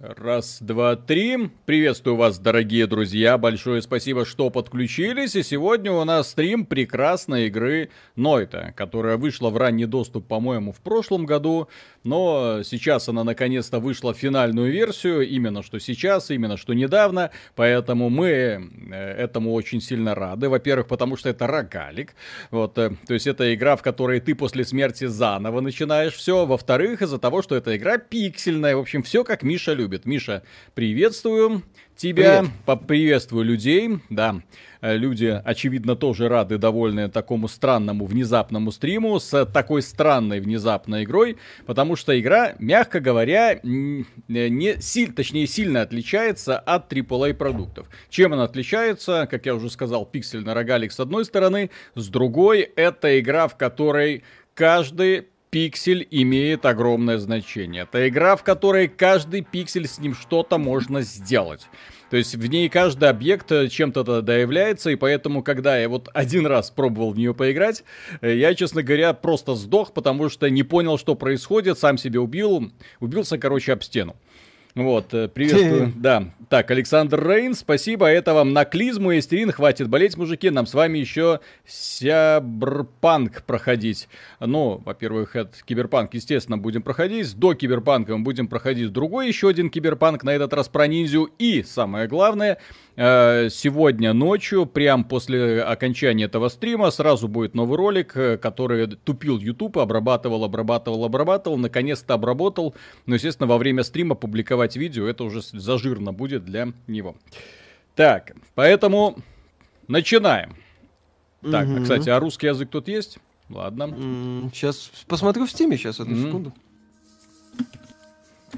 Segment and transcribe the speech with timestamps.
[0.00, 1.50] Раз, два, три.
[1.66, 3.38] Приветствую вас, дорогие друзья.
[3.38, 5.36] Большое спасибо, что подключились.
[5.36, 10.80] И сегодня у нас стрим прекрасной игры Нойта, которая вышла в ранний доступ, по-моему, в
[10.80, 11.68] прошлом году.
[12.02, 15.28] Но сейчас она наконец-то вышла в финальную версию.
[15.28, 17.30] Именно что сейчас, именно что недавно.
[17.54, 18.28] Поэтому мы
[18.90, 20.48] э, этому очень сильно рады.
[20.48, 22.16] Во-первых, потому что это рогалик.
[22.50, 26.46] Вот, э, то есть это игра, в которой ты после смерти заново начинаешь все.
[26.46, 28.74] Во-вторых, из-за того, что эта игра пиксельная.
[28.74, 30.06] В общем, все как Миша любит любит.
[30.06, 30.42] Миша,
[30.74, 31.62] приветствую
[31.94, 32.54] тебя, Привет.
[32.64, 34.40] поприветствую людей, да.
[34.80, 41.36] Э, люди, очевидно, тоже рады, довольны такому странному внезапному стриму с такой странной внезапной игрой,
[41.66, 47.86] потому что игра, мягко говоря, не силь, точнее сильно отличается от AAA продуктов.
[48.08, 49.28] Чем она отличается?
[49.30, 54.24] Как я уже сказал, пиксельный рогалик с одной стороны, с другой это игра, в которой
[54.54, 57.84] каждый пиксель имеет огромное значение.
[57.84, 61.68] Это игра, в которой каждый пиксель с ним что-то можно сделать.
[62.10, 66.72] То есть в ней каждый объект чем-то доявляется, и поэтому, когда я вот один раз
[66.72, 67.84] пробовал в нее поиграть,
[68.20, 72.72] э, я, честно говоря, просто сдох, потому что не понял, что происходит, сам себе убил,
[72.98, 74.16] убился, короче, об стену.
[74.74, 75.92] Вот, э, приветствую.
[75.94, 76.24] Да.
[76.48, 78.06] Так, Александр Рейн, спасибо.
[78.06, 79.52] Это вам на клизму и стрим.
[79.52, 80.50] Хватит болеть, мужики.
[80.50, 84.08] Нам с вами еще Сябрпанк проходить.
[84.40, 87.36] Ну, во-первых, это Киберпанк, естественно, будем проходить.
[87.36, 91.30] До Киберпанка мы будем проходить другой еще один Киберпанк, на этот раз про ниндзю.
[91.38, 92.58] И, самое главное,
[92.96, 99.38] Э, сегодня ночью, прям после окончания этого стрима, сразу будет новый ролик, э, который тупил
[99.38, 102.74] YouTube, обрабатывал, обрабатывал, обрабатывал, наконец-то обработал.
[103.06, 107.16] Но, естественно, во время стрима публиковать видео, это уже зажирно будет для него.
[107.94, 109.16] Так, поэтому
[109.88, 110.56] начинаем.
[111.42, 111.82] Так, угу.
[111.82, 113.18] кстати, а русский язык тут есть?
[113.50, 114.50] Ладно.
[114.52, 116.26] Сейчас посмотрю в стиме, сейчас, одну mm.
[116.26, 116.52] секунду.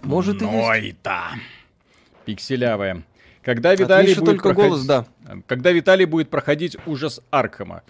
[0.02, 0.54] Может и есть.
[0.54, 1.22] Ой-то.
[2.24, 3.02] Пикселявая.
[3.42, 4.70] Когда Виталий будет только проходить...
[4.70, 5.06] голос, да.
[5.46, 7.82] Когда Виталий будет проходить ужас Аркхема.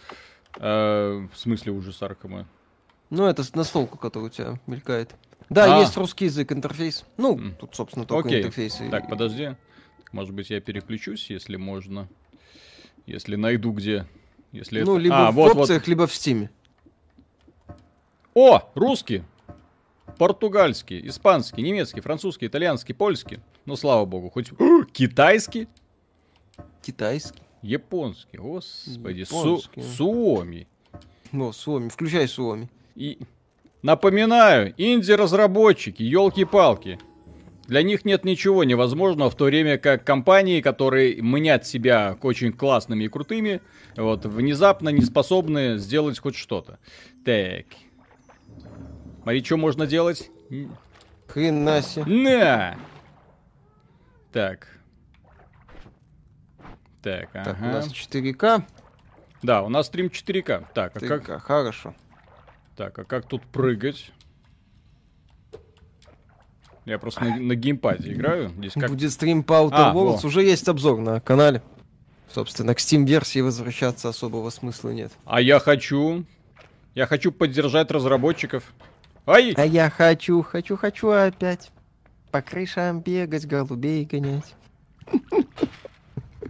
[0.58, 2.46] Э, в смысле ужас Аркхема?
[3.10, 5.14] Ну, это настолку, который у тебя мелькает.
[5.48, 5.80] Да, а.
[5.80, 7.04] есть русский язык, интерфейс.
[7.16, 8.40] Ну, тут, собственно, только Окей.
[8.40, 8.80] интерфейс.
[8.90, 9.56] Так, подожди.
[10.12, 12.08] Может быть, я переключусь, если можно.
[13.06, 14.06] Если найду где.
[14.52, 15.02] Если ну, это...
[15.02, 15.88] либо а, в вот, опциях, вот.
[15.88, 16.50] либо в Steam е.
[18.34, 19.22] О, русский
[20.16, 23.40] португальский, испанский, немецкий, французский, итальянский, польский.
[23.64, 24.50] Ну, слава богу, хоть
[24.92, 25.68] китайский.
[26.82, 27.42] Китайский.
[27.62, 29.82] Японский, господи, Японский.
[29.82, 30.68] Су Суоми.
[31.32, 32.70] Ну, Суоми, включай Суоми.
[32.94, 33.18] И
[33.86, 36.98] напоминаю, инди-разработчики, елки-палки.
[37.68, 43.04] Для них нет ничего невозможного, в то время как компании, которые мнят себя очень классными
[43.04, 43.60] и крутыми,
[43.96, 46.78] вот, внезапно не способны сделать хоть что-то.
[47.24, 47.66] Так,
[49.22, 50.30] Смотри, что можно делать.
[51.28, 52.04] Хрена себе.
[52.06, 52.78] На!
[54.32, 54.68] Так.
[57.02, 57.44] Так, ага.
[57.44, 58.62] Так, у нас 4К.
[59.42, 60.66] Да, у нас стрим 4К.
[60.74, 61.42] Так, 4К, а как...
[61.42, 61.94] хорошо.
[62.76, 64.12] Так, а как тут прыгать?
[66.84, 68.50] Я просто на, на геймпаде играю.
[68.50, 68.90] Здесь как...
[68.90, 70.24] Будет стрим по Outer а, Worlds.
[70.24, 71.62] Уже есть обзор на канале.
[72.32, 75.12] Собственно, к Steam-версии возвращаться особого смысла нет.
[75.24, 76.24] А я хочу...
[76.94, 78.72] Я хочу поддержать разработчиков.
[79.26, 79.52] Ай!
[79.56, 81.70] А я хочу, хочу, хочу опять
[82.30, 84.54] по крышам бегать, голубей гонять.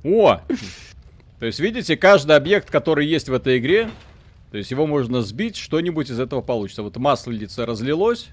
[0.03, 0.41] О!
[1.39, 3.91] То есть, видите, каждый объект, который есть в этой игре,
[4.51, 6.83] то есть его можно сбить, что-нибудь из этого получится.
[6.83, 8.29] Вот маслице разлилось,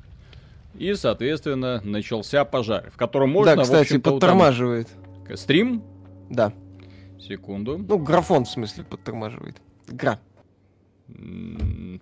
[0.76, 4.88] и, соответственно, начался пожар, в котором можно, да, кстати, подтормаживает.
[5.28, 5.38] Там...
[5.38, 5.84] Стрим?
[6.30, 6.54] Да.
[7.20, 7.78] Секунду.
[7.78, 9.58] Ну, графон, в смысле, подтормаживает.
[9.88, 10.20] Игра.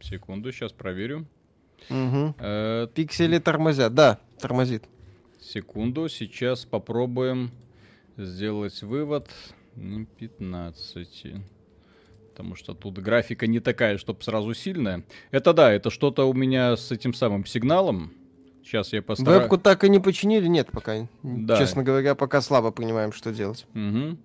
[0.02, 1.28] Секунду, сейчас проверю.
[1.90, 2.36] Угу.
[2.40, 4.84] Э, Пиксели тормозят, да, тормозит.
[5.42, 7.52] Секунду, сейчас попробуем
[8.18, 9.30] сделать вывод.
[9.76, 11.34] 15.
[12.32, 15.04] Потому что тут графика не такая, чтобы сразу сильная.
[15.32, 18.14] Это да, это что-то у меня с этим самым сигналом.
[18.64, 19.42] Сейчас я постараюсь.
[19.42, 20.48] Вебку так и не починили?
[20.48, 21.08] Нет, пока.
[21.24, 21.58] Да.
[21.58, 23.66] Честно говоря, пока слабо понимаем, что делать.
[23.76, 24.18] Угу.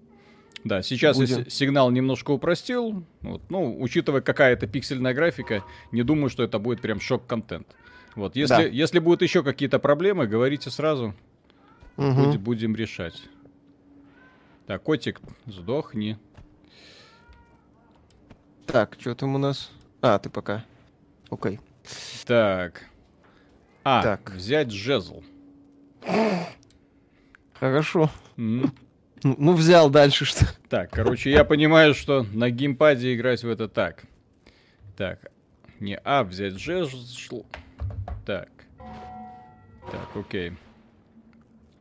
[0.64, 1.38] Да, сейчас Будем.
[1.38, 3.04] я сигнал немножко упростил.
[3.22, 7.66] Вот, ну, учитывая какая это пиксельная графика, не думаю, что это будет прям шок-контент.
[8.14, 8.62] Вот, если, да.
[8.62, 11.14] если будут еще какие-то проблемы, говорите сразу.
[11.96, 12.12] Угу.
[12.12, 13.22] Будем, будем решать.
[14.66, 16.18] Так, котик, сдохни.
[18.66, 19.70] Так, что там у нас?
[20.02, 20.64] А, ты пока.
[21.30, 21.60] Окей.
[22.24, 22.84] Так.
[23.84, 24.32] А, так.
[24.32, 25.22] взять жезл.
[27.54, 28.10] Хорошо.
[28.36, 28.70] Mm.
[29.22, 30.46] Ну, взял дальше что.
[30.68, 34.04] Так, короче, я понимаю, что на геймпаде играть в это так.
[34.96, 35.30] Так,
[35.80, 36.86] не А взять Ж.
[38.24, 38.48] Так.
[39.90, 40.52] Так, окей.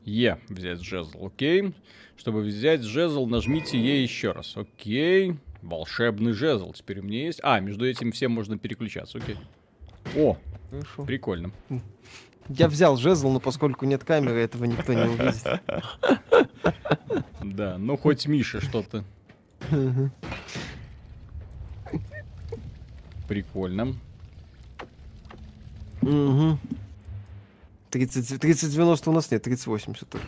[0.06, 1.74] Е взять жезл, окей.
[2.16, 5.36] Чтобы взять жезл, нажмите Е еще раз, окей.
[5.66, 7.40] Волшебный жезл теперь у меня есть.
[7.42, 9.36] А, между этим всем можно переключаться, окей.
[10.16, 10.38] О,
[10.70, 11.06] Хорошо.
[11.06, 11.52] прикольно.
[12.48, 15.44] Я взял жезл, но поскольку нет камеры, этого никто не увидит.
[17.42, 19.04] Да, ну хоть Миша что-то.
[23.28, 23.96] Прикольно.
[26.04, 26.60] Угу.
[27.90, 30.28] 30, 3090 у нас нет, 3080 только.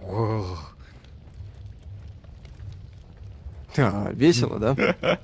[0.00, 0.77] Ох.
[3.88, 4.76] А, весело, да?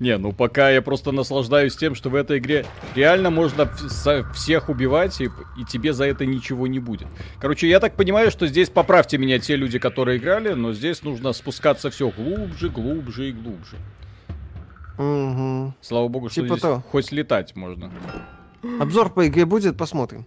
[0.00, 3.70] Не, ну пока я просто наслаждаюсь тем, что в этой игре реально можно
[4.34, 5.26] всех убивать, и,
[5.56, 7.08] и тебе за это ничего не будет.
[7.40, 11.32] Короче, я так понимаю, что здесь, поправьте меня те люди, которые играли, но здесь нужно
[11.32, 13.76] спускаться все глубже, глубже и глубже.
[14.98, 15.74] Угу.
[15.80, 16.82] Слава богу, что типа здесь то.
[16.90, 17.92] хоть летать можно.
[18.80, 20.26] Обзор по игре будет, посмотрим.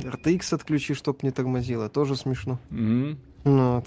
[0.00, 2.58] RTX отключи, чтоб не тормозило, тоже смешно.
[2.70, 3.16] Угу.
[3.44, 3.86] Ну вот.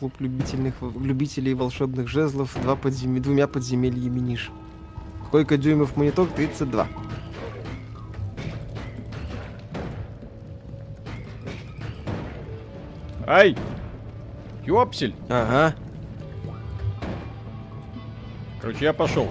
[0.00, 3.20] Клуб любительных, любителей волшебных жезлов два подзем...
[3.20, 4.50] двумя подземельями ниш.
[5.26, 6.26] Сколько дюймов монитор?
[6.26, 6.88] 32.
[13.26, 13.54] Ай!
[14.64, 15.14] Ёпсель!
[15.28, 15.76] Ага.
[18.62, 19.28] Короче, я пошел.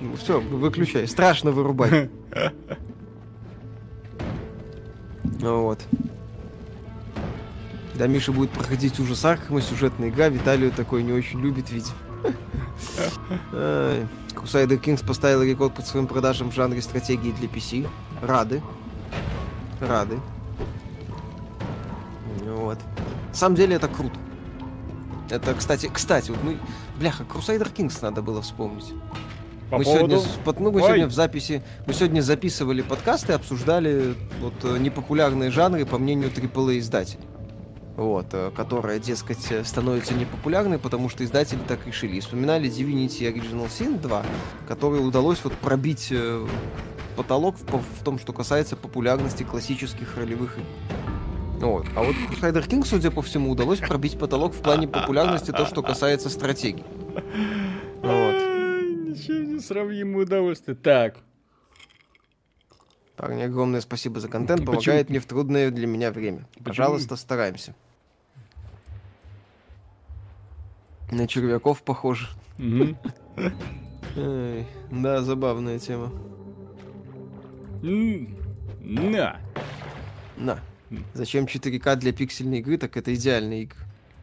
[0.00, 1.08] Ну, все, выключай.
[1.08, 2.10] Страшно вырубать.
[5.42, 5.80] Ну вот.
[8.00, 11.92] Да, Миша будет проходить ужас Архама, сюжетная игра, Виталию такой не очень любит, видимо.
[13.52, 17.86] Crusader Kings поставил рекорд по своим продажам в жанре стратегии для PC.
[18.22, 18.62] Рады.
[19.80, 20.18] Рады.
[22.46, 22.78] Вот.
[23.28, 24.18] На самом деле это круто.
[25.28, 26.56] Это, кстати, кстати, вот мы,
[26.98, 28.94] бляха, Crusader Kings надо было вспомнить.
[29.68, 30.22] По мы поводу...
[30.22, 35.84] сегодня, ну, мы сегодня в записи, мы сегодня записывали подкасты, обсуждали вот э, непопулярные жанры
[35.84, 37.26] по мнению AAA издателей.
[38.00, 42.16] Вот, э, которая, дескать, становится непопулярной, потому что издатели так решили.
[42.16, 44.24] И вспоминали Divinity Original Sin 2,
[44.66, 46.46] которой удалось вот пробить э,
[47.14, 50.66] потолок в, в том, что касается популярности классических ролевых игр.
[51.60, 51.86] Вот.
[51.94, 55.82] А вот Crusader King, судя по всему, удалось пробить потолок в плане популярности, то, что
[55.82, 56.84] касается стратегий.
[58.00, 58.34] Вот.
[59.12, 60.74] Ничего не сравнимое удовольствие.
[60.74, 61.16] Так.
[63.14, 64.64] Парни, огромное спасибо за контент.
[64.64, 66.48] Помогает мне в трудное для меня время.
[66.64, 67.74] Пожалуйста, стараемся.
[71.10, 72.28] На червяков похоже.
[74.90, 76.12] Да, забавная тема.
[77.82, 79.40] На.
[80.36, 80.60] На.
[81.14, 83.78] Зачем 4К для пиксельной игры, так это идеальная игра.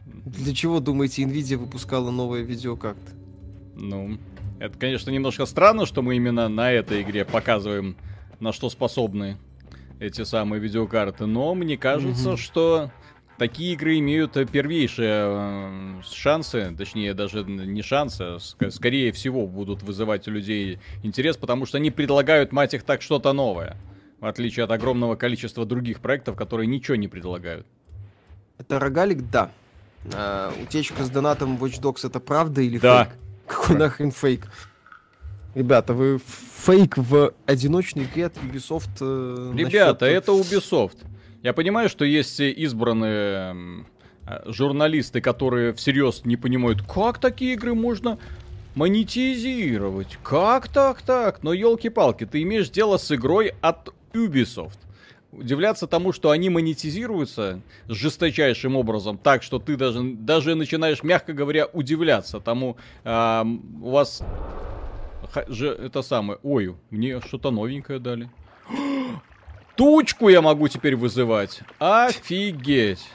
[0.06, 3.12] Для чего, думаете, Nvidia выпускала новые видеокарты?
[3.74, 4.18] Ну,
[4.58, 7.96] это, конечно, немножко странно, что мы именно на этой игре показываем,
[8.40, 9.38] на что способны
[10.00, 12.36] эти самые видеокарты, но мне кажется, угу.
[12.36, 12.90] что
[13.38, 18.38] такие игры имеют первейшие э, шансы, точнее даже не шансы, а
[18.70, 23.32] скорее всего будут вызывать у людей интерес, потому что они предлагают, мать их, так что-то
[23.32, 23.76] новое.
[24.20, 27.66] В отличие от огромного количества других проектов, которые ничего не предлагают.
[28.58, 29.52] Это рогалик, да.
[30.12, 33.04] А, утечка с донатом Watch Dogs это правда или да.
[33.04, 33.18] фейк?
[33.46, 33.84] Какой да.
[33.84, 34.48] нахрен фейк?
[35.54, 36.20] Ребята, вы
[36.64, 38.90] фейк в одиночной игре от Ubisoft.
[39.00, 40.22] Э, Ребята, насчет...
[40.22, 40.98] это Ubisoft.
[41.42, 43.84] Я понимаю, что есть избранные
[44.26, 48.18] э, журналисты, которые всерьез не понимают, как такие игры можно
[48.74, 50.18] монетизировать.
[50.24, 51.44] Как так так?
[51.44, 54.78] Но елки-палки, ты имеешь дело с игрой от Ubisoft.
[55.30, 61.66] Удивляться тому, что они монетизируются жесточайшим образом, так что ты даже, даже начинаешь, мягко говоря,
[61.66, 63.44] удивляться тому, э,
[63.80, 64.22] у вас
[65.46, 66.40] же это самое.
[66.42, 68.28] Ой, мне что-то новенькое дали.
[69.78, 71.60] Тучку я могу теперь вызывать.
[71.78, 73.08] Офигеть.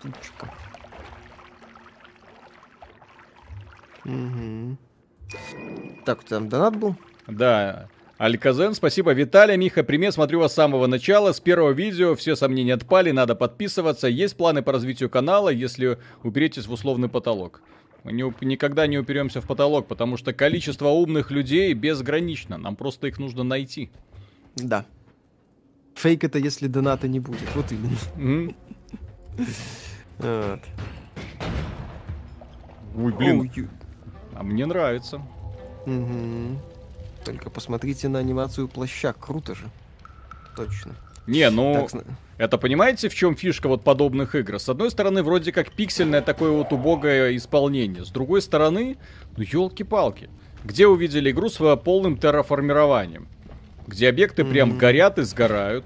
[0.00, 0.50] Тучка.
[4.06, 4.78] Угу.
[6.06, 6.96] Так, там донат был?
[7.26, 7.86] Да.
[8.16, 9.12] Альказен, спасибо.
[9.12, 11.32] Виталий, Миха, привет, смотрю вас с самого начала.
[11.32, 14.08] С первого видео все сомнения отпали, надо подписываться.
[14.08, 17.60] Есть планы по развитию канала, если уперетесь в условный потолок.
[18.04, 22.56] Мы не, никогда не уперемся в потолок, потому что количество умных людей безгранично.
[22.56, 23.90] Нам просто их нужно найти.
[24.54, 24.86] Да.
[25.96, 27.48] Фейк это если доната не будет.
[27.54, 28.54] Вот именно.
[30.18, 30.60] Вот.
[32.96, 33.70] Ой, блин.
[34.34, 35.22] А мне нравится.
[35.86, 36.60] Угу.
[37.24, 39.64] Только посмотрите на анимацию плаща, круто же.
[40.54, 40.94] Точно.
[41.26, 41.88] Не, ну...
[41.90, 42.04] Так,
[42.38, 44.58] это понимаете, в чем фишка вот подобных игр?
[44.60, 48.04] С одной стороны, вроде как пиксельное такое вот убогое исполнение.
[48.04, 48.98] С другой стороны,
[49.36, 50.28] ну елки-палки.
[50.62, 53.28] Где увидели игру с полным терраформированием?
[53.86, 54.50] Где объекты mm-hmm.
[54.50, 55.84] прям горят и сгорают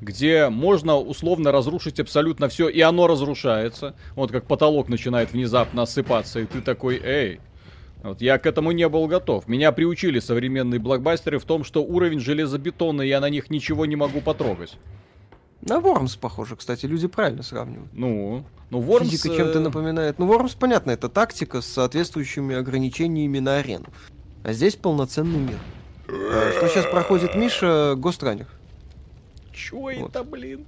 [0.00, 3.94] где можно условно разрушить абсолютно все, и оно разрушается.
[4.14, 7.40] Вот как потолок начинает внезапно осыпаться, и ты такой, эй,
[8.02, 9.46] вот я к этому не был готов.
[9.46, 14.20] Меня приучили современные блокбастеры в том, что уровень железобетона, я на них ничего не могу
[14.20, 14.78] потрогать.
[15.60, 17.92] На Вормс похоже, кстати, люди правильно сравнивают.
[17.92, 19.10] Ну, ну Вормс...
[19.10, 20.18] Физика чем-то э, напоминает.
[20.18, 23.88] Ну, Вормс, понятно, это тактика с соответствующими ограничениями на арену.
[24.42, 25.58] А здесь полноценный мир.
[26.12, 28.46] А, что сейчас проходит Миша Гостранер.
[29.52, 30.10] Чё вот.
[30.10, 30.66] это, блин?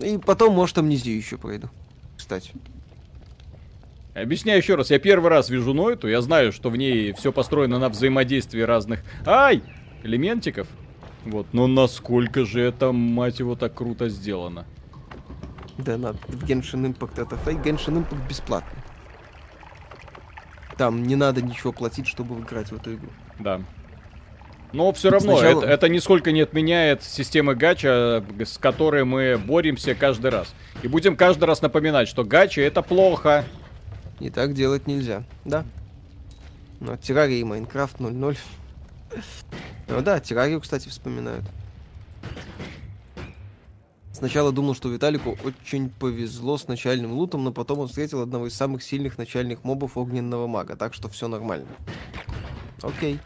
[0.00, 1.68] И потом, может, амнезию еще пройду.
[2.16, 2.52] Кстати.
[4.14, 7.78] Объясняю еще раз, я первый раз вижу Нойту, я знаю, что в ней все построено
[7.78, 9.02] на взаимодействии разных...
[9.24, 9.62] Ай!
[10.02, 10.66] Элементиков.
[11.24, 14.66] Вот, но насколько же это, мать его, так круто сделано.
[15.78, 18.80] Да, на в Genshin Impact это фейк, Genshin Impact бесплатный.
[20.76, 23.10] Там не надо ничего платить, чтобы играть в эту игру.
[23.38, 23.60] Да.
[24.72, 25.62] Но все равно Сначала...
[25.62, 30.54] это, это нисколько не отменяет системы гача, с которой мы боремся каждый раз.
[30.82, 33.44] И будем каждый раз напоминать, что гача это плохо.
[34.20, 35.64] И так делать нельзя, да.
[36.78, 38.36] Но Террария и Майнкрафт 0.0.
[39.88, 41.44] Ну да, Террарию, кстати, вспоминают.
[44.12, 48.54] Сначала думал, что Виталику очень повезло с начальным лутом, но потом он встретил одного из
[48.54, 51.66] самых сильных начальных мобов огненного мага, так что все нормально.
[52.82, 53.18] Окей.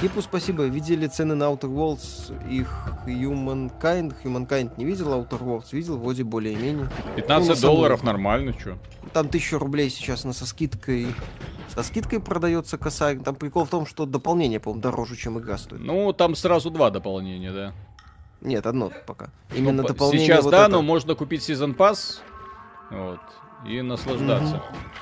[0.00, 0.64] Кипу спасибо.
[0.64, 2.64] Видели цены на Outer Worlds и
[3.06, 4.14] Humankind?
[4.24, 6.88] Humankind не видел, Outer Worlds видел, вроде более-менее.
[7.16, 8.14] 15 ну, долларов самом...
[8.14, 8.76] нормально, что?
[9.12, 11.06] Там 1000 рублей сейчас на со скидкой.
[11.68, 13.18] Со скидкой продается косарь.
[13.18, 15.80] Там прикол в том, что дополнение, по-моему, дороже, чем игра стоит.
[15.80, 17.72] Ну, там сразу два дополнения, да.
[18.40, 19.30] Нет, одно пока.
[19.54, 20.26] Именно ну, дополнение.
[20.26, 20.72] Сейчас вот да, это...
[20.72, 22.22] но можно купить сезон пас.
[22.90, 23.20] Вот.
[23.66, 24.56] И наслаждаться.
[24.56, 24.94] Mm-hmm.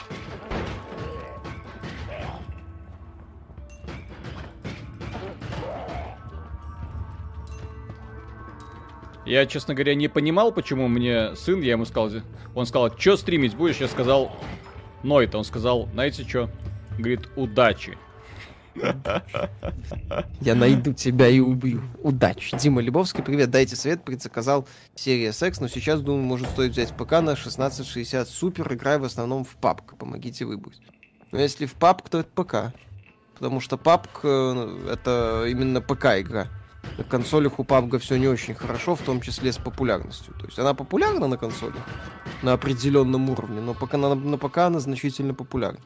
[9.24, 12.22] Я, честно говоря, не понимал, почему мне сын, я ему сказал,
[12.54, 13.76] он сказал, что стримить будешь?
[13.76, 14.32] Я сказал,
[15.04, 16.50] Нойт, он сказал, знаете что?
[16.98, 17.96] Говорит, удачи.
[20.40, 21.82] Я найду тебя и убью.
[22.02, 22.56] Удачи.
[22.56, 27.12] Дима Лебовский, привет, дайте совет, предзаказал серия секс, но сейчас, думаю, может стоит взять ПК
[27.12, 30.80] на 1660 супер, играю в основном в папк, помогите выбрать.
[31.30, 32.74] Но если в папк, то это ПК.
[33.34, 36.48] Потому что папк э, это именно ПК игра
[36.98, 40.34] на консолях у PUBG все не очень хорошо, в том числе с популярностью.
[40.34, 41.82] То есть она популярна на консолях
[42.42, 45.80] на определенном уровне, но пока на, на ПК она значительно популярна.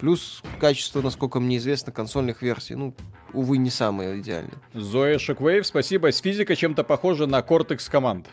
[0.00, 2.94] Плюс качество, насколько мне известно, консольных версий, ну,
[3.34, 4.56] увы, не самое идеальное.
[4.72, 6.10] Зоя Шоквейв, спасибо.
[6.10, 8.26] С физика чем-то похожа на Cortex команд.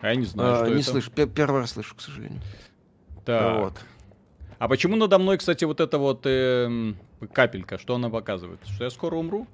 [0.00, 0.90] А я не знаю, а, что не это.
[0.90, 2.40] слышу, первый раз слышу, к сожалению.
[3.24, 3.58] Так.
[3.58, 3.74] Вот.
[4.58, 6.94] А почему надо мной, кстати, вот эта вот э,
[7.32, 8.60] капелька, что она показывает?
[8.66, 9.48] Что я скоро умру?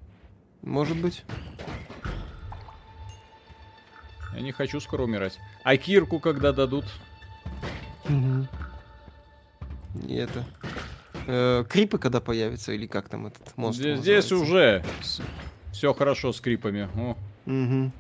[0.65, 1.25] Может быть.
[4.35, 5.39] Я не хочу скоро умирать.
[5.63, 6.87] А кирку когда дадут?
[8.07, 8.49] Угу.
[10.09, 10.45] И это...
[11.27, 14.85] Э, крипы когда появятся, или как там этот монстр Здесь, здесь уже
[15.73, 16.89] все хорошо с крипами.
[16.97, 17.17] О.
[17.47, 17.93] Угу.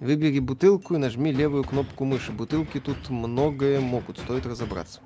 [0.00, 2.32] Выбери бутылку и нажми левую кнопку мыши.
[2.32, 5.00] Бутылки тут многое могут, стоит разобраться.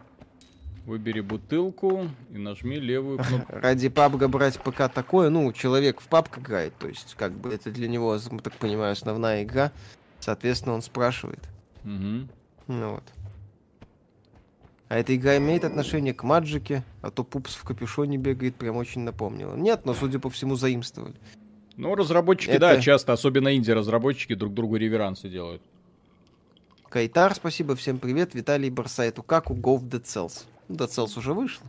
[0.87, 3.53] Выбери бутылку и нажми левую кнопку.
[3.53, 7.71] Ради пабга брать ПК такое, ну, человек в пабг играет, то есть, как бы, это
[7.71, 9.73] для него, так понимаю, основная игра.
[10.21, 11.41] Соответственно, он спрашивает.
[11.85, 12.29] Угу.
[12.69, 13.05] Ну вот.
[14.89, 19.03] А эта игра имеет отношение к Маджике, а то Пупс в капюшоне бегает, прям очень
[19.03, 19.55] напомнило.
[19.55, 21.15] Нет, но, судя по всему, заимствовали.
[21.77, 22.61] Ну, разработчики, это...
[22.61, 25.63] да, часто, особенно инди-разработчики, друг другу реверансы делают.
[26.89, 28.35] Кайтар, спасибо, всем привет.
[28.35, 29.23] Виталий Барсайту.
[29.23, 30.45] Как у Go в Dead Cells?
[30.71, 31.63] Dead Cells уже вышел.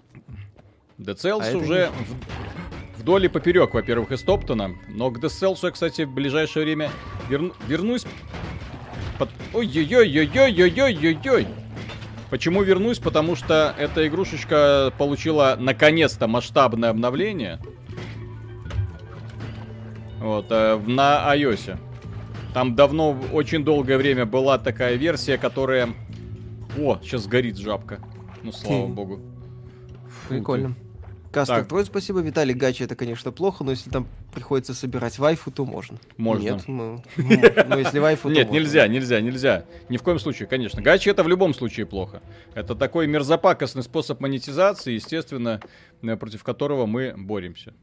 [0.98, 1.92] Dead Cells а уже
[2.98, 4.76] вдоль и поперек, во-первых, из Топтона.
[4.88, 6.92] Но к Dead Cells я, кстати, в ближайшее время
[7.28, 7.54] верну...
[7.68, 8.06] вернусь...
[9.18, 9.30] Под...
[9.54, 11.48] Ой-ой-ой-ой-ой-ой-ой-ой!
[12.30, 13.00] Почему вернусь?
[13.00, 17.60] Потому что эта игрушечка получила наконец-то масштабное обновление.
[20.20, 21.78] Вот, э, на iOS.
[22.54, 25.90] Там давно, очень долгое время была такая версия, которая...
[26.78, 28.00] О, сейчас горит жабка.
[28.44, 28.94] Ну, слава Хм.
[28.94, 29.20] богу.
[30.30, 30.76] Прикольно.
[31.32, 35.64] Кастер, твой спасибо, Виталий Гачи, это, конечно, плохо, но если там приходится собирать вайфу, то
[35.64, 35.98] можно.
[36.18, 36.44] Можно.
[36.44, 39.66] Нет, ну, ну если вайфу, Нет, нельзя, нельзя, нельзя.
[39.88, 40.82] Ни в коем случае, конечно.
[40.82, 42.22] Гачи это в любом случае плохо.
[42.54, 45.62] Это такой мерзопакостный способ монетизации, естественно,
[46.02, 47.74] э, против которого мы боремся.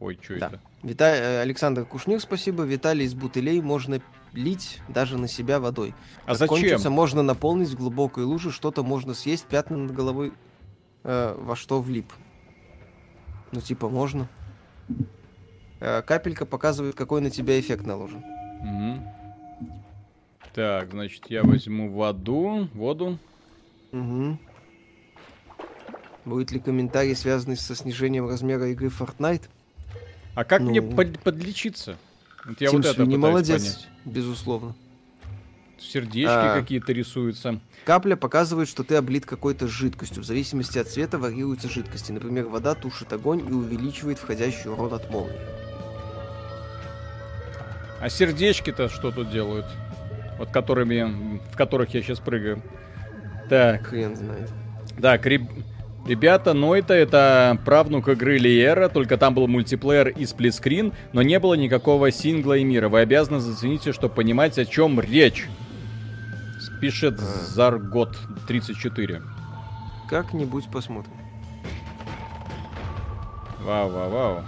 [0.00, 0.60] Ой, что это?
[0.82, 2.62] Э, Александр Кушнир, спасибо.
[2.62, 4.00] Виталий из бутылей можно
[4.34, 5.94] лить даже на себя водой.
[6.24, 6.56] А как зачем?
[6.56, 10.32] Кончится, можно наполнить в глубокой луже, что-то можно съесть, пятна над головой
[11.04, 12.12] э, во что влип.
[13.52, 14.28] Ну, типа, можно.
[15.80, 18.24] Э, капелька показывает, какой на тебя эффект наложен.
[18.60, 19.14] Угу.
[20.54, 23.18] Так, значит, я возьму воду, воду.
[23.92, 24.38] Угу.
[26.24, 29.48] Будет ли комментарий, связанный со снижением размера игры Fortnite?
[30.34, 30.70] А как ну...
[30.70, 31.96] мне под подлечиться?
[32.44, 33.88] Вот я Тим вот это не молодец, понять.
[34.04, 34.74] Безусловно.
[35.78, 36.60] Сердечки а...
[36.60, 37.60] какие-то рисуются.
[37.84, 40.22] Капля показывает, что ты облит какой-то жидкостью.
[40.22, 42.12] В зависимости от цвета варьируются жидкости.
[42.12, 45.36] Например, вода тушит огонь и увеличивает входящий урон от молнии.
[48.00, 49.66] А сердечки-то что тут делают?
[50.38, 52.62] Вот которыми, в которых я сейчас прыгаю.
[53.48, 53.86] Так.
[53.86, 54.50] Хрен знает.
[55.00, 55.42] Так, реб...
[56.06, 61.54] Ребята, Нойта это правнук игры Лиера, только там был мультиплеер и сплитскрин, но не было
[61.54, 62.90] никакого сингла и мира.
[62.90, 65.48] Вы обязаны заценить, чтобы понимать, о чем речь.
[66.80, 69.22] Пишет Заргот 34.
[70.10, 71.14] Как-нибудь посмотрим.
[73.62, 74.44] Вау, вау, вау.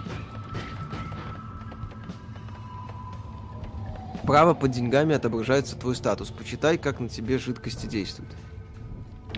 [4.23, 6.29] Право под деньгами отображается твой статус.
[6.29, 8.29] Почитай, как на тебе жидкости действуют.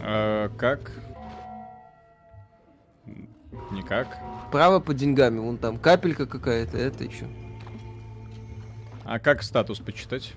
[0.02, 0.92] А, как?
[3.72, 4.18] Никак.
[4.51, 7.28] Право под деньгами, вон там капелька какая-то, это еще.
[9.06, 10.34] А как статус почитать?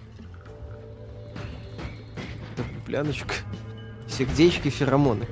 [2.87, 3.35] Пляночка.
[4.09, 5.26] Сердечки, феромоны.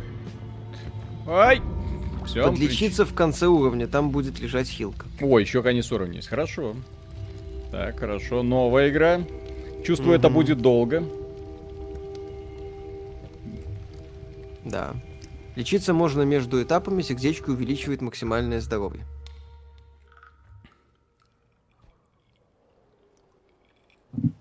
[1.26, 1.60] Ай!
[2.26, 5.06] Все, Подлечиться в конце уровня, там будет лежать хилка.
[5.20, 6.28] О, еще конец уровня есть.
[6.28, 6.76] Хорошо.
[7.70, 8.42] Так, хорошо.
[8.42, 9.20] Новая игра.
[9.84, 10.18] Чувствую, mm-hmm.
[10.18, 11.04] это будет долго.
[14.64, 14.94] Да.
[15.60, 19.04] Лечиться можно между этапами, сердечко увеличивает максимальное здоровье.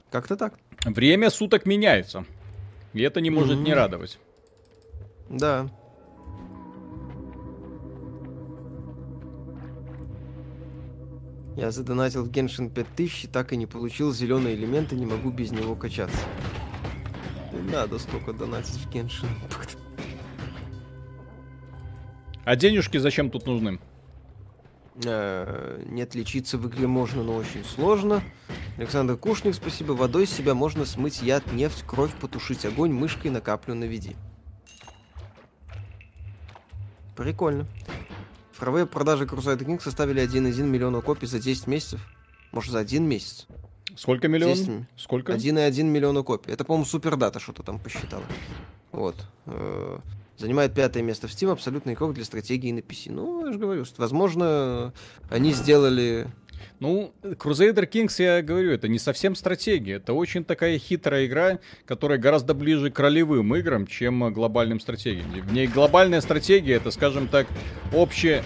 [0.09, 0.53] Как-то так.
[0.85, 2.23] Время суток меняется.
[2.93, 3.63] И это не может mm-hmm.
[3.63, 4.17] не радовать.
[5.29, 5.69] Да.
[11.57, 15.51] Я задонатил в Genshin 5000 и так и не получил зеленые элементы, не могу без
[15.51, 16.25] него качаться.
[17.51, 19.27] Не надо столько донатить в Genshin
[22.49, 23.79] А денежки зачем тут нужны?
[25.05, 28.23] Э, нет, лечиться в игре можно, но очень сложно.
[28.75, 29.91] Александр Кушник, спасибо.
[29.91, 34.15] Водой с себя можно смыть яд, нефть, кровь, потушить огонь, мышкой на каплю наведи.
[37.15, 37.67] Прикольно.
[38.53, 42.01] Цифровые продажи Crusader King составили 1,1 миллиона копий за 10 месяцев.
[42.51, 43.45] Может, за один месяц.
[43.95, 44.87] Сколько миллионов?
[44.97, 45.33] Сколько?
[45.33, 46.51] 1,1 миллиона копий.
[46.51, 48.23] Это, по-моему, супердата что-то там посчитала.
[48.91, 49.17] Вот.
[50.39, 53.11] Занимает пятое место в Steam, абсолютный игрок для стратегии на PC.
[53.11, 54.93] Ну, я же говорю, возможно,
[55.29, 56.27] они сделали
[56.79, 59.95] ну, Crusader Kings, я говорю, это не совсем стратегия.
[59.95, 65.29] Это очень такая хитрая игра, которая гораздо ближе к ролевым играм, чем глобальным стратегиям.
[65.29, 67.47] В ней глобальная стратегия, это, скажем так,
[67.93, 68.41] общий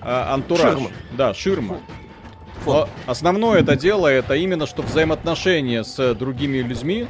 [0.00, 0.72] а, антураж.
[0.72, 0.90] Ширма.
[1.16, 1.80] Да, ширма.
[2.64, 7.06] Но основное это дело, это именно что взаимоотношения с другими людьми,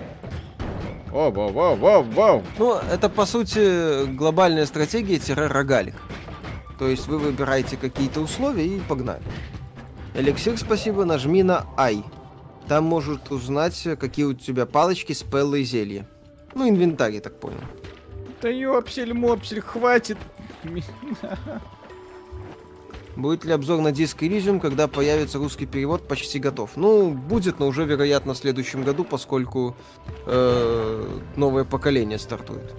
[1.14, 2.42] Вау, вау, вау, вау, вау.
[2.58, 5.94] Ну, это по сути глобальная стратегия-рогалик.
[6.76, 9.22] То есть вы выбираете какие-то условия и погнали.
[10.14, 12.02] Эликсир, спасибо, нажми на I.
[12.66, 16.08] Там может узнать, какие у тебя палочки, спеллы и зелья.
[16.52, 17.60] Ну, инвентарь, я так понял.
[18.42, 20.18] Да ёпсель-мопсель, хватит.
[23.16, 26.70] Будет ли обзор на диск Elysium, когда появится русский перевод, почти готов.
[26.76, 29.76] Ну, будет, но уже, вероятно, в следующем году, поскольку
[30.26, 32.74] э, новое поколение стартует.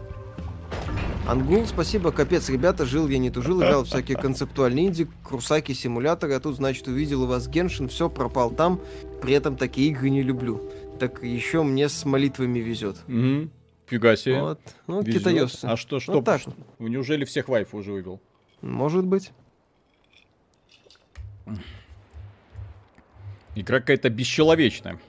[1.28, 6.40] Ангул, спасибо, капец, ребята, жил я не тужил, играл всякие концептуальные инди, крусаки, симуляторы, а
[6.40, 8.80] тут, значит, увидел у вас Геншин, все, пропал там,
[9.22, 10.62] при этом такие игры не люблю.
[11.00, 12.98] Так еще мне с молитвами везет.
[13.08, 13.50] Угу.
[13.88, 14.42] Фига себе.
[14.42, 14.60] Вот.
[14.88, 15.22] Ну, Везет.
[15.22, 15.66] китаёсцы.
[15.66, 16.14] А что, что?
[16.14, 16.42] Вот так.
[16.80, 18.20] Неужели всех вайф уже вывел?
[18.62, 19.32] Может быть.
[23.56, 25.00] Игра какая-то бесчеловечная.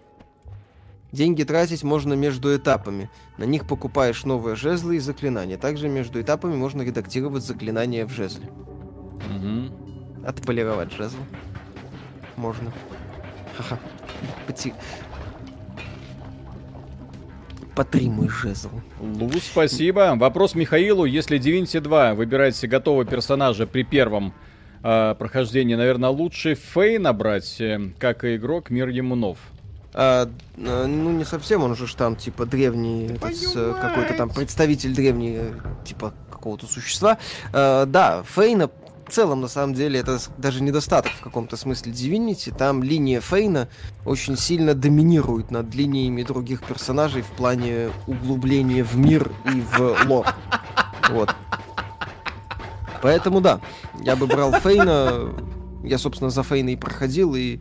[1.12, 3.10] Деньги тратить можно между этапами.
[3.38, 5.56] На них покупаешь новые жезлы и заклинания.
[5.56, 8.48] Также между этапами можно редактировать заклинания в жезле.
[8.48, 10.26] Угу.
[10.26, 11.18] Отполировать жезл.
[12.36, 12.72] Можно.
[13.56, 13.78] Ха-ха.
[14.46, 14.74] Поти...
[17.74, 18.70] Потри мой жезл.
[19.00, 20.14] Лу, спасибо.
[20.16, 21.04] Вопрос Михаилу.
[21.04, 24.32] Если Divinity 2 выбираете готового персонажа при первом
[24.82, 29.38] э, прохождении, наверное, лучше Фей набрать, э, как и игрок, мир ему нов.
[29.94, 35.38] А, ну, не совсем, он же там, типа, древний, этот, какой-то там представитель древний,
[35.84, 37.18] типа, какого-то существа.
[37.52, 38.70] А, да, Фейна
[39.06, 42.54] в целом, на самом деле, это даже недостаток в каком-то смысле Divinity.
[42.56, 43.68] Там линия Фейна
[44.04, 50.26] очень сильно доминирует над линиями других персонажей в плане углубления в мир и в лор.
[51.08, 51.32] Вот.
[53.02, 53.60] Поэтому да,
[54.02, 55.34] я бы брал Фейна.
[55.84, 57.60] Я, собственно, за Фейна и проходил, и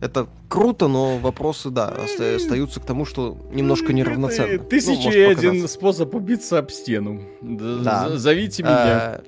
[0.00, 1.94] это круто, но вопросы, да,
[2.36, 4.62] остаются к тому, что немножко неравноценно.
[4.62, 7.22] Тысяча ну, и один способ убиться об стену.
[7.40, 8.16] Да.
[8.16, 8.74] Зовите меня.
[8.74, 9.22] А,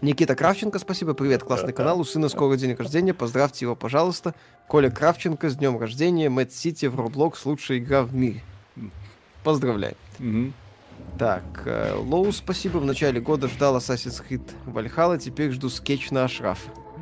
[0.00, 4.34] Никита Кравченко, спасибо, привет, классный канал, у сына скоро день рождения, поздравьте его, пожалуйста.
[4.68, 8.42] Коля Кравченко с днем рождения, Mad City в Roblox, лучшая игра в мире.
[9.44, 9.94] Поздравляю.
[10.18, 10.52] Угу.
[11.18, 16.24] Так, э, Лоу, спасибо, в начале года ждал Assassin's Creed Valhalla, теперь жду скетч на
[16.24, 16.58] Ашраф.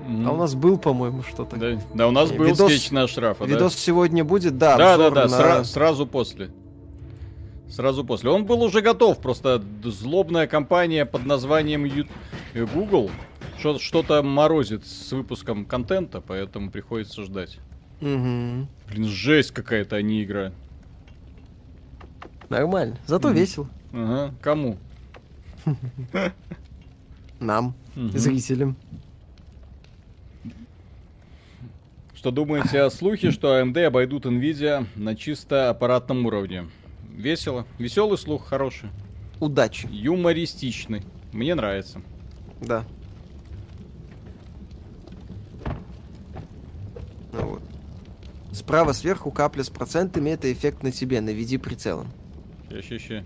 [0.07, 0.27] Mm.
[0.27, 1.57] А у нас был, по-моему, что-то.
[1.57, 3.45] Да, да, у нас был видос, скетч на Ашрафа.
[3.45, 3.79] Видос да?
[3.79, 4.77] сегодня будет, да.
[4.77, 5.35] Да, да, да, на...
[5.35, 6.51] сра- сразу после.
[7.71, 8.29] Сразу после.
[8.29, 12.07] Он был уже готов, просто злобная компания под названием Ю...
[12.75, 13.11] Google
[13.79, 17.61] что-то морозит с выпуском контента, поэтому приходится ждать.
[18.01, 18.67] Угу.
[18.89, 20.53] Блин, жесть какая-то, а не игра.
[22.49, 23.39] Нормально, зато угу.
[23.39, 23.69] весело.
[23.93, 24.79] Ага, кому?
[27.41, 28.77] Нам, зрителям.
[32.15, 36.69] Что думаете о слухе, что AMD обойдут Nvidia на чисто аппаратном уровне?
[37.11, 37.67] Весело.
[37.79, 38.91] Веселый слух, хороший.
[39.41, 39.89] Удачи.
[39.91, 41.03] Юмористичный.
[41.33, 42.01] Мне нравится.
[42.61, 42.85] Да.
[47.33, 47.63] Ну вот.
[48.53, 52.07] Справа сверху капля с процентами, это эффект на тебе, наведи прицелом.
[52.71, 53.25] Ща, ща, ща.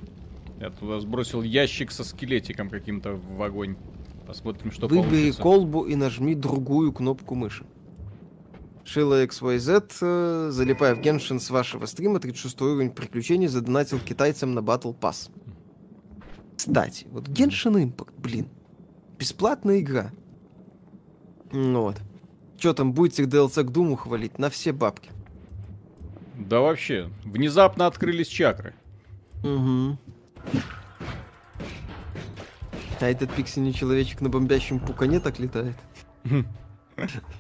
[0.60, 3.76] Я туда сбросил ящик со скелетиком каким-то в огонь.
[4.26, 5.42] Посмотрим, что Выбери получится.
[5.42, 7.64] колбу и нажми другую кнопку мыши.
[8.84, 14.60] Шила XYZ, э, залипая в Геншин с вашего стрима, 36 уровень приключений задонатил китайцам на
[14.60, 15.30] Battle Pass.
[16.56, 18.48] Кстати, вот Genshin Impact, блин,
[19.18, 20.12] бесплатная игра.
[21.52, 21.96] Ну вот.
[22.58, 24.38] Что там, будете DLC к Думу хвалить?
[24.38, 25.10] На все бабки.
[26.38, 28.74] Да вообще, внезапно открылись чакры.
[29.42, 29.98] Угу.
[33.00, 35.76] А этот пиксельный человечек на бомбящем пукане так летает?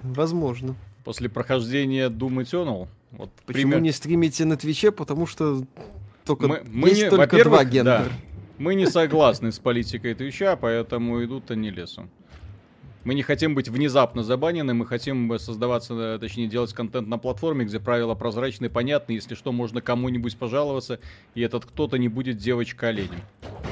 [0.02, 2.88] Возможно после прохождения Doom Eternal.
[3.12, 3.80] Вот Почему пример...
[3.80, 4.90] не стримите на Твиче?
[4.90, 5.62] Потому что
[6.24, 8.04] только мы, мы есть не, только два гендера.
[8.04, 8.08] Да,
[8.58, 12.10] мы не согласны с политикой Твича, поэтому идут они лесом.
[13.06, 17.78] Мы не хотим быть внезапно забанены, мы хотим создаваться, точнее, делать контент на платформе, где
[17.78, 20.98] правила прозрачны, понятны, если что, можно кому-нибудь пожаловаться,
[21.36, 23.20] и этот кто-то не будет девочка-оленем.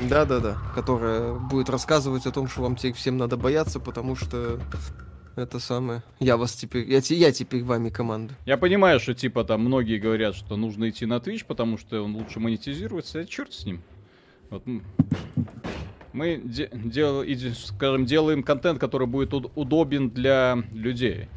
[0.09, 4.61] Да-да-да, которая будет рассказывать о том, что вам теперь всем надо бояться, потому что
[5.35, 6.05] это самое.
[6.21, 8.35] Я вас теперь, я, я теперь вами команду.
[8.47, 12.15] Я понимаю, что типа там многие говорят, что нужно идти на Twitch, потому что он
[12.15, 13.19] лучше монетизируется.
[13.19, 13.83] А черт с ним.
[14.51, 14.63] Вот.
[16.15, 17.25] Мы де- дел,
[17.55, 21.29] скажем, делаем контент, который будет удобен для людей,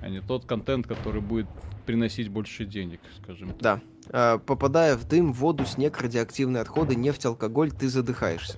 [0.00, 1.46] а не тот контент, который будет
[1.84, 3.60] приносить больше денег, скажем так.
[3.60, 3.80] Да.
[4.08, 8.56] А, попадая в дым, воду, снег, радиоактивные отходы, нефть, алкоголь, ты задыхаешься.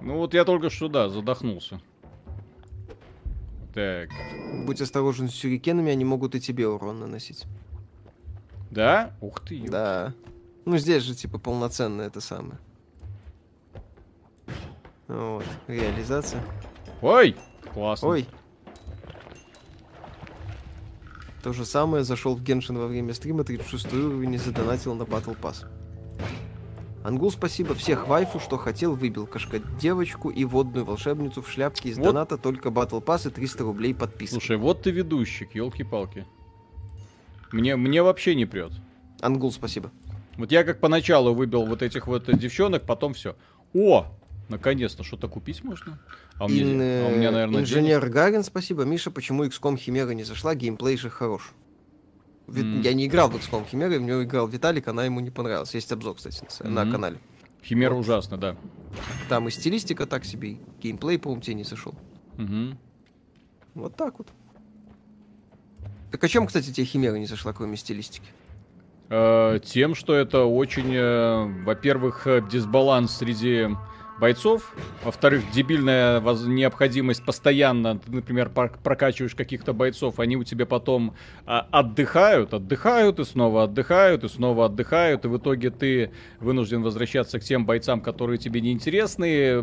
[0.00, 1.80] Ну вот я только что, да, задохнулся.
[3.74, 4.10] Так.
[4.66, 7.44] Будь осторожен с сюрикенами, они могут и тебе урон наносить.
[8.72, 9.12] Да?
[9.20, 9.62] Ух ты.
[9.68, 10.14] Да.
[10.64, 12.58] Ну здесь же типа полноценное это самое.
[15.08, 16.42] Вот, реализация.
[17.00, 17.36] Ой,
[17.72, 18.08] классно.
[18.08, 18.26] Ой.
[21.42, 25.38] То же самое, зашел в Геншин во время стрима, 36 уровень и задонатил на Battle
[25.40, 25.64] Pass.
[27.04, 27.74] Ангул, спасибо.
[27.74, 29.26] Всех вайфу, что хотел, выбил.
[29.26, 32.04] Кашка девочку и водную волшебницу в шляпке из вот.
[32.04, 34.34] доната, только батл пасс и 300 рублей подписка.
[34.34, 36.26] Слушай, вот ты ведущий, елки-палки.
[37.50, 38.72] Мне, мне вообще не прет.
[39.22, 39.90] Ангул, спасибо.
[40.36, 43.36] Вот я как поначалу выбил вот этих вот девчонок, потом все.
[43.72, 44.06] О,
[44.48, 45.98] наконец-то что-то купить можно.
[46.36, 48.14] А у меня, Ин, а у меня наверное, Инженер денег...
[48.14, 48.84] Гарин, спасибо.
[48.84, 50.54] Миша, почему XCOM Химера не зашла?
[50.54, 51.52] Геймплей же хорош.
[52.46, 52.82] Mm.
[52.82, 55.74] Я не играл в XCOM Химеры, в него играл Виталик, она ему не понравилась.
[55.74, 56.70] Есть обзор, кстати, на, mm-hmm.
[56.70, 57.18] на канале.
[57.62, 58.00] Химера вот.
[58.00, 58.56] ужасно, да.
[59.28, 61.94] Там и стилистика так себе, и геймплей, по-моему, тебе не сошел.
[62.36, 62.76] Mm-hmm.
[63.74, 64.28] Вот так вот.
[66.10, 68.28] Так о чем, кстати, тебе Химера не зашла, кроме стилистики?
[69.10, 73.68] Э, тем, что это очень, э, во-первых, э, дисбаланс среди
[74.18, 74.74] бойцов.
[75.04, 81.14] Во-вторых, дебильная необходимость постоянно, ты, например, прокачиваешь каких-то бойцов, они у тебя потом
[81.46, 87.38] а, отдыхают, отдыхают и снова отдыхают и снова отдыхают, и в итоге ты вынужден возвращаться
[87.38, 89.62] к тем бойцам, которые тебе не интересны,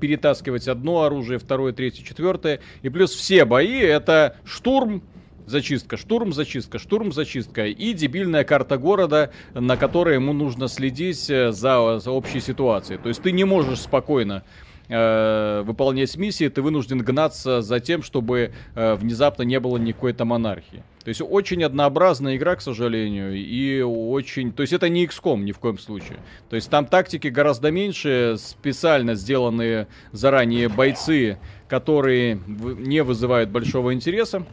[0.00, 2.60] перетаскивать одно оружие, второе, третье, четвертое.
[2.82, 5.02] И плюс все бои это штурм,
[5.46, 7.66] Зачистка, штурм, зачистка, штурм, зачистка.
[7.66, 12.98] И дебильная карта города, на которой ему нужно следить э, за, за общей ситуацией.
[12.98, 14.42] То есть ты не можешь спокойно
[14.88, 20.28] э, выполнять миссии, ты вынужден гнаться за тем, чтобы э, внезапно не было никакой там
[20.28, 20.82] монархии.
[21.04, 24.52] То есть очень однообразная игра, к сожалению, и очень...
[24.52, 26.16] То есть это не XCOM ни в коем случае.
[26.48, 34.46] То есть там тактики гораздо меньше, специально сделанные заранее бойцы, которые не вызывают большого интереса.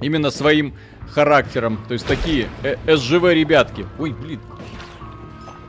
[0.00, 0.74] Именно своим
[1.10, 1.78] характером.
[1.88, 3.86] То есть такие э СЖВ ребятки.
[3.98, 4.40] Ой, блин.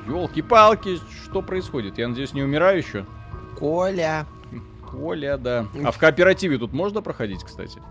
[0.08, 1.98] Елки-палки, что происходит?
[1.98, 3.06] Я надеюсь, не умираю еще?
[3.58, 4.26] Коля.
[4.90, 5.68] Коля, да.
[5.84, 7.82] А в кооперативе тут можно проходить, кстати?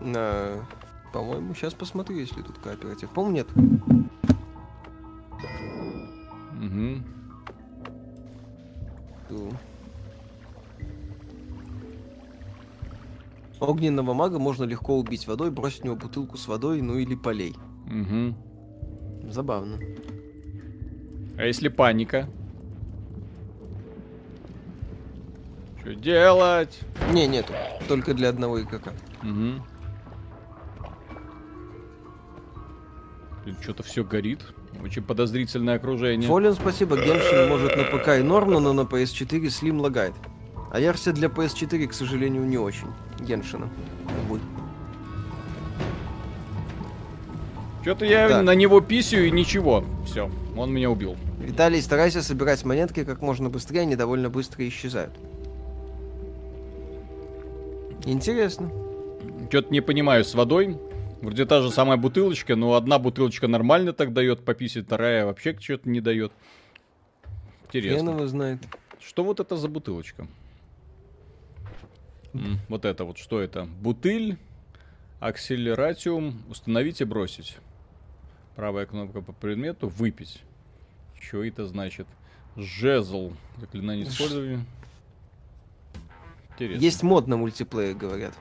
[0.00, 0.66] На...
[1.12, 3.08] По-моему, сейчас посмотрю, если тут кооператив.
[3.10, 3.46] По-моему, нет.
[6.60, 7.02] Угу.
[13.60, 17.56] Огненного мага можно легко убить водой, бросить в него бутылку с водой, ну или полей.
[17.86, 19.30] Угу.
[19.30, 19.78] Забавно.
[21.38, 22.28] А если паника?
[25.80, 26.80] Что делать?
[27.12, 27.52] Не, нету.
[27.88, 28.92] Только для одного игрока.
[29.22, 29.62] Угу.
[33.62, 34.40] Что-то все горит.
[34.82, 36.28] Очень подозрительное окружение.
[36.28, 36.96] Фолин, спасибо.
[36.96, 40.14] Геншин может на ПК и норм, но на PS4 Slim лагает.
[40.72, 42.88] А версия для PS4, к сожалению, не очень.
[43.20, 43.68] Геншина.
[44.24, 44.40] Увы.
[47.82, 48.44] Что-то я так.
[48.44, 49.84] на него писю и ничего.
[50.04, 51.16] Все, он меня убил.
[51.38, 55.12] Виталий, старайся собирать монетки как можно быстрее, они довольно быстро исчезают.
[58.04, 58.70] Интересно.
[59.48, 60.76] Что-то не понимаю с водой.
[61.22, 65.88] Вроде та же самая бутылочка, но одна бутылочка нормально так дает пописить, вторая вообще что-то
[65.88, 66.32] не дает.
[67.66, 67.98] Интересно.
[67.98, 68.58] Хрен его знает.
[69.00, 70.26] Что вот это за бутылочка?
[72.68, 73.64] Вот это вот, что это?
[73.64, 74.38] Бутыль,
[75.20, 77.56] акселератиум, установить и бросить.
[78.54, 80.42] Правая кнопка по предмету, выпить.
[81.20, 82.06] Что это значит?
[82.56, 84.64] Жезл, заклинание использования.
[86.52, 86.82] Интересно.
[86.82, 88.32] Есть мод на мультиплеер, говорят.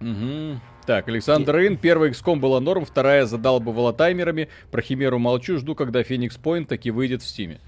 [0.00, 0.60] Угу.
[0.86, 4.48] Так, Александр Рейн, первый XCOM была норм, вторая задалбывала таймерами.
[4.70, 7.60] Про Химеру молчу, жду, когда Phoenix Point таки выйдет в Стиме.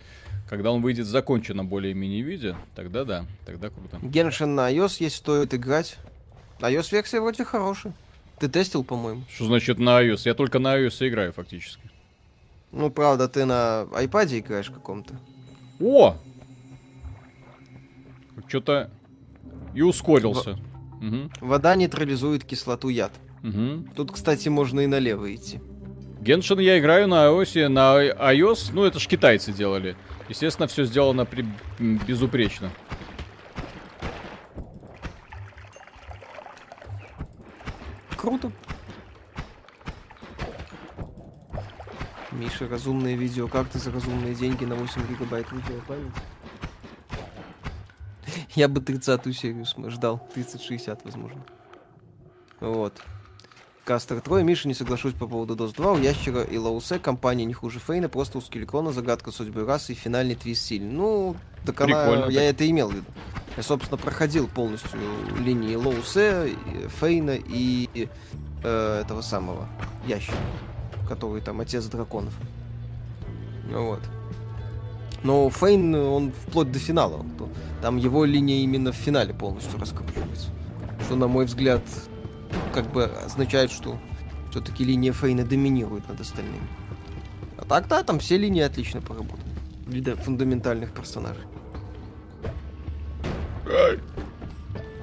[0.51, 4.01] Когда он выйдет в законченном более-менее виде, тогда да, тогда круто.
[4.03, 5.97] Геншин на iOS есть, стоит играть.
[6.59, 7.95] iOS-версия вроде хорошая.
[8.41, 9.23] Ты тестил, по-моему?
[9.33, 10.23] Что значит на iOS?
[10.25, 11.89] Я только на iOS играю фактически.
[12.73, 15.15] Ну, правда, ты на iPad играешь каком-то.
[15.79, 16.17] О!
[18.49, 18.91] Что-то
[19.73, 20.59] и ускорился.
[21.01, 21.31] Угу.
[21.43, 23.13] Вода нейтрализует кислоту яд.
[23.45, 23.95] Угу.
[23.95, 25.61] Тут, кстати, можно и налево идти.
[26.21, 29.97] Геншин я играю на iOS, на iOS, ну это ж китайцы делали.
[30.31, 31.45] Естественно, все сделано при...
[31.81, 32.71] безупречно.
[38.17, 38.53] Круто.
[42.31, 43.49] Миша, разумное видео.
[43.49, 46.15] Как ты за разумные деньги на 8 гигабайт видео память?
[48.55, 50.29] Я бы 30-ю серию ждал.
[50.37, 51.45] 30-60, возможно.
[52.61, 53.03] Вот.
[53.91, 55.93] Кастер Трой, Миша, не соглашусь по поводу DOS 2.
[55.95, 59.97] У Ящера и Лаусе компания не хуже Фейна, просто у Скеликона загадка судьбы расы и
[59.97, 60.93] финальный твист сильный.
[60.93, 63.07] Ну, так она, я это имел в виду.
[63.57, 65.01] Я, собственно, проходил полностью
[65.41, 66.55] линии Лоусе,
[67.01, 68.09] Фейна и
[68.63, 69.69] э, этого самого
[70.07, 70.39] Ящера,
[71.09, 72.35] который там отец драконов.
[73.73, 74.03] Вот.
[75.25, 77.27] Но Фейн, он вплоть до финала.
[77.83, 80.47] Там его линия именно в финале полностью раскручивается.
[81.07, 81.83] Что, на мой взгляд,
[82.73, 83.99] как бы означает, что
[84.51, 86.67] все-таки линия Фейна доминирует над остальными.
[87.57, 89.43] А так, да, там все линии отлично поработали.
[89.87, 91.45] Для фундаментальных персонажей.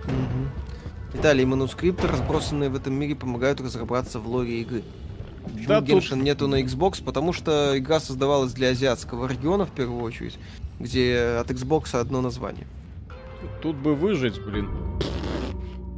[0.05, 1.45] Угу.
[1.45, 4.83] Манускрипты, разбросанные в этом мире, помогают разобраться в лоре игры.
[5.43, 6.25] Почему да, Геншин тут...
[6.25, 7.03] нету на Xbox?
[7.03, 10.37] Потому что игра создавалась для азиатского региона в первую очередь,
[10.79, 12.67] где от Xbox одно название.
[13.61, 14.69] Тут бы выжить, блин.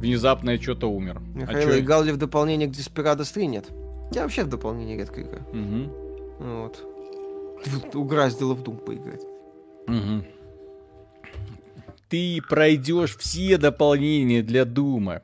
[0.00, 1.18] Внезапно я что-то умер.
[1.18, 3.46] А Михаил, а играл ли в дополнение к Desperados 3?
[3.46, 3.70] Нет.
[4.12, 5.44] Я вообще в дополнение редко играю.
[5.52, 6.46] Угу.
[6.46, 6.86] Вот.
[7.94, 9.22] Угораздило в Doom поиграть.
[9.86, 10.24] Угу.
[12.08, 15.22] Ты пройдешь все дополнения для Дума.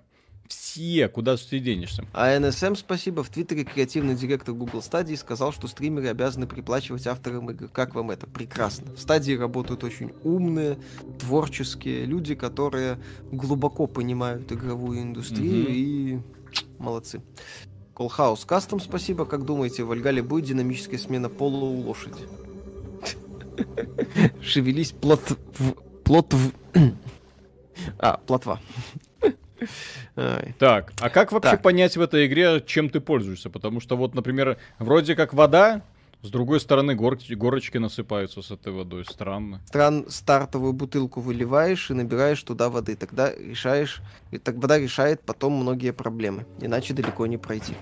[0.76, 2.04] Все, куда ты денешься.
[2.12, 7.50] А NSM, спасибо, в Твиттере креативный директор Google Stadia сказал, что стримеры обязаны приплачивать авторам
[7.50, 7.68] игр.
[7.68, 8.26] Как вам это?
[8.26, 8.92] Прекрасно.
[8.92, 10.76] В стадии работают очень умные,
[11.18, 12.98] творческие люди, которые
[13.32, 15.72] глубоко понимают игровую индустрию mm-hmm.
[15.72, 16.20] и
[16.78, 17.22] молодцы.
[17.94, 19.24] Колхаус Кастом, спасибо.
[19.24, 22.20] Как думаете, в Альгале будет динамическая смена пола у лошади?
[24.42, 25.22] Шевелись плот.
[26.04, 26.34] Плот.
[27.98, 28.58] А, плотва.
[30.58, 31.62] Так, а как вообще так.
[31.62, 33.50] понять в этой игре, чем ты пользуешься?
[33.50, 35.82] Потому что вот, например, вроде как вода,
[36.22, 37.18] С другой стороны, гор...
[37.30, 39.04] горочки насыпаются с этой водой.
[39.04, 39.60] Странно.
[39.66, 42.96] Стран стартовую бутылку выливаешь и набираешь туда воды.
[42.96, 44.00] Тогда решаешь,
[44.32, 46.44] и тогда решает потом многие проблемы.
[46.60, 47.74] Иначе далеко не пройти.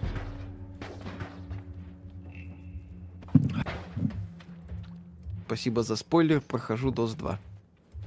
[5.46, 6.40] Спасибо за спойлер.
[6.40, 7.38] Прохожу DOS 2.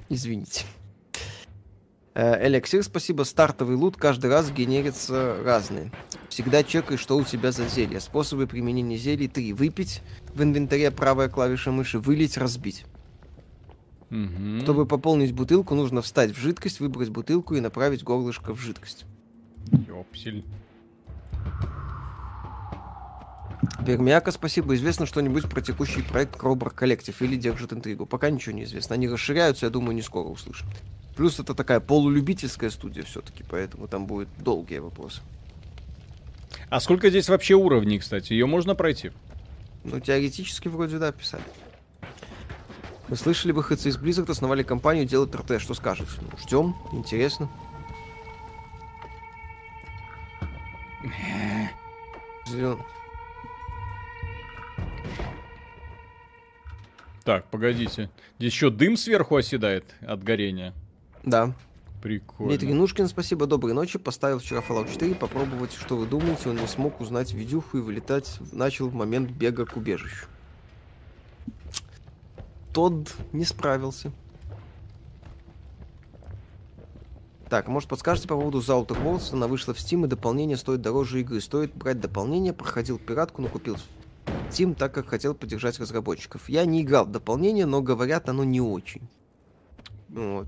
[0.09, 0.65] Извините.
[2.17, 3.21] Э, Элексир, спасибо.
[3.21, 5.91] Стартовый лут каждый раз генерится разный.
[6.29, 7.99] Всегда чекай, что у тебя за зелье.
[7.99, 9.53] Способы применения зелий 3.
[9.53, 10.01] Выпить
[10.33, 12.85] в инвентаре правая клавиша мыши, вылить, разбить.
[14.09, 14.61] Угу.
[14.63, 19.05] Чтобы пополнить бутылку, нужно встать в жидкость, выбрать бутылку и направить горлышко в жидкость.
[19.87, 20.43] Ёпсель.
[23.85, 24.75] Пермяка, спасибо.
[24.75, 28.05] Известно что-нибудь про текущий проект Кробар Коллектив или держит интригу?
[28.05, 28.95] Пока ничего не известно.
[28.95, 30.67] Они расширяются, я думаю, не скоро услышим.
[31.15, 35.21] Плюс это такая полулюбительская студия все-таки, поэтому там будут долгие вопросы.
[36.69, 38.33] А сколько здесь вообще уровней, кстати?
[38.33, 39.11] Ее можно пройти?
[39.83, 41.43] Ну, теоретически вроде да, писали.
[43.07, 45.61] Мы слышали, выходцы из Blizzard основали компанию делать РТ.
[45.61, 46.11] Что скажете?
[46.21, 47.49] Ну, ждем, интересно.
[52.47, 52.77] Зелен...
[57.23, 58.09] Так, погодите.
[58.39, 60.73] Здесь еще дым сверху оседает от горения.
[61.23, 61.53] Да.
[62.01, 62.51] Прикольно.
[62.51, 63.97] Дмитрий Нушкин, спасибо, доброй ночи.
[63.97, 66.49] Поставил вчера Fallout 4, попробовать, что вы думаете.
[66.49, 70.27] Он не смог узнать видюху и вылетать начал в момент бега к убежищу.
[72.73, 74.13] Тодд не справился.
[77.49, 79.33] Так, может подскажете по поводу The Outer Worlds?
[79.33, 81.41] Она вышла в Steam, и дополнение стоит дороже игры.
[81.41, 83.77] Стоит брать дополнение, проходил пиратку, но купил
[84.49, 86.49] Steam, так как хотел поддержать разработчиков.
[86.49, 89.07] Я не играл в дополнение, но говорят, оно не очень.
[90.09, 90.47] Вот.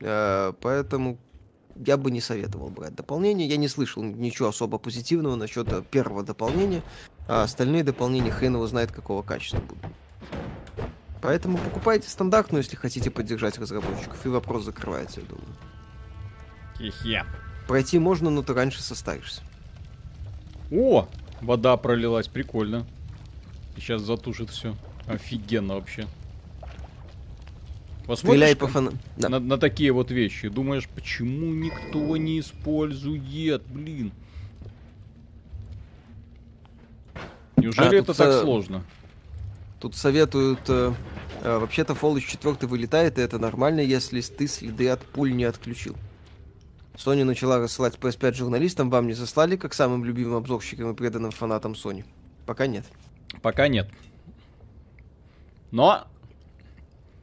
[0.00, 1.18] Э, поэтому
[1.76, 3.48] я бы не советовал брать дополнение.
[3.48, 6.82] Я не слышал ничего особо позитивного насчет первого дополнения,
[7.28, 9.84] а остальные дополнения хрен его знает какого качества будут.
[11.22, 15.54] Поэтому покупайте стандартную, если хотите поддержать разработчиков, и вопрос закрывается, я думаю.
[16.78, 17.24] Хе-хе.
[17.68, 19.42] Пройти можно, но ты раньше состаришься.
[20.72, 21.08] О,
[21.40, 22.86] вода пролилась, прикольно.
[23.76, 24.76] сейчас затушит все.
[25.06, 26.06] Офигенно вообще.
[28.06, 28.98] Посмотришь по фан...
[29.16, 29.28] да.
[29.28, 30.48] на, на такие вот вещи.
[30.48, 34.12] Думаешь, почему никто не использует, блин.
[37.56, 38.40] Неужели а, это так со...
[38.40, 38.84] сложно?
[39.78, 40.60] Тут советуют...
[40.68, 40.92] Э,
[41.42, 45.96] э, вообще-то Fallout 4 вылетает, и это нормально, если ты следы от пуль не отключил.
[47.02, 51.72] Sony начала рассылать PS5 журналистам, вам не заслали, как самым любимым обзорщикам и преданным фанатам
[51.72, 52.04] Sony?
[52.44, 52.84] Пока нет.
[53.40, 53.88] Пока нет.
[55.70, 56.06] Но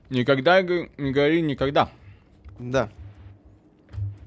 [0.09, 1.89] Никогда не говори никогда.
[2.59, 2.89] Да.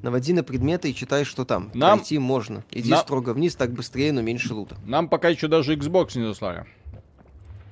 [0.03, 1.71] Наводи на предметы и читай, что там.
[1.75, 1.99] Нам...
[1.99, 2.65] Пройти можно.
[2.71, 3.01] Иди Нам...
[3.01, 4.77] строго вниз, так быстрее, но меньше лута.
[4.87, 6.67] Нам пока еще даже Xbox не заслали.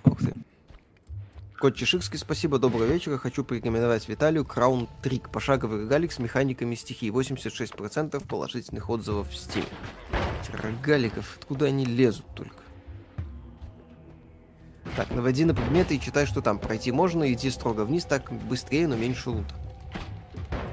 [0.04, 0.34] Ух ты.
[1.58, 3.18] Кот Чеширский, спасибо, доброго вечера.
[3.18, 5.28] Хочу порекомендовать Виталию Краун Трик.
[5.28, 7.10] Пошаговый рогалик с механиками стихий.
[7.10, 9.64] 86% положительных отзывов в Steam.
[10.52, 12.62] Рогаликов, откуда они лезут только?
[14.94, 16.60] Так, наводи на предметы и читай, что там.
[16.60, 19.56] Пройти можно, идти строго вниз, так быстрее, но меньше лута.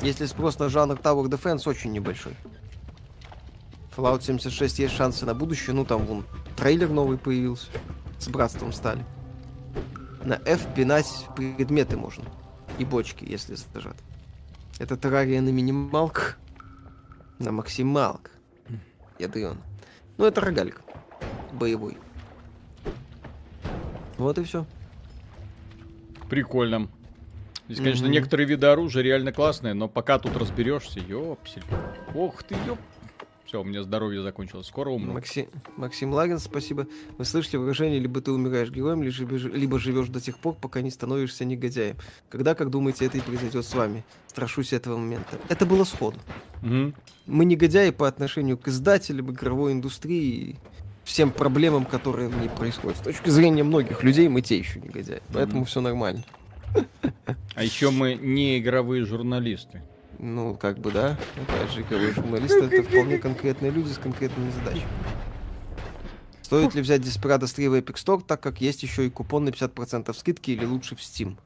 [0.03, 2.35] Если спрос на жанр Tower Defense очень небольшой.
[3.97, 5.75] Fallout 76 есть шансы на будущее.
[5.75, 7.69] Ну, там, вон, трейлер новый появился.
[8.19, 9.03] С братством стали.
[10.25, 12.25] На F пинать предметы можно.
[12.79, 13.95] И бочки, если зажат.
[14.79, 16.39] Это террария на минималках.
[17.37, 18.31] На максималках.
[19.19, 19.57] Ядрен.
[20.17, 20.81] Ну, это рогалька.
[21.53, 21.97] Боевой.
[24.17, 24.65] Вот и все.
[26.29, 26.89] Прикольно.
[27.67, 28.09] Здесь, конечно, mm-hmm.
[28.09, 31.63] некоторые виды оружия реально классные, но пока тут разберешься, ёпсель.
[32.13, 32.79] Ох ты, ёп.
[33.45, 34.65] Все, у меня здоровье закончилось.
[34.67, 35.13] Скоро умру.
[35.13, 35.49] Макси...
[35.77, 36.87] Максим Лагин, спасибо.
[37.17, 41.45] Вы слышали выражение, либо ты умираешь героем, либо живешь до тех пор, пока не становишься
[41.45, 41.97] негодяем.
[42.29, 44.03] Когда, как думаете, это и произойдет с вами?
[44.27, 45.39] Страшусь этого момента.
[45.47, 46.17] Это было сходу.
[46.63, 46.93] Угу.
[47.27, 50.57] Мы негодяи по отношению к издателям, игровой индустрии
[51.03, 52.97] всем проблемам, которые в ней происходят.
[52.97, 55.21] С точки зрения многих людей мы те еще негодяи.
[55.31, 55.67] Поэтому mm-hmm.
[55.67, 56.23] все нормально.
[57.53, 59.83] А еще мы не игровые журналисты.
[60.19, 61.17] Ну, как бы да.
[61.35, 64.87] Опять же, игровые журналисты это вполне конкретные люди с конкретными задачами.
[66.41, 69.49] Стоит ли взять Desperado 3 в Epic Store, так как есть еще и купон на
[69.49, 71.37] 50% скидки или лучше в Steam?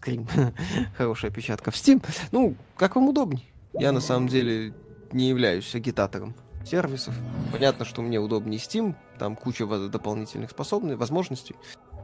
[0.00, 0.28] Крим.
[0.98, 2.04] Хорошая печатка в Steam.
[2.30, 3.50] Ну, как вам удобней.
[3.72, 4.74] Я на самом деле
[5.12, 7.14] не являюсь агитатором сервисов.
[7.52, 11.56] Понятно, что мне удобнее Steam, там куча дополнительных способностей, возможностей.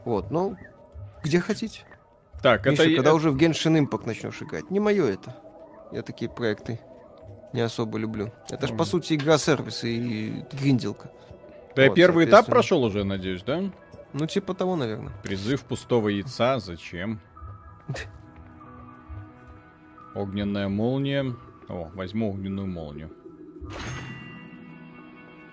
[0.04, 0.56] Вот, но
[1.22, 1.82] где хотите.
[2.42, 2.96] Так, Миша, это...
[2.96, 4.70] когда уже в Genshin Impact начнешь играть?
[4.70, 5.36] Не мое это.
[5.92, 6.80] Я такие проекты
[7.52, 8.32] не особо люблю.
[8.50, 11.10] Это же, по сути, игра-сервис и гринделка.
[11.74, 13.62] Ты вот, первый этап прошел уже, надеюсь, да?
[14.12, 15.12] Ну, типа того, наверное.
[15.22, 16.58] Призыв пустого яйца.
[16.58, 17.20] Зачем?
[20.14, 21.34] Огненная молния.
[21.68, 23.10] О, возьму огненную молнию.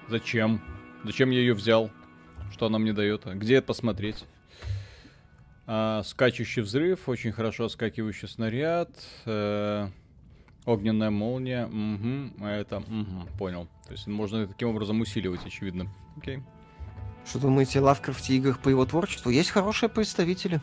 [0.07, 0.61] Зачем?
[1.03, 1.89] Зачем я ее взял?
[2.51, 3.25] Что она мне дает?
[3.25, 4.25] Где это посмотреть?
[5.65, 8.89] А, скачущий взрыв, очень хорошо скакивающий снаряд.
[9.25, 9.87] Э,
[10.65, 11.67] огненная молния.
[11.67, 13.67] Угу, это, угу, понял.
[13.85, 15.87] То есть можно таким образом усиливать, очевидно.
[16.17, 16.41] Окей.
[17.25, 19.29] Что думаете, Лавкрафт в играх по его творчеству?
[19.29, 20.59] Есть хорошие представители.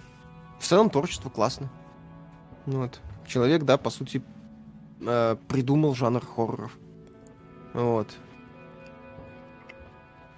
[0.58, 1.70] В целом творчество классно.
[2.66, 3.00] Вот.
[3.26, 4.22] Человек, да, по сути,
[5.00, 6.78] э, придумал жанр хорроров.
[7.72, 8.08] Вот.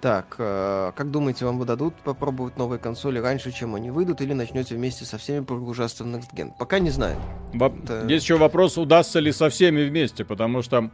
[0.03, 4.75] Так, э, как думаете, вам выдадут попробовать новые консоли раньше, чем они выйдут, или начнете
[4.75, 6.51] вместе со всеми прогружаться в Next Gen?
[6.59, 7.15] Пока не знаю.
[7.53, 8.05] Во- Это...
[8.09, 10.91] Есть еще вопрос, удастся ли со всеми вместе, потому что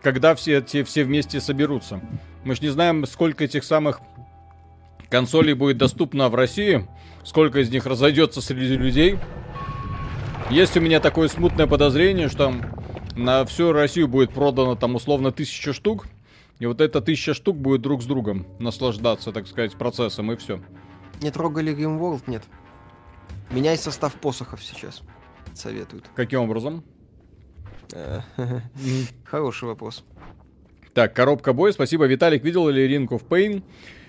[0.00, 2.00] когда все эти все вместе соберутся.
[2.44, 4.00] Мы же не знаем, сколько этих самых
[5.08, 6.86] консолей будет доступно в России,
[7.24, 9.18] сколько из них разойдется среди людей.
[10.50, 12.54] Есть у меня такое смутное подозрение, что
[13.16, 16.06] на всю Россию будет продано там условно тысяча штук,
[16.60, 20.60] и вот эта тысяча штук будет друг с другом наслаждаться, так сказать, процессом, и все.
[21.22, 22.42] Не трогали World, нет.
[23.50, 25.02] Меняй состав посохов сейчас.
[25.54, 26.08] Советуют.
[26.14, 26.84] Каким образом?
[27.92, 28.20] Э,
[29.24, 30.04] хороший вопрос.
[30.92, 31.72] Так, коробка боя.
[31.72, 32.44] Спасибо, Виталик.
[32.44, 33.62] Видел ли Ring of Pain?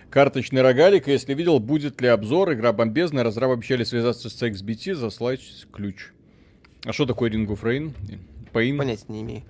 [0.09, 1.07] Карточный рогалик.
[1.07, 2.53] Если видел, будет ли обзор?
[2.53, 3.23] Игра бомбезная.
[3.23, 5.41] Разрабы обещали связаться с XBT, заслать
[5.71, 6.09] ключ.
[6.83, 7.93] А что такое Ring of Rain?
[8.51, 8.77] Pain?
[8.77, 9.43] Понятия не имею.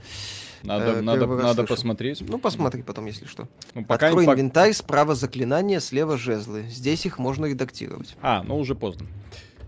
[0.64, 2.22] Надо, э, надо, надо посмотреть.
[2.28, 3.48] Ну, посмотри потом, если что.
[3.74, 4.34] Ну, пока Открой не...
[4.34, 6.64] инвентарь, справа заклинания, слева жезлы.
[6.70, 8.16] Здесь их можно редактировать.
[8.22, 9.08] А, ну уже поздно.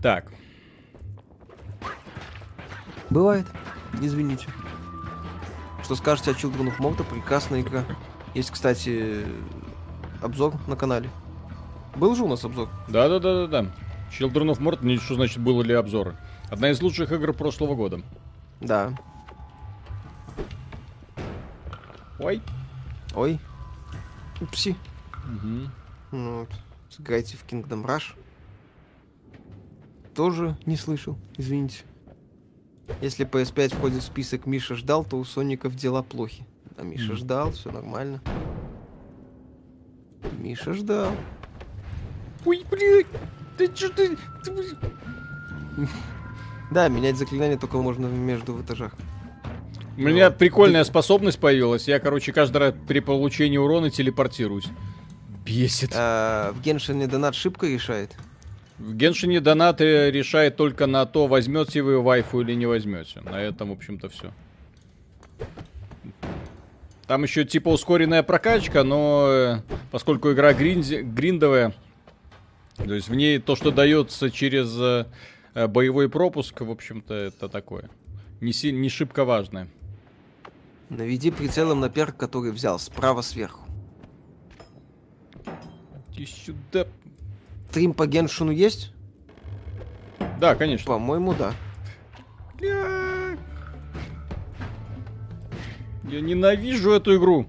[0.00, 0.32] Так.
[3.10, 3.46] Бывает.
[4.00, 4.46] Извините.
[5.82, 7.04] Что скажете о Children of Morta?
[7.04, 7.84] Прекрасная игра.
[8.34, 9.24] Есть, кстати,
[10.22, 11.10] обзор на канале.
[11.96, 12.68] Был же у нас обзор?
[12.88, 13.70] Да-да-да-да-да.
[14.18, 16.16] Children of Morta, что значит было ли обзоры?
[16.50, 18.00] Одна из лучших игр прошлого года.
[18.60, 18.94] Да.
[22.24, 22.40] Ой.
[23.14, 23.38] Ой.
[24.40, 24.76] Упси.
[25.26, 25.70] Угу.
[26.12, 26.48] Ну, вот.
[26.88, 28.16] Сыграйте в Kingdom Rush.
[30.14, 31.84] Тоже не слышал, извините.
[33.02, 36.46] Если PS5 входит в список Миша ждал, то у Соников дела плохи.
[36.78, 37.16] А Миша mm.
[37.16, 38.22] ждал, все нормально.
[40.38, 41.12] Миша ждал.
[42.46, 43.06] Ой, блядь!
[43.58, 44.16] Ты что ты...
[46.70, 48.94] Да, менять заклинание только можно между в этажах.
[49.96, 50.88] У меня прикольная ты...
[50.88, 51.86] способность появилась.
[51.86, 54.66] Я, короче, каждый раз при получении урона телепортируюсь.
[55.44, 55.92] Бесит.
[55.94, 58.16] А, в Геншине донат шибко решает?
[58.78, 63.20] В Геншине донаты решает только на то, возьмете вы вайфу или не возьмете.
[63.20, 64.32] На этом, в общем-то, все.
[67.06, 69.58] Там еще типа ускоренная прокачка, но э,
[69.90, 71.74] поскольку игра гринди, гриндовая,
[72.78, 75.06] то есть в ней то, что дается через э,
[75.54, 77.90] э, боевой пропуск, в общем-то, это такое.
[78.40, 79.68] Не, си, не шибко важное.
[80.90, 83.66] Наведи прицелом на перк, который взял, справа сверху.
[86.12, 86.86] Иди сюда.
[87.70, 88.92] Стрим по Геншину есть?
[90.38, 90.86] Да, конечно.
[90.86, 91.52] По-моему, да.
[92.60, 93.36] Я...
[96.04, 97.46] Я ненавижу эту игру.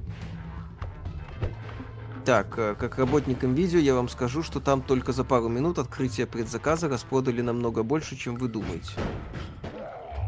[2.25, 6.25] Так, э, как работникам видео я вам скажу, что там только за пару минут открытия
[6.25, 8.93] предзаказа распродали намного больше, чем вы думаете.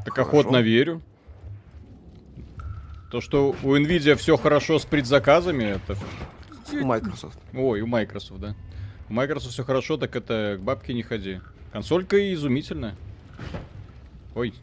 [0.06, 0.30] Так Хорошо.
[0.30, 1.02] охотно верю.
[3.10, 5.98] То, что у Nvidia все хорошо с предзаказами, это...
[6.74, 7.40] У Microsoft.
[7.54, 8.56] Ой, у Microsoft, да.
[9.10, 11.40] У Microsoft все хорошо, так это к бабке не ходи.
[11.72, 12.96] Консолька изумительная.
[14.36, 14.54] Ой.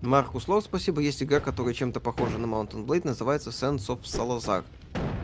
[0.00, 1.00] Марку Слов, спасибо.
[1.00, 4.64] Есть игра, которая чем-то похожа на Mountain Blade, называется Sense of Salazar.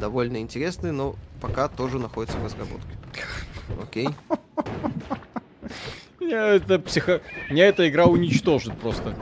[0.00, 2.90] Довольно интересный, но пока тоже находится в разработке.
[3.80, 4.08] Окей.
[6.20, 7.22] Меня эта психо...
[7.50, 9.16] Меня эта игра уничтожит просто.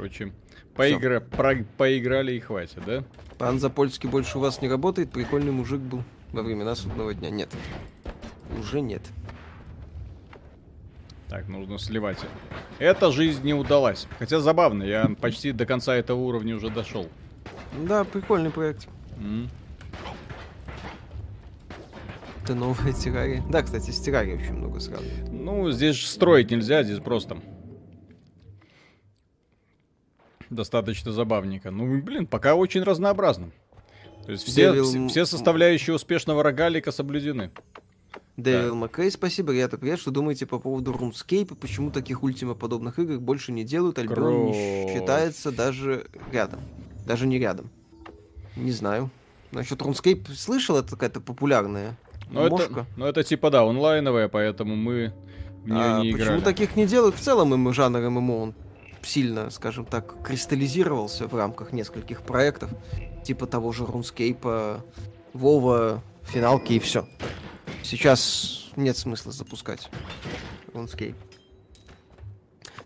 [0.00, 0.32] Короче,
[0.74, 1.20] поигра...
[1.20, 1.56] Про...
[1.76, 3.04] поиграли и хватит, да?
[3.36, 5.10] Пан Запольский больше у вас не работает?
[5.10, 7.28] Прикольный мужик был во времена судного дня.
[7.28, 7.50] Нет.
[8.58, 9.02] Уже нет.
[11.28, 12.16] Так, нужно сливать.
[12.78, 14.06] Эта жизнь не удалась.
[14.18, 17.06] Хотя забавно, я почти до конца этого уровня уже дошел.
[17.86, 18.88] Да, прикольный проект.
[19.18, 19.48] Mm.
[22.42, 23.44] Это новая террария.
[23.50, 25.30] Да, кстати, с террарией очень много сравнивают.
[25.30, 27.36] Ну, здесь же строить нельзя, здесь просто
[30.50, 31.70] достаточно забавненько.
[31.70, 33.50] Ну, блин, пока очень разнообразно.
[34.26, 34.82] То есть все, Devil...
[34.84, 37.50] все, все составляющие успешного рогалика соблюдены.
[38.36, 38.74] Дэвил да.
[38.74, 39.98] Маккей, спасибо, ребята, привет.
[39.98, 41.54] Что думаете по поводу RuneScape?
[41.56, 43.98] Почему таких ультима-подобных игр больше не делают?
[43.98, 46.60] Альбион не считается даже рядом.
[47.06, 47.70] Даже не рядом.
[48.56, 49.10] Не знаю.
[49.52, 51.96] Насчет RuneScape слышал, это какая-то популярная
[52.30, 55.12] ну это, ну это типа, да, онлайновая, поэтому мы
[55.64, 56.28] в нее а, не играли.
[56.28, 57.16] Почему таких не делают?
[57.16, 58.54] В целом ММ, жанр ММО, он
[59.02, 62.70] сильно, скажем так, кристаллизировался в рамках нескольких проектов.
[63.24, 64.82] Типа того же RuneScape,
[65.32, 67.06] Вова, финалки и все.
[67.82, 69.90] Сейчас нет смысла запускать
[70.72, 71.14] RuneScape.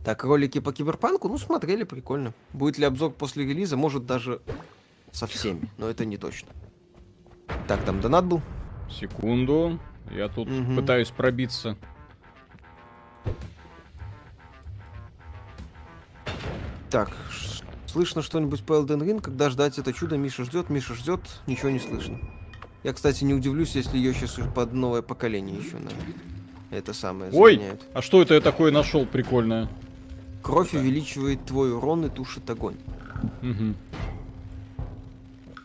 [0.04, 2.34] Так, ролики по киберпанку, ну, смотрели, прикольно.
[2.52, 3.78] Будет ли обзор после релиза?
[3.78, 4.42] Может, даже
[5.12, 6.50] со всеми, но это не точно.
[7.66, 8.42] Так, там донат был.
[8.90, 9.80] Секунду.
[10.10, 10.76] Я тут угу.
[10.76, 11.78] пытаюсь пробиться.
[16.90, 17.10] Так,
[17.86, 19.20] слышно что-нибудь по Elden Ring?
[19.20, 20.16] Когда ждать это чудо?
[20.16, 22.18] Миша ждет, Миша ждет, ничего не слышно.
[22.82, 25.90] Я, кстати, не удивлюсь, если ее сейчас под новое поколение еще на
[26.70, 27.60] это самое Ой,
[27.94, 29.68] а что это я такое нашел прикольное?
[30.42, 32.76] Кровь увеличивает твой урон и тушит огонь.
[33.42, 33.74] Угу.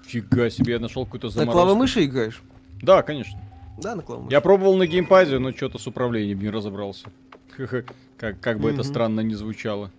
[0.08, 1.58] Фига себе, я нашел какую-то заморозку.
[1.58, 2.42] На клавомыши играешь?
[2.82, 3.40] Да, конечно.
[3.78, 4.32] Да, на клавомыши.
[4.32, 7.10] Я пробовал на геймпаде, но что-то с управлением не разобрался.
[8.18, 9.92] Как, как бы это странно не звучало.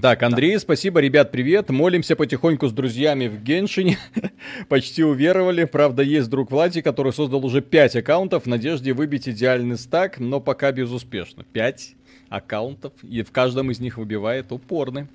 [0.00, 1.70] Так, Андрей, спасибо, ребят, привет.
[1.70, 3.96] Молимся потихоньку с друзьями в Геншине.
[4.68, 5.64] Почти уверовали.
[5.64, 10.40] Правда, есть друг Влади, который создал уже 5 аккаунтов в надежде выбить идеальный стак, но
[10.40, 11.44] пока безуспешно.
[11.44, 11.94] 5
[12.28, 15.06] аккаунтов, и в каждом из них выбивает упорный.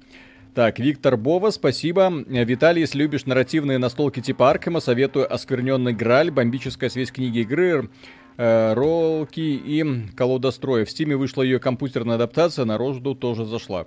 [0.55, 2.11] Так, Виктор Бова, спасибо.
[2.27, 7.89] Виталий, если любишь нарративные настолки типа Аркема, советую Оскверненный Граль, бомбическая связь книги игры,
[8.38, 10.86] э, ролки и колодостроя.
[10.86, 13.86] В Стиме вышла ее компьютерная адаптация, на рожду тоже зашла.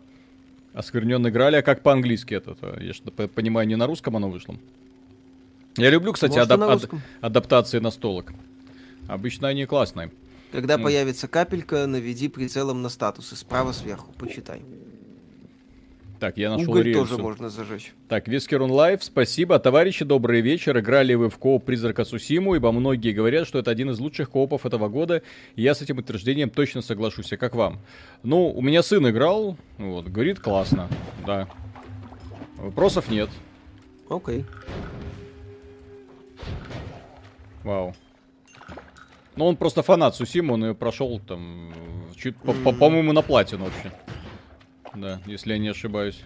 [0.75, 2.57] Оскверненный Граль, а как по-английски это?
[2.81, 4.57] Я что понимаю, не на русском оно вышло.
[5.77, 8.33] Я люблю, кстати, адап- на ад- адаптации настолок.
[9.09, 10.11] Обычно они классные.
[10.51, 10.83] Когда mm.
[10.83, 13.37] появится капелька, наведи прицелом на статусы.
[13.37, 14.63] Справа сверху, почитай.
[16.23, 17.01] Так, я нашел Уголь рельсу.
[17.01, 17.93] тоже можно зажечь.
[18.09, 19.59] Так, Вискерун Live, спасибо.
[19.59, 20.79] Товарищи, добрый вечер.
[20.79, 24.65] Играли вы в кооп Призрака Цусиму, ибо многие говорят, что это один из лучших коопов
[24.65, 25.25] этого года.
[25.57, 27.33] И я с этим утверждением точно соглашусь.
[27.33, 27.81] А как вам?
[28.23, 30.89] Ну, у меня сын играл, вот, говорит, классно,
[31.27, 31.49] да.
[32.57, 33.29] Вопросов нет.
[34.09, 34.45] Окей.
[37.65, 37.97] Вау.
[39.35, 41.75] Ну, он просто фанат Сусиму, он ее прошел там,
[42.15, 43.91] чуть, по-моему, на платину вообще.
[44.95, 46.23] Да, если я не ошибаюсь.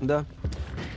[0.00, 0.24] Да.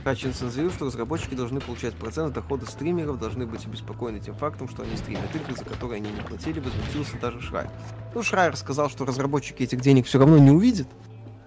[0.04, 4.82] Хатчинсон заявил, что разработчики должны получать процент дохода стримеров, должны быть обеспокоены тем фактом, что
[4.82, 7.70] они стримят игры, за которые они не платили, возмутился даже Шрайер.
[8.14, 10.88] Ну, Шрайер сказал, что разработчики этих денег все равно не увидят.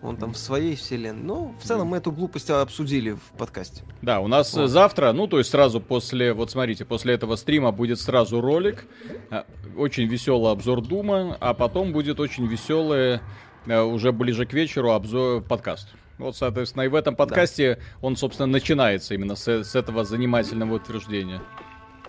[0.02, 1.22] Он там в своей вселенной.
[1.22, 3.84] Но в целом мы эту глупость обсудили в подкасте.
[4.02, 4.68] Да, у нас вот.
[4.68, 8.86] завтра, ну то есть сразу после, вот смотрите, после этого стрима будет сразу ролик,
[9.30, 13.20] а, очень веселый обзор Дума, а потом будет очень веселый Э,
[13.68, 15.90] уже ближе к вечеру обзор подкаст.
[16.18, 17.82] Вот, соответственно, и в этом подкасте да.
[18.02, 21.42] он, собственно, начинается именно с, с этого занимательного утверждения.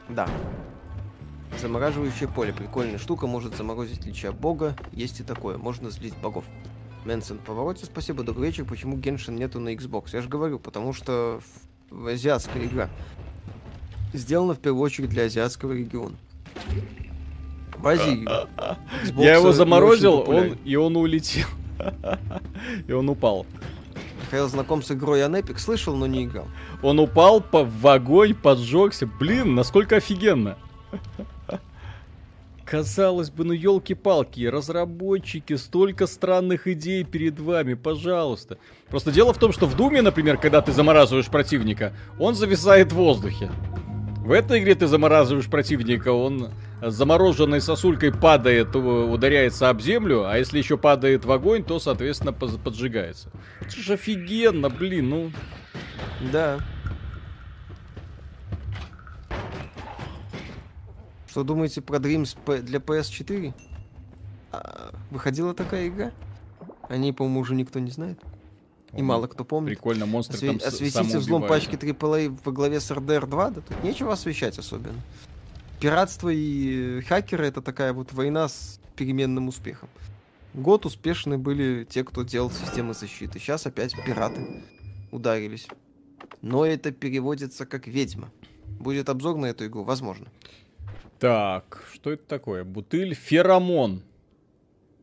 [0.08, 0.28] Да.
[1.60, 2.52] Замораживающее поле.
[2.52, 4.76] Прикольная штука, может заморозить лича бога.
[4.92, 5.58] Есть и такое.
[5.58, 6.44] Можно злить богов.
[7.04, 8.64] Мэнсон в повороте, спасибо, добрый вечер.
[8.64, 10.10] Почему Геншин нету на Xbox?
[10.12, 11.40] Я же говорю, потому что
[11.90, 12.90] азиатская игра.
[14.12, 16.16] Сделана в первую очередь для азиатского региона.
[17.80, 18.28] В Азии.
[19.22, 21.46] Я его заморозил, он, и он улетел.
[22.86, 23.46] И он упал.
[24.26, 26.46] Михаил знаком с игрой Анепик, слышал, но не играл.
[26.82, 29.06] Он упал по в огонь, поджегся.
[29.06, 30.56] Блин, насколько офигенно.
[32.64, 38.58] Казалось бы, ну елки-палки, разработчики, столько странных идей перед вами, пожалуйста.
[38.88, 42.96] Просто дело в том, что в Думе, например, когда ты замораживаешь противника, он зависает в
[42.96, 43.50] воздухе.
[44.18, 46.50] В этой игре ты замораживаешь противника, он
[46.82, 53.30] замороженной сосулькой падает, ударяется об землю, а если еще падает в огонь, то, соответственно, поджигается.
[53.60, 55.32] Это же офигенно, блин, ну...
[56.32, 56.60] Да.
[61.28, 63.54] Что думаете про Dreams для PS4?
[64.52, 66.10] А, выходила такая игра?
[66.88, 68.18] О ней, по-моему, уже никто не знает.
[68.92, 69.76] И мало кто помнит.
[69.76, 73.84] Прикольно, монстры Осве- там Осветите взлом пачки AAA во главе с RDR 2, да тут
[73.84, 74.98] нечего освещать особенно
[75.80, 79.88] пиратство и хакеры это такая вот война с переменным успехом.
[80.52, 83.38] Год успешны были те, кто делал системы защиты.
[83.38, 84.64] Сейчас опять пираты
[85.10, 85.68] ударились.
[86.42, 88.30] Но это переводится как ведьма.
[88.78, 90.26] Будет обзор на эту игру, возможно.
[91.18, 92.64] Так, что это такое?
[92.64, 94.02] Бутыль феромон.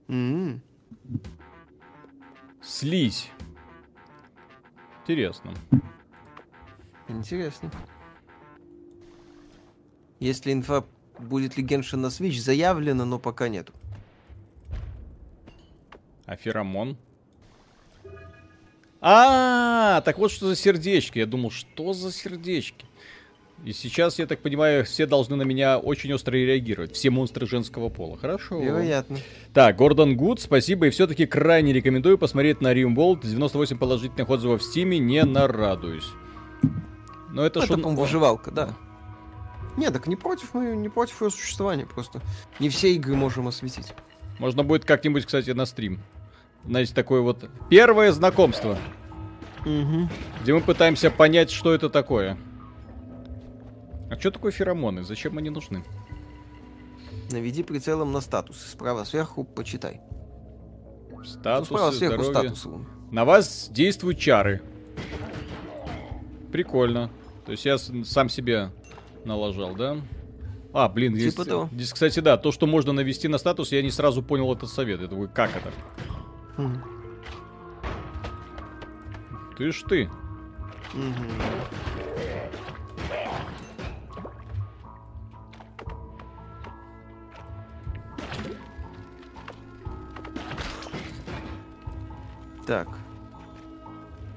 [0.07, 0.59] Mm-hmm.
[2.61, 3.29] Слизь.
[5.03, 5.53] Интересно.
[7.07, 7.71] Интересно.
[10.19, 10.83] Если инфа
[11.19, 13.73] будет ли Геншин на Switch, заявлено, но пока нету.
[16.25, 16.97] А феромон?
[18.99, 21.19] А, так вот что за сердечки.
[21.19, 22.85] Я думал, что за сердечки?
[23.63, 26.93] И сейчас, я так понимаю, все должны на меня очень остро реагировать.
[26.93, 28.17] Все монстры женского пола.
[28.17, 28.59] Хорошо.
[28.59, 29.17] Вероятно.
[29.53, 30.87] Так, Гордон Гуд, спасибо.
[30.87, 33.21] И все-таки крайне рекомендую посмотреть на Римволд.
[33.21, 34.99] 98 положительных отзывов в Стиме.
[34.99, 36.09] Не нарадуюсь.
[37.31, 37.89] Но это, это шо...
[37.89, 38.75] выживалка, да.
[39.77, 42.21] Нет, так не против мы, не против ее существования, просто
[42.59, 43.93] не все игры можем осветить.
[44.39, 46.01] Можно будет как-нибудь, кстати, на стрим.
[46.65, 48.77] Знаете, такое вот первое знакомство.
[49.61, 50.09] Угу.
[50.41, 52.37] Где мы пытаемся понять, что это такое.
[54.09, 55.03] А что такое феромоны?
[55.03, 55.83] Зачем они нужны?
[57.31, 58.57] Наведи прицелом на статус.
[58.57, 60.01] Справа сверху почитай.
[61.25, 62.67] Статус, ну, справа сверху статус.
[63.11, 64.61] На вас действуют чары.
[66.51, 67.11] Прикольно.
[67.45, 68.71] То есть я сам себе
[69.25, 69.97] налажал, да?
[70.73, 71.69] А, блин, типа здесь, того.
[71.71, 75.01] здесь, кстати, да, то, что можно навести на статус, я не сразу понял этот совет.
[75.01, 75.71] Я думаю, как это?
[76.57, 76.81] Хм.
[79.57, 80.09] Ты ж ты.
[92.67, 92.87] Так.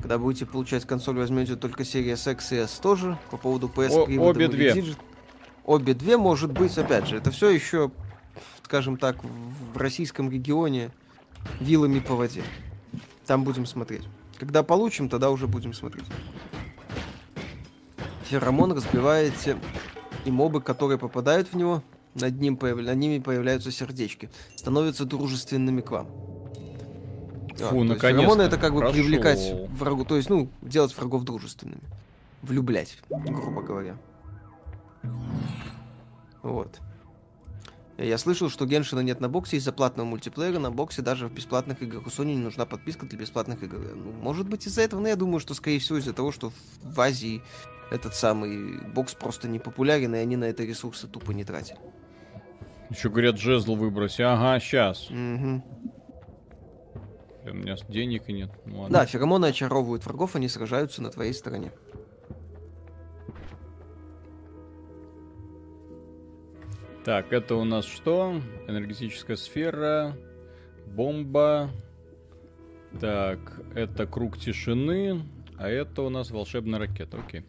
[0.00, 3.18] Когда будете получать консоль, возьмете только Series X и S тоже.
[3.30, 4.84] По поводу PS О, Обе две.
[5.64, 7.90] Обе две, может быть, опять же, это все еще,
[8.64, 10.90] скажем так, в российском регионе
[11.60, 12.42] вилами по воде.
[13.26, 14.02] Там будем смотреть.
[14.38, 16.06] Когда получим, тогда уже будем смотреть.
[18.24, 19.58] Феромон разбиваете,
[20.24, 21.82] и мобы, которые попадают в него,
[22.14, 22.78] над, ним появ...
[22.78, 24.30] над ними появляются сердечки.
[24.56, 26.08] Становятся дружественными к вам.
[27.60, 31.82] Фу, а, наконец Феромоны это как бы привлекать врагу, то есть, ну, делать врагов дружественными.
[32.42, 33.96] Влюблять, грубо говоря.
[36.42, 36.80] Вот.
[37.98, 40.58] Я слышал, что Геншина нет на боксе из-за платного мультиплеера.
[40.58, 43.78] На боксе даже в бесплатных играх у Sony не нужна подписка для бесплатных игр.
[43.94, 46.50] Ну, может быть из-за этого, но я думаю, что скорее всего из-за того, что
[46.82, 47.42] в Азии
[47.90, 51.78] этот самый бокс просто не популярен, и они на это ресурсы тупо не тратят.
[52.88, 54.22] Еще говорят, жезл выброси.
[54.22, 55.10] Ага, сейчас.
[55.10, 55.62] Угу.
[57.44, 58.50] У меня денег и нет.
[58.66, 61.72] Ну, да, феромоны очаровывают врагов, они сражаются на твоей стороне.
[67.04, 68.40] Так, это у нас что?
[68.68, 70.16] Энергетическая сфера,
[70.86, 71.70] бомба.
[73.00, 75.22] Так, это круг тишины,
[75.58, 77.44] а это у нас волшебная ракета, окей.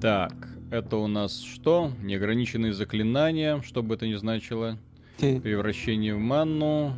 [0.00, 0.32] Так,
[0.70, 1.92] это у нас что?
[2.02, 4.76] Неограниченные заклинания, что бы это ни значило.
[5.18, 6.94] Превращение в манну.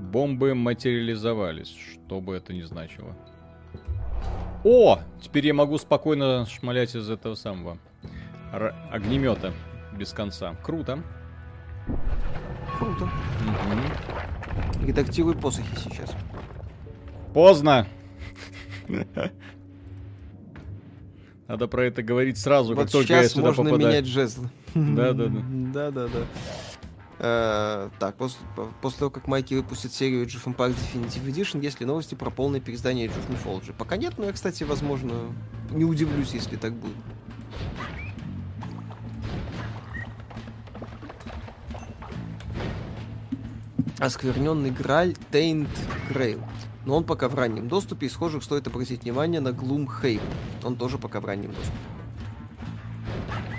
[0.00, 3.14] Бомбы материализовались, что бы это ни значило.
[4.64, 4.98] О!
[5.20, 7.78] Теперь я могу спокойно шмалять из этого самого
[8.52, 9.52] Р- огнемета
[9.96, 10.54] без конца.
[10.62, 11.02] Круто.
[12.78, 13.04] Круто.
[13.04, 14.86] Угу.
[14.86, 16.14] Редактируй посохи сейчас.
[17.32, 17.86] Поздно.
[21.46, 23.88] Надо про это говорить сразу, вот как только я сюда можно попадаю.
[23.90, 24.44] менять жезл.
[24.74, 25.40] Да, да, да.
[25.72, 26.20] Да, да, да.
[27.22, 28.38] Э, так, после,
[28.80, 32.30] после того, как Майки выпустит серию Age of Empires Definitive Edition, есть ли новости про
[32.30, 33.74] полное переиздание Age of Mythology?
[33.76, 35.12] Пока нет, но я, кстати, возможно,
[35.70, 36.96] не удивлюсь, если так будет.
[43.98, 45.68] Оскверненный Граль Taint
[46.08, 46.42] Grail.
[46.86, 50.22] Но он пока в раннем доступе, и схожих стоит обратить внимание на Gloomhaven.
[50.64, 51.76] Он тоже пока в раннем доступе.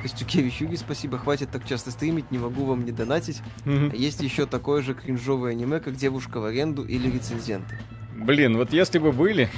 [0.02, 3.42] Костюкевич Юги, спасибо, хватит так часто стримить, не могу вам не донатить.
[3.66, 3.96] Mm-hmm.
[3.96, 7.78] есть еще такое же кринжовое аниме, как «Девушка в аренду» или «Рецензенты».
[8.16, 9.50] Блин, вот если бы были,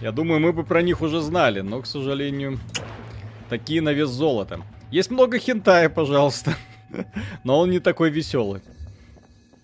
[0.00, 2.58] я думаю, мы бы про них уже знали, но, к сожалению,
[3.48, 4.60] такие на вес золота.
[4.90, 6.54] Есть много хентая, пожалуйста,
[7.44, 8.60] но он не такой веселый.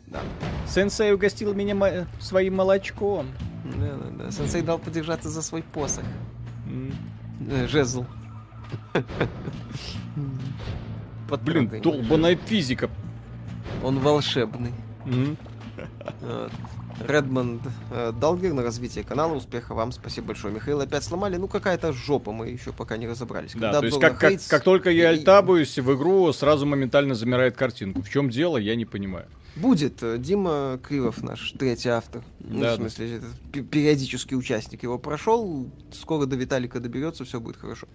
[0.06, 0.20] Да.
[0.66, 3.26] Сенсей угостил меня мо- своим молочком.
[3.64, 4.30] Да, да, да.
[4.30, 6.04] Сенсей дал подержаться за свой посох.
[6.66, 7.68] Mm.
[7.68, 8.04] Жезл.
[11.44, 12.90] Блин, долбаная физика.
[13.82, 14.72] Он волшебный.
[17.00, 19.34] Редмонд э, Далгер на развитие канала.
[19.34, 19.92] Успеха вам.
[19.92, 20.54] Спасибо большое.
[20.54, 21.36] Михаил опять сломали.
[21.36, 22.32] Ну, какая-то жопа.
[22.32, 23.52] Мы еще пока не разобрались.
[23.54, 25.16] Да, Когда то есть как, как, как только я и...
[25.16, 28.02] альтабуюсь в игру, сразу моментально замирает картинку.
[28.02, 29.26] В чем дело, я не понимаю.
[29.56, 30.02] Будет.
[30.20, 32.22] Дима Кривов, наш третий автор.
[32.40, 33.20] Ну, да, в смысле,
[33.52, 33.62] да.
[33.62, 35.68] периодический участник его прошел.
[35.92, 37.86] Скоро до Виталика доберется, все будет хорошо.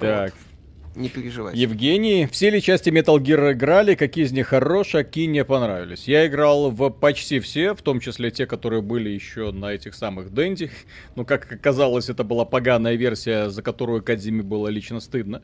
[0.00, 0.32] Так.
[0.32, 0.56] Вот.
[0.96, 1.54] Не переживай.
[1.54, 6.08] Евгений, все ли части Metal Gear играли, какие из них хорошие, а какие не понравились?
[6.08, 10.32] Я играл в почти все, в том числе те, которые были еще на этих самых
[10.32, 10.70] Дэнди.
[11.14, 15.42] Но, как оказалось, это была поганая версия, за которую Кадзиме было лично стыдно.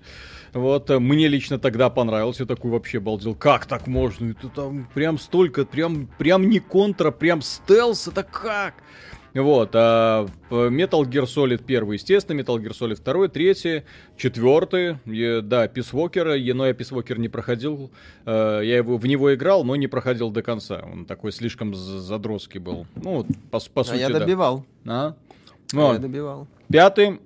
[0.55, 4.31] Вот, мне лично тогда понравилось, я такой вообще балдел, как так можно?
[4.31, 8.75] Это там прям столько, прям, прям не контра, прям стелс, это как?
[9.35, 13.83] Вот, а Metal Gear Solid 1, естественно, Metal Gear Solid 2, 3,
[14.17, 15.01] 4,
[15.43, 17.91] да, Peace Walker, но я Peace Walker не проходил,
[18.27, 22.61] э, я его, в него играл, но не проходил до конца, он такой слишком задротский
[22.61, 24.67] был, ну, по, по а сути, я добивал.
[24.85, 25.07] Да.
[25.07, 25.17] А?
[25.73, 25.91] Вот.
[25.91, 26.47] А я добивал.
[26.69, 27.19] Пятый,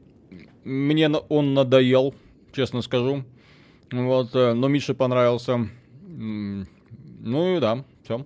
[0.63, 2.15] мне он надоел,
[2.53, 3.25] честно скажу,
[3.91, 5.69] вот, э, но Мише понравился,
[6.07, 8.25] ну и да, все.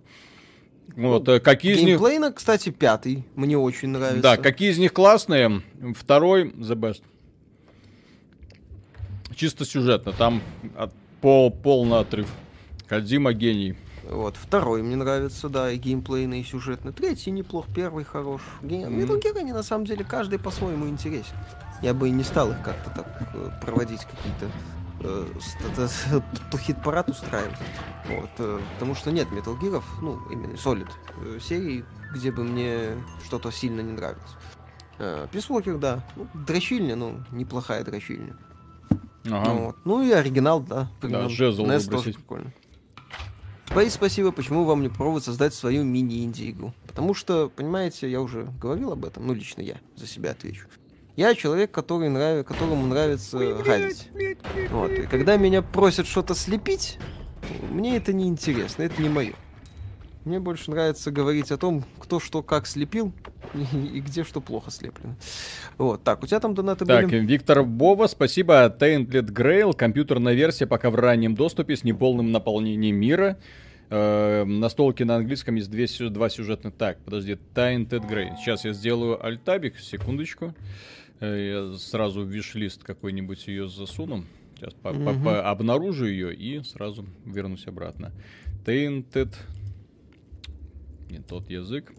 [1.01, 2.35] Вот, ну, какие из них...
[2.35, 3.25] Кстати, пятый.
[3.35, 4.23] Мне очень нравится.
[4.23, 5.63] Да, какие из них классные.
[5.97, 7.03] Второй, The Best.
[9.35, 10.13] Чисто сюжетно.
[10.13, 10.43] Там
[10.77, 10.93] от,
[11.23, 12.29] пол, полный отрыв.
[12.87, 13.77] Кадзима гений.
[14.11, 16.93] Вот, второй мне нравится, да, и геймплейный, и сюжетный.
[16.93, 18.43] Третий неплох, первый хорош.
[18.63, 18.89] Гейм...
[18.89, 19.07] Mm.
[19.07, 21.37] Metal Gear, они на самом деле каждый по-своему интересен.
[21.81, 24.51] Я бы и не стал их как-то так э, проводить какие-то
[26.59, 27.59] хит-парад устраивать.
[28.09, 30.89] Вот, э, потому что нет Metal Gear, ну, именно Solid
[31.25, 34.37] э, серии, где бы мне что-то сильно не нравилось.
[34.99, 36.05] Э, Walker, да.
[36.17, 38.37] Ну, дрочильня, ну, неплохая дрочильня.
[39.27, 39.51] Ага.
[39.53, 39.77] Вот.
[39.85, 40.91] Ну и оригинал, да.
[41.03, 42.53] Да, жезл NES тоже прикольно.
[43.67, 44.33] Space, спасибо.
[44.33, 46.75] Почему вам не пробовать создать свою мини-инди-игру?
[46.87, 50.67] Потому что, понимаете, я уже говорил об этом, ну, лично я за себя отвечу.
[51.21, 52.47] Я человек, который нрав...
[52.47, 54.09] которому нравится гадить.
[54.71, 54.91] Вот.
[54.91, 56.99] И когда меня просят что-то слепить,
[57.71, 59.35] мне это не интересно, это не мое.
[60.25, 63.13] Мне больше нравится говорить о том, кто что как слепил
[63.53, 65.15] и, и где что плохо слеплено.
[65.77, 67.21] Вот, так, у тебя там донаты так, были?
[67.21, 68.75] Так, Виктор Бова, спасибо.
[68.81, 73.37] Tainted Grail, компьютерная версия, пока в раннем доступе с неполным наполнением мира.
[73.91, 76.73] Э, настолки на английском есть две, два сюжетных.
[76.79, 78.37] Так, подожди, Tainted Grail.
[78.39, 80.47] Сейчас я сделаю альтабик, секундочку.
[80.47, 84.25] Э, я сразу в виш-лист какой-нибудь ее засуну.
[84.57, 88.13] Сейчас по -по -по обнаружу ее и сразу вернусь обратно.
[88.65, 89.35] Tainted.
[91.11, 91.93] Не тот язык.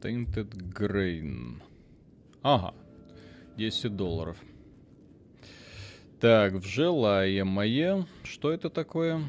[0.00, 1.60] Tainted Grain.
[2.42, 2.74] Ага.
[3.56, 4.36] 10 долларов.
[6.20, 8.06] Так, в желаемое.
[8.22, 9.22] Что это такое?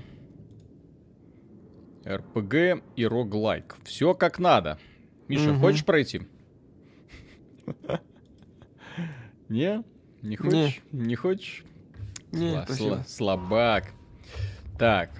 [2.06, 3.78] РПГ и роглайк.
[3.84, 4.78] Все как надо.
[5.30, 5.60] Миша, угу.
[5.60, 6.24] хочешь пройти?
[9.48, 9.84] Не?
[10.22, 10.82] Не хочешь?
[10.92, 11.64] Не, не хочешь?
[12.32, 13.06] Не, Сла- спасибо.
[13.08, 13.94] Слабак.
[14.78, 15.12] Так,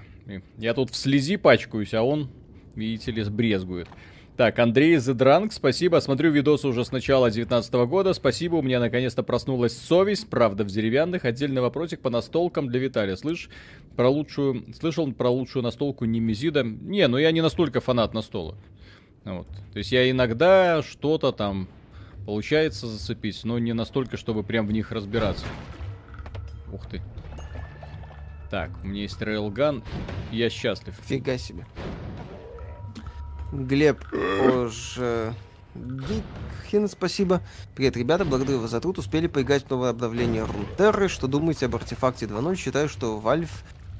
[0.58, 2.28] я тут в слези пачкаюсь, а он,
[2.74, 3.88] видите ли, сбрезгует.
[4.36, 5.98] Так, Андрей Зедранг, спасибо.
[5.98, 8.14] Смотрю видосы уже с начала 19 года.
[8.14, 10.30] Спасибо, у меня наконец-то проснулась совесть.
[10.30, 11.26] Правда, в деревянных.
[11.26, 13.16] Отдельный вопросик по настолкам для Виталия.
[13.16, 13.50] Слышь,
[13.96, 14.64] про лучшую...
[14.78, 16.62] Слышал про лучшую настолку Немезида?
[16.62, 18.56] Не, ну я не настолько фанат настолок.
[19.24, 19.46] Вот.
[19.72, 21.68] То есть я иногда что-то там
[22.26, 25.46] получается зацепить, но не настолько, чтобы прям в них разбираться.
[26.72, 27.02] Ух ты.
[28.50, 29.82] Так, у меня есть рейлган,
[30.32, 30.94] я счастлив.
[31.04, 31.66] Фига себе.
[33.52, 34.98] Глеб Ож...
[35.72, 37.40] Гитхин, спасибо.
[37.76, 38.98] Привет, ребята, благодарю вас за труд.
[38.98, 41.08] Успели поиграть в новое обновление Рунтерры.
[41.08, 42.56] Что думаете об артефакте 2.0?
[42.56, 43.50] Считаю, что Valve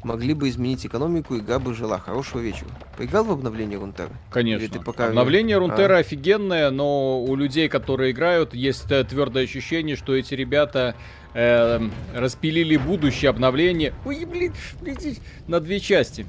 [0.03, 1.99] могли бы изменить экономику, игра бы жила.
[1.99, 2.69] Хорошего вечера.
[2.97, 4.11] Поиграл в обновление Рунтера?
[4.31, 4.69] Конечно.
[4.69, 5.09] ты пока...
[5.09, 5.99] Обновление Рунтера а?
[5.99, 10.95] офигенное, но у людей, которые играют, есть э, твердое ощущение, что эти ребята
[11.35, 11.81] э,
[12.15, 14.97] распилили будущее обновление Ой, блин, блин,
[15.47, 16.27] на две части.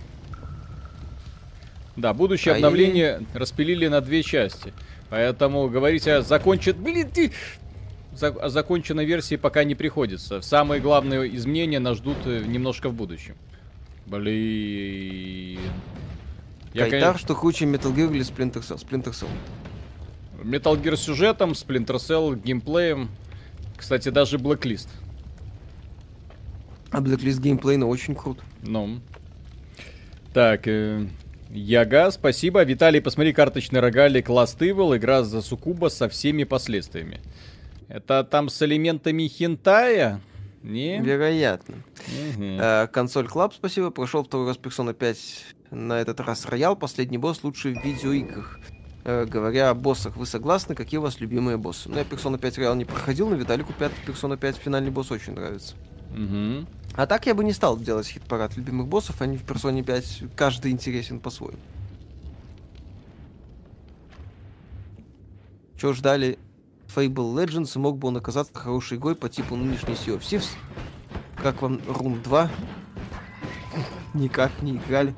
[1.95, 3.37] Да, будущее а обновление и...
[3.37, 4.73] распилили на две части.
[5.09, 6.77] Поэтому говорить о закончит...
[6.77, 7.31] Блин, ты...
[8.21, 10.41] О законченной версии пока не приходится.
[10.41, 13.35] Самые главные изменения нас ждут э, немножко в будущем.
[14.11, 15.61] Блин.
[16.73, 17.17] Я, Кайтар, конечно...
[17.17, 18.77] что хуже Metal Gear или Splinter Cell?
[18.77, 19.29] Splinter Cell.
[20.43, 23.09] Metal Gear сюжетом, Splinter Cell геймплеем.
[23.77, 24.89] Кстати, даже Blacklist.
[26.91, 28.39] А Blacklist геймплей, ну, очень крут.
[28.63, 28.99] Ну.
[30.33, 31.07] Так, э,
[31.49, 32.63] Яга, спасибо.
[32.63, 37.21] Виталий, посмотри карточный рогалик Last Evil, игра за Сукуба со всеми последствиями.
[37.87, 40.19] Это там с элементами хентая?
[40.63, 40.99] Не?
[40.99, 41.75] Вероятно.
[41.75, 42.43] Угу.
[42.43, 43.89] Э, консоль Club, спасибо.
[43.89, 46.75] Прошел второй раз Persona 5, на этот раз Роял.
[46.75, 48.59] Последний босс лучший в видеоиграх.
[49.03, 50.75] Э, говоря о боссах, вы согласны?
[50.75, 51.89] Какие у вас любимые боссы?
[51.89, 55.33] Ну, я Persona 5 Роял не проходил, но Виталику 5 Persona 5 финальный босс очень
[55.33, 55.75] нравится.
[56.11, 56.67] Угу.
[56.93, 60.71] А так я бы не стал делать хит-парад любимых боссов, они в Persona 5 каждый
[60.71, 61.57] интересен по-своему.
[65.79, 66.37] Чего ждали
[66.95, 70.49] Fable Legends мог бы он оказаться хорошей игрой по типу нынешней Sea of Thieves.
[71.37, 72.49] Как вам Рун 2?
[74.13, 75.15] Никак не играли.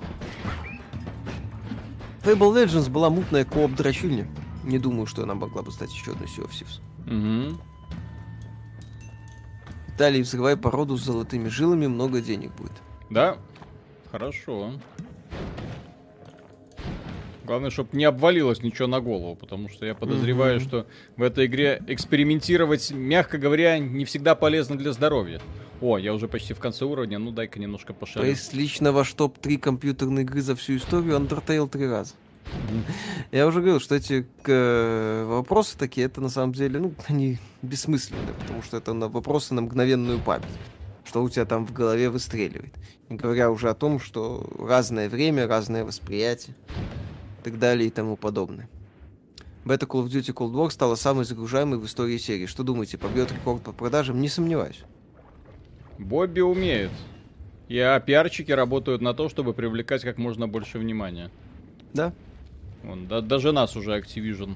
[2.22, 4.28] Fable Legends была мутная кооп дрочильня.
[4.64, 6.80] Не думаю, что она могла бы стать еще одной Sea of Thieves.
[7.08, 7.60] Угу.
[9.98, 12.82] Далее взрывай породу с золотыми жилами, много денег будет.
[13.10, 13.38] Да,
[14.12, 14.74] хорошо.
[17.46, 20.64] Главное, чтобы не обвалилось ничего на голову, потому что я подозреваю, mm-hmm.
[20.64, 20.88] что
[21.18, 25.42] в этой игре экспериментировать, мягко говоря, не всегда полезно для здоровья.
[25.82, 28.22] О, я уже почти в конце уровня, ну дай-ка немножко пошарю.
[28.22, 32.14] То есть лично ваш топ-3 компьютерной игры за всю историю Undertale три раза.
[33.32, 38.34] Я уже говорил, что эти э, вопросы такие, это на самом деле, ну, они бессмысленные,
[38.40, 40.48] потому что это на вопросы на мгновенную память
[41.06, 42.74] что у тебя там в голове выстреливает.
[43.10, 46.56] Не говоря уже о том, что разное время, разное восприятие
[47.44, 48.68] так далее и тому подобное.
[49.66, 52.48] Бета Call of Duty Cold War стала самой загружаемой в истории серии.
[52.48, 54.20] Что думаете, побьет рекорд по продажам?
[54.20, 54.84] Не сомневаюсь.
[55.98, 56.92] Бобби умеет.
[57.70, 61.32] И а пиарчики работают на то, чтобы привлекать как можно больше внимания.
[61.94, 62.14] Да.
[62.84, 64.56] Вон, да, даже нас уже Activision.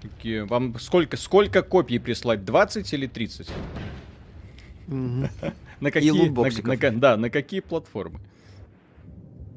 [0.00, 2.44] Такие, вам сколько, сколько копий прислать?
[2.44, 3.48] 20 или 30?
[5.78, 8.18] На какие, на, на, да, на какие платформы?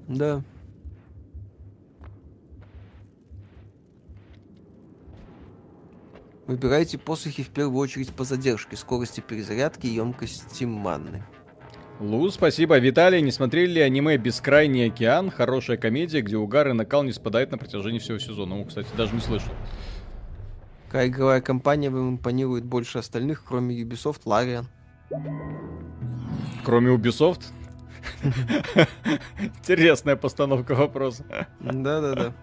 [0.09, 0.43] Да.
[6.50, 11.22] Выбирайте посохи в первую очередь по задержке, скорости перезарядки и емкости манны.
[12.00, 12.80] Лу, спасибо.
[12.80, 15.30] Виталий, не смотрели ли аниме «Бескрайний океан»?
[15.30, 18.56] Хорошая комедия, где угар и накал не спадает на протяжении всего сезона.
[18.56, 19.52] Ну, кстати, даже не слышал.
[20.88, 24.66] Какая игровая компания вам импонирует больше остальных, кроме Ubisoft, Larian?
[26.66, 27.43] Кроме Ubisoft?
[29.38, 31.26] Интересная постановка вопроса.
[31.60, 32.34] Да-да-да.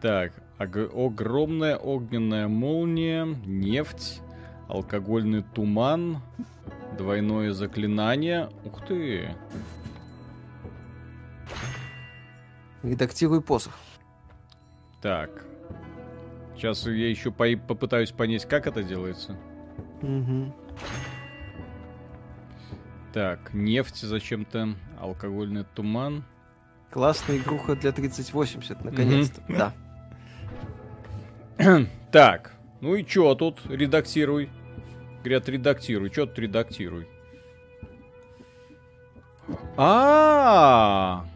[0.00, 4.20] Так, огромная огненная молния, нефть,
[4.68, 6.18] алкогольный туман,
[6.96, 8.50] двойное заклинание.
[8.64, 9.34] Ух ты!
[12.82, 13.76] Редактируй посох.
[15.00, 15.44] Так.
[16.56, 19.36] Сейчас я еще по попытаюсь понять, как это делается.
[20.02, 20.54] Угу.
[23.12, 26.24] Так, нефть зачем-то, алкогольный туман.
[26.90, 29.40] Классная игруха для 3080, наконец-то.
[29.42, 29.56] Mm-hmm.
[29.56, 29.72] Да.
[32.12, 33.60] так, ну и чё тут?
[33.66, 34.50] Редактируй.
[35.22, 36.10] Говорят, редактируй.
[36.10, 37.08] Чё тут редактируй?
[39.76, 41.34] А, -а, а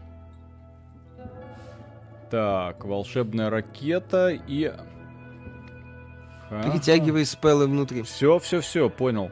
[2.29, 4.71] Так, волшебная ракета и...
[6.49, 8.01] Перетягивай спеллы внутри.
[8.01, 9.31] Все, все, все, понял.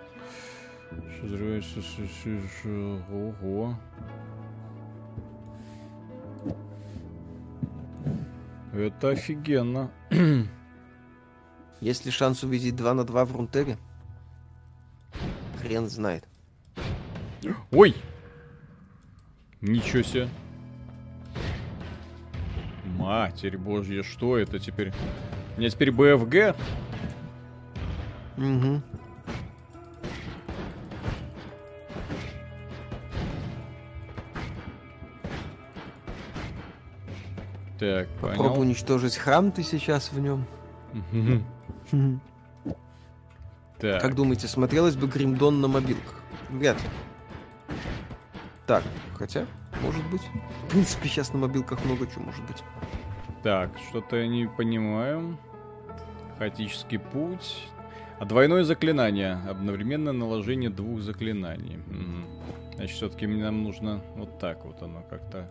[3.12, 3.76] Ого.
[8.74, 9.92] Это офигенно.
[11.82, 13.78] Есть ли шанс увидеть 2 на 2 в Рунтере?
[15.62, 16.24] Хрен знает.
[17.72, 17.96] Ой!
[19.62, 20.30] Ничего себе.
[22.98, 24.92] Матерь божья, что это теперь?
[25.56, 26.56] У меня теперь БФГ?
[28.38, 28.82] Угу.
[37.80, 38.62] Так, Попробуй понял.
[38.62, 40.46] уничтожить храм ты сейчас в нем.
[43.80, 44.02] Так.
[44.02, 46.22] Как думаете, смотрелось бы Гримдон на мобилках?
[46.50, 46.90] Вряд ли.
[48.66, 48.84] Так,
[49.14, 49.46] хотя,
[49.82, 50.24] может быть.
[50.66, 52.64] В принципе, сейчас на мобилках много чего может быть.
[53.44, 55.38] Так, что-то я не понимаю.
[56.38, 57.70] Хаотический путь.
[58.20, 59.40] А двойное заклинание.
[59.48, 61.78] Одновременное наложение двух заклинаний.
[61.78, 62.76] Угу.
[62.76, 65.50] Значит, все-таки нам нужно вот так вот оно как-то.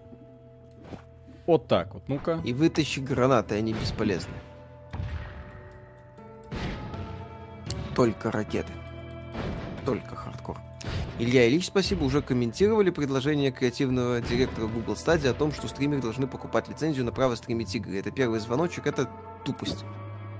[1.47, 2.41] Вот так вот, ну-ка.
[2.45, 4.35] И вытащи гранаты, они бесполезны.
[7.97, 8.73] Только ракеты.
[9.87, 10.59] Только хардкор.
[11.19, 16.27] Илья Ильич, спасибо, уже комментировали предложение креативного директора Google Stadia о том, что стримеры должны
[16.27, 17.99] покупать лицензию на право стримить игры.
[17.99, 19.09] Это первый звоночек, это
[19.47, 19.85] тупость.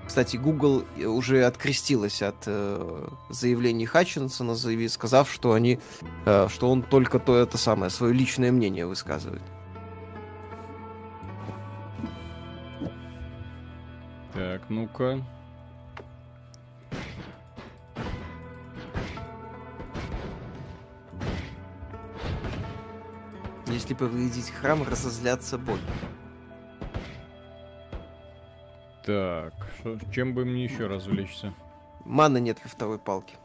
[0.07, 5.81] Кстати, Google уже открестилась от э, заявлений Хатчинсона, заяви, сказав, что они,
[6.27, 9.43] э, что он только то это самое свое личное мнение высказывает.
[14.35, 15.25] Так, ну-ка.
[23.67, 25.81] Если повредить храм, разозлятся боги.
[29.05, 31.55] Так, что, чем бы мне еще развлечься?
[32.05, 33.37] Маны нет во второй палке.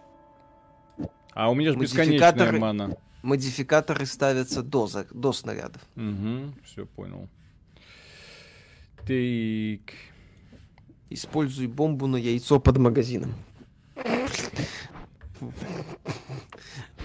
[1.34, 2.98] А у меня же бесконечная мана.
[3.24, 5.82] Модификаторы ставятся до, до снарядов.
[5.96, 7.30] Угу, все понял.
[8.98, 9.94] Так.
[11.10, 13.34] Используй бомбу на яйцо под магазином.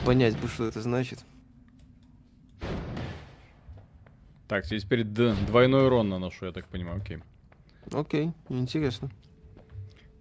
[0.04, 1.24] Понять бы, что это значит.
[4.48, 7.18] Так, теперь двойной урон наношу, я так понимаю, окей.
[7.92, 9.10] Окей, интересно.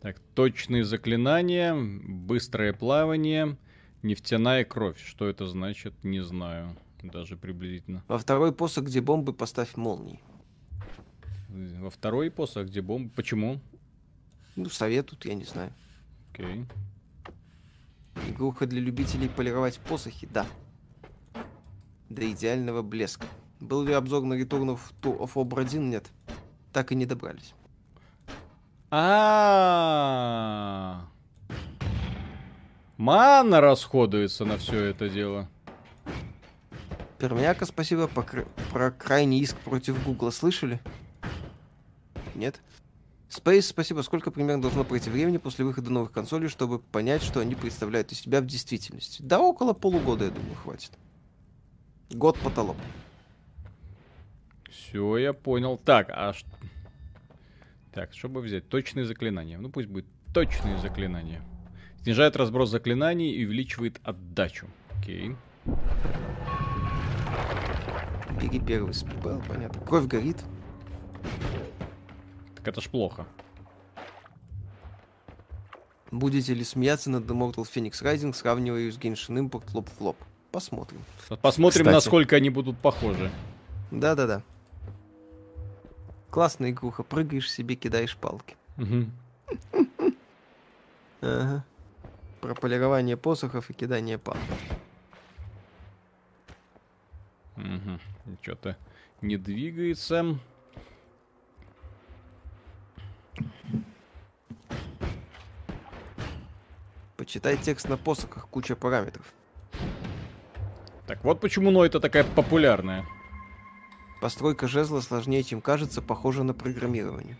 [0.02, 3.58] Так, точные заклинания, быстрое плавание,
[4.04, 5.00] нефтяная кровь.
[5.04, 8.04] Что это значит, не знаю, даже приблизительно.
[8.08, 10.20] Во второй посох, где бомбы, поставь молнии.
[11.50, 13.12] во второй посох, где бомба.
[13.16, 13.60] Почему?
[14.56, 15.74] Ну, советуют, я не знаю.
[16.32, 16.66] Окей.
[18.28, 20.46] Игруха для любителей полировать посохи, да.
[22.10, 23.28] До идеального блеска.
[23.66, 25.90] Был ли обзор на Return of, of Obra 1?
[25.90, 26.12] Нет.
[26.72, 27.56] Так и не добрались.
[28.92, 29.48] А,
[32.98, 35.50] Мана расходуется на все это дело.
[37.18, 38.08] Пермяка, спасибо.
[38.72, 40.80] Про крайний иск против Гугла слышали?
[42.36, 42.62] Нет?
[43.30, 44.02] Space, спасибо.
[44.02, 48.20] Сколько примерно должно пройти времени после выхода новых консолей, чтобы понять, что они представляют из
[48.20, 49.24] себя в действительности?
[49.24, 50.92] Да, около полугода, я думаю, хватит.
[52.12, 52.78] Год потолок.
[54.76, 55.78] Все, я понял.
[55.78, 56.50] Так, а что...
[57.94, 59.58] Так, чтобы взять точные заклинания.
[59.58, 61.42] Ну, пусть будет точные заклинания.
[62.02, 64.68] Снижает разброс заклинаний и увеличивает отдачу.
[65.00, 65.36] Окей.
[68.42, 69.82] Бери первый спел, понятно.
[69.86, 70.44] Кровь горит.
[72.56, 73.26] Так это ж плохо.
[76.12, 80.02] Будете ли смеяться над The Mortal Phoenix Rising, сравнивая ее с Genshin Impact лоб в
[80.02, 80.18] лоб?
[80.52, 81.02] Посмотрим.
[81.42, 81.94] Посмотрим, Кстати.
[81.94, 83.32] насколько они будут похожи.
[83.92, 84.44] Да-да-да.
[86.36, 87.04] Классная игруха.
[87.04, 88.58] Прыгаешь себе, кидаешь палки.
[91.22, 91.64] Ага.
[92.42, 94.44] Про полирование посохов и кидание палок.
[97.56, 98.00] Угу.
[98.42, 98.78] Что-то
[99.22, 100.38] не двигается.
[107.16, 109.34] Почитай текст на посохах, куча параметров.
[111.08, 113.06] Так вот почему но это такая популярная.
[114.22, 117.38] Постройка жезла сложнее, чем кажется, похоже на программирование.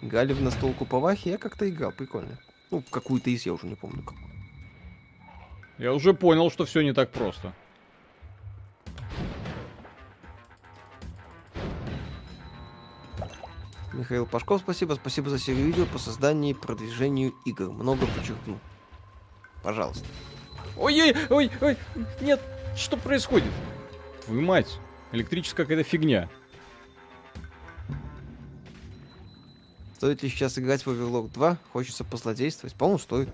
[0.00, 2.38] Играли в настолку по Вахе, я как-то играл, прикольно.
[2.70, 4.30] Ну, какую-то из, я уже не помню какую.
[5.78, 7.52] Я уже понял, что все не так просто.
[13.92, 14.94] Михаил Пашков, спасибо.
[14.94, 17.70] Спасибо за серию видео по созданию и продвижению игр.
[17.70, 18.58] Много подчеркну.
[19.62, 20.06] Пожалуйста.
[20.76, 21.76] Ой-ой, ой, ой,
[22.20, 22.40] нет,
[22.76, 23.52] что происходит?
[24.24, 24.78] Твою мать,
[25.12, 26.28] электрическая какая-то фигня.
[29.94, 31.58] Стоит ли сейчас играть в Overlock 2?
[31.72, 32.74] Хочется позлодействовать?
[32.74, 33.28] По-моему, стоит.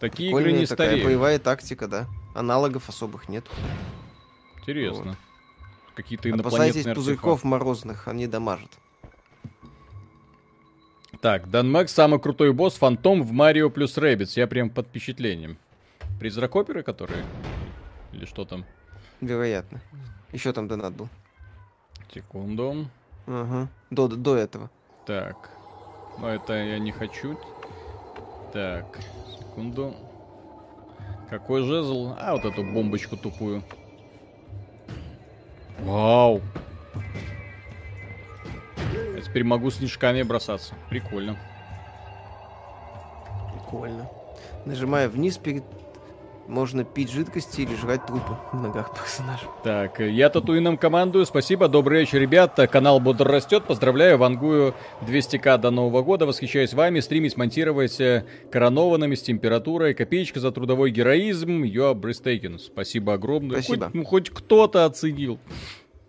[0.00, 1.06] Такие Прикольная игры не такая стареют.
[1.06, 2.06] боевая тактика, да.
[2.34, 3.46] Аналогов особых нет.
[4.60, 5.04] Интересно.
[5.04, 5.16] Вот.
[5.94, 8.70] Какие-то инопланетные Опасайтесь пузырьков морозных, они дамажат.
[11.20, 14.36] Так, Дан Макс самый крутой босс, фантом в Марио плюс Rabbids.
[14.36, 15.56] Я прям под впечатлением.
[16.18, 17.24] Призрак оперы, которые?
[18.12, 18.66] Или что там?
[19.22, 19.80] Вероятно.
[20.32, 21.08] Еще там донат был.
[22.12, 22.88] Секунду.
[23.26, 23.68] Ага.
[23.90, 24.68] До, до этого.
[25.06, 25.50] Так.
[26.18, 27.38] Но это я не хочу.
[28.52, 28.98] Так.
[29.38, 29.94] Секунду.
[31.30, 32.14] Какой жезл?
[32.18, 33.62] А, вот эту бомбочку тупую.
[35.78, 36.42] Вау.
[39.14, 40.74] Я теперь могу снежками бросаться.
[40.90, 41.38] Прикольно.
[43.52, 44.10] Прикольно.
[44.66, 45.62] Нажимая вниз перед
[46.52, 49.44] можно пить жидкости или жрать трупы в ногах персонажа.
[49.64, 51.24] Так, я татуином командую.
[51.24, 52.66] Спасибо, добрый вечер, ребята.
[52.66, 53.64] Канал бодр растет.
[53.64, 56.26] Поздравляю, вангую 200к до Нового года.
[56.26, 57.00] Восхищаюсь вами.
[57.00, 59.94] Стримить, монтировать э, коронованными с температурой.
[59.94, 61.62] Копеечка за трудовой героизм.
[61.62, 62.58] Are breathtaking.
[62.58, 63.62] Спасибо огромное.
[63.62, 63.86] Спасибо.
[63.86, 65.38] Хоть, ну, хоть кто-то оценил.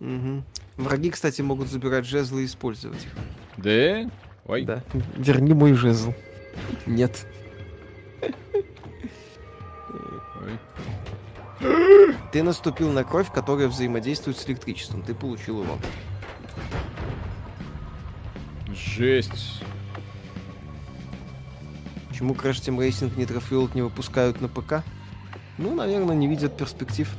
[0.02, 0.44] Угу.
[0.78, 3.12] Враги, кстати, могут забирать жезлы и использовать их.
[3.58, 4.12] Да?
[4.46, 4.64] Ой.
[4.64, 4.84] Да.
[5.16, 6.14] Верни мой жезл.
[6.86, 7.26] Нет.
[12.32, 15.02] Ты наступил на кровь, которая взаимодействует с электричеством.
[15.04, 15.78] Ты получил его.
[18.74, 19.64] Жесть.
[22.10, 24.84] Почему Crash Team Racing Nitro Fuel не выпускают на ПК?
[25.58, 27.10] Ну, наверное, не видят перспектив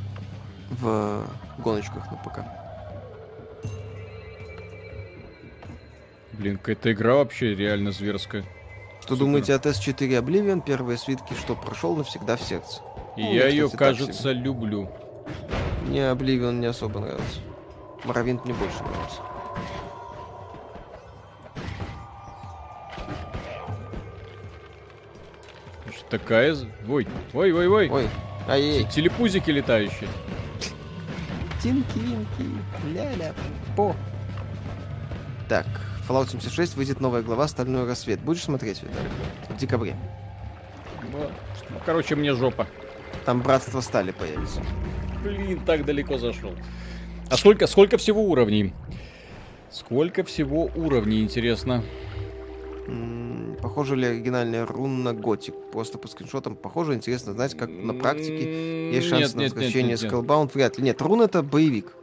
[0.71, 1.25] в
[1.59, 2.41] гоночках на ПК.
[6.33, 8.45] Блин, какая-то игра вообще реально зверская.
[9.01, 9.19] Что Супер.
[9.27, 10.63] думаете от S4 Oblivion?
[10.65, 12.83] Первые свитки, что прошел навсегда в сердце.
[13.17, 14.91] И ну, я ее, кажется, люблю.
[15.87, 17.41] Мне Обливион не особо нравится.
[18.05, 19.21] Моровинт мне больше нравится.
[26.11, 26.57] Такая...
[26.89, 27.91] Ой, ой, ой, ой.
[27.91, 28.09] Ой,
[28.47, 30.09] ай Телепузики летающие.
[31.63, 32.45] Тинки-винки,
[32.93, 33.33] ля-ля,
[33.77, 33.97] по.
[35.49, 35.67] Так,
[36.09, 38.21] Fallout 76 выйдет новая глава «Стальной рассвет».
[38.21, 39.09] Будешь смотреть, Виталий?
[39.49, 39.97] В декабре.
[41.11, 41.31] Ну,
[41.87, 42.67] короче, мне жопа.
[43.25, 44.61] Там братство стали появится.
[45.23, 46.53] Блин, так далеко зашел.
[47.31, 48.75] А сколько, сколько всего уровней?
[49.71, 51.83] Сколько всего уровней, интересно?
[53.63, 55.55] Похоже ли оригинальная рун на Готик?
[55.73, 56.93] Просто по скриншотам похоже.
[56.95, 60.51] Интересно знать, как на практике есть шанс нет, на возвращение Skullbound.
[60.53, 60.85] Вряд ли.
[60.85, 61.95] Нет, рун это боевик.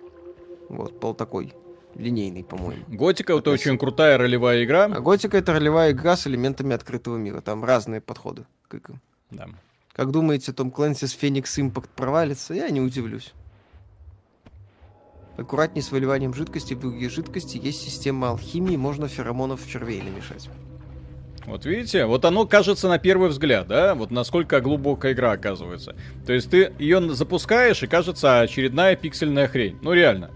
[0.70, 1.54] Вот, пол такой.
[1.96, 2.84] линейный, по-моему.
[2.88, 4.86] Готика это очень крутая ролевая игра.
[4.86, 7.42] А Готика это ролевая игра с элементами открытого мира.
[7.42, 9.00] Там разные подходы к играм.
[9.30, 9.48] Да.
[9.94, 12.54] Как думаете, Том Клэнси с Феникс Импакт провалится?
[12.54, 13.34] Я не удивлюсь.
[15.38, 17.58] Аккуратнее с выливанием жидкости в другие жидкости.
[17.58, 20.50] Есть система алхимии, можно феромонов червей намешать.
[21.46, 25.96] Вот видите, вот оно кажется на первый взгляд, да, вот насколько глубокая игра оказывается.
[26.26, 29.80] То есть ты ее запускаешь и кажется очередная пиксельная хрень.
[29.82, 30.30] Ну реально.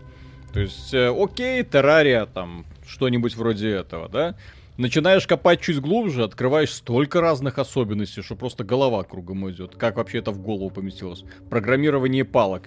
[0.52, 4.36] То есть, э, окей, террария, там, что-нибудь вроде этого, да.
[4.78, 9.76] Начинаешь копать чуть глубже, открываешь столько разных особенностей, что просто голова кругом идет.
[9.76, 11.24] Как вообще это в голову поместилось?
[11.50, 12.64] Программирование палок.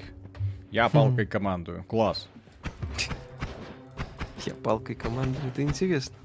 [0.70, 1.84] Я палкой командую.
[1.84, 2.28] Класс.
[4.46, 6.16] Я палкой командую, это интересно.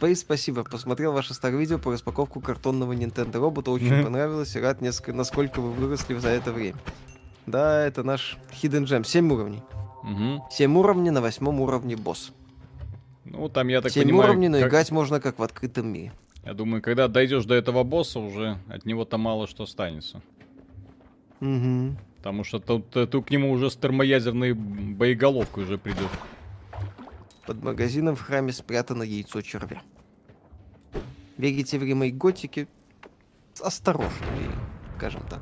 [0.00, 0.64] Спейс, спасибо.
[0.64, 3.70] Посмотрел ваше старое видео по распаковку картонного Nintendo робота.
[3.70, 4.04] Очень mm-hmm.
[4.04, 4.56] понравилось.
[4.56, 6.78] И рад, несколько, насколько вы выросли за это время.
[7.44, 9.04] Да, это наш Hidden Gem.
[9.04, 9.62] 7 уровней.
[10.02, 10.46] Угу.
[10.50, 12.32] 7 уровней, на восьмом уровне босс.
[13.24, 14.50] Ну, там, я так 7 понимаю...
[14.50, 14.68] но как...
[14.68, 16.12] играть можно как в открытом мире.
[16.44, 20.22] Я думаю, когда дойдешь до этого босса, уже от него-то мало что останется.
[21.40, 21.96] Угу.
[22.16, 26.10] Потому что тут, ты к нему уже с термоядерной боеголовкой уже придешь.
[27.46, 29.82] Под магазином в храме спрятано яйцо червя.
[31.36, 32.68] Верите в ремейк готики?
[33.62, 34.26] Осторожно,
[34.96, 35.40] скажем так.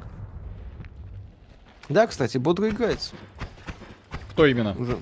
[1.88, 3.14] Да, кстати, бодро играется.
[4.30, 4.76] Кто именно?
[4.78, 4.98] Уже.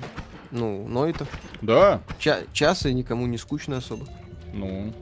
[0.56, 1.26] Ну, но это.
[1.60, 2.00] Да.
[2.18, 4.06] Ча час и никому не скучно особо.
[4.54, 4.92] Ну.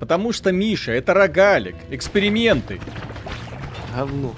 [0.00, 1.76] Потому что, Миша, это рогалик.
[1.90, 2.80] Эксперименты.
[3.94, 4.34] Говно.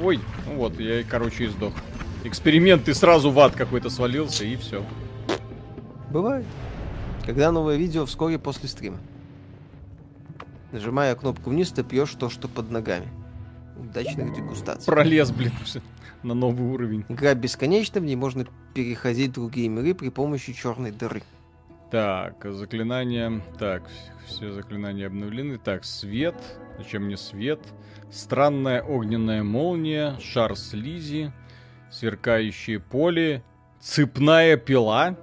[0.00, 1.72] Ой, ну вот, я, короче, и сдох.
[2.24, 4.84] Эксперимент, и сразу в ад какой-то свалился, и все.
[6.10, 6.46] Бывает.
[7.24, 8.98] Когда новое видео вскоре после стрима.
[10.72, 13.08] Нажимая кнопку вниз, ты пьешь то, что под ногами.
[13.76, 14.86] Удачных дегустаций.
[14.86, 15.52] Пролез, блин,
[16.22, 17.04] на новый уровень.
[17.08, 21.22] Игра бесконечна, в ней можно переходить в другие миры при помощи черной дыры.
[21.90, 23.40] Так, заклинания.
[23.58, 23.88] Так,
[24.26, 25.58] все заклинания обновлены.
[25.58, 26.34] Так, свет.
[26.78, 27.60] Зачем мне свет?
[28.10, 30.18] Странная огненная молния.
[30.20, 31.32] Шар слизи.
[31.90, 33.44] Сверкающее поле.
[33.80, 35.16] Цепная пила.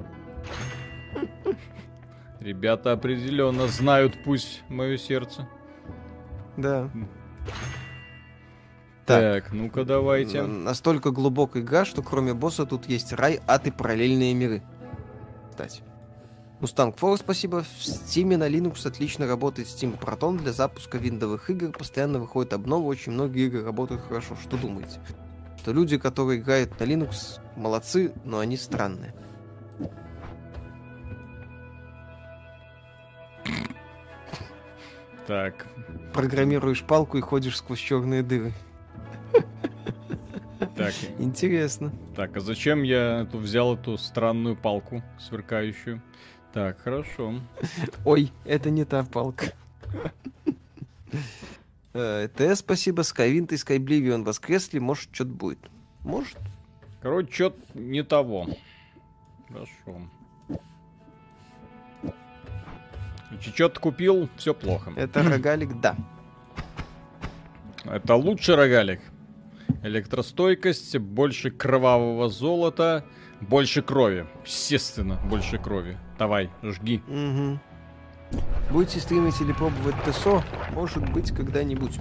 [2.40, 5.48] Ребята определенно знают пусть мое сердце.
[6.58, 6.90] Да.
[9.12, 10.44] Так, так ну-ка давайте.
[10.44, 14.64] Настолько глубокая игра, что кроме босса тут есть рай, ад и параллельные миры.
[15.50, 15.84] Кстати.
[16.62, 17.64] Mustang Force, спасибо.
[17.64, 21.72] В Steam на Linux отлично работает Steam Proton для запуска виндовых игр.
[21.72, 24.36] Постоянно выходит обновы, очень многие игры работают хорошо.
[24.42, 25.00] Что думаете?
[25.58, 29.14] Что люди, которые играют на Linux, молодцы, но они странные.
[35.26, 35.66] Так.
[36.14, 38.54] Программируешь палку и ходишь сквозь черные дыры.
[40.76, 40.94] Так.
[41.20, 41.92] Интересно.
[42.16, 46.02] Так, а зачем я взял эту странную палку сверкающую?
[46.54, 47.36] Так, хорошо.
[48.06, 49.54] Ой, это не та палка.
[51.94, 53.02] Э, ТС, спасибо.
[53.02, 54.80] Скайвинт и Скайбливион воскресли.
[54.80, 55.60] Может, что-то будет.
[56.04, 56.38] Может.
[57.02, 58.48] Короче, что-то не того.
[59.50, 60.10] Хорошо.
[63.42, 64.94] Что-то купил, все плохо.
[64.96, 65.96] Это рогалик, да.
[67.86, 69.02] Это лучший рогалик.
[69.84, 73.06] Электростойкость, больше кровавого золота,
[73.42, 74.28] больше крови.
[74.46, 75.98] Естественно, больше крови.
[76.18, 77.02] Давай, жги.
[77.08, 77.60] Угу.
[78.72, 80.44] Будете стримить или пробовать ТСО?
[80.74, 82.00] Может быть, когда-нибудь.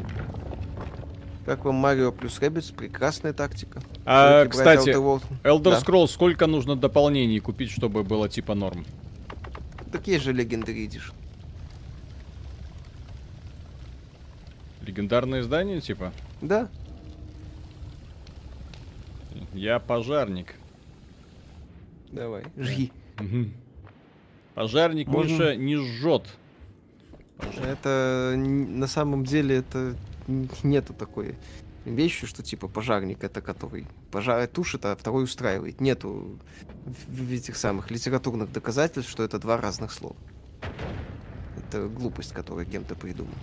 [1.46, 2.74] Как вам Марио плюс Rabbids?
[2.74, 3.80] Прекрасная тактика.
[4.04, 6.12] А, кстати, Elder Scrolls да?
[6.12, 8.84] сколько нужно дополнений купить, чтобы было типа норм?
[9.90, 11.12] Такие же Legendary Edition.
[14.82, 16.12] Легендарное издание, типа?
[16.40, 16.68] Да.
[19.52, 20.54] Я пожарник.
[22.10, 22.92] Давай, жги.
[24.54, 25.36] Пожарник Можно...
[25.36, 26.26] больше не жжет.
[27.62, 29.96] Это на самом деле это
[30.62, 31.36] нету такой
[31.84, 35.80] вещи, что типа пожарник это который пожар тушит, а второй устраивает.
[35.80, 36.38] Нету
[36.84, 40.16] в этих самых литературных доказательств, что это два разных слова.
[41.56, 43.34] Это глупость, которую кем-то придумал.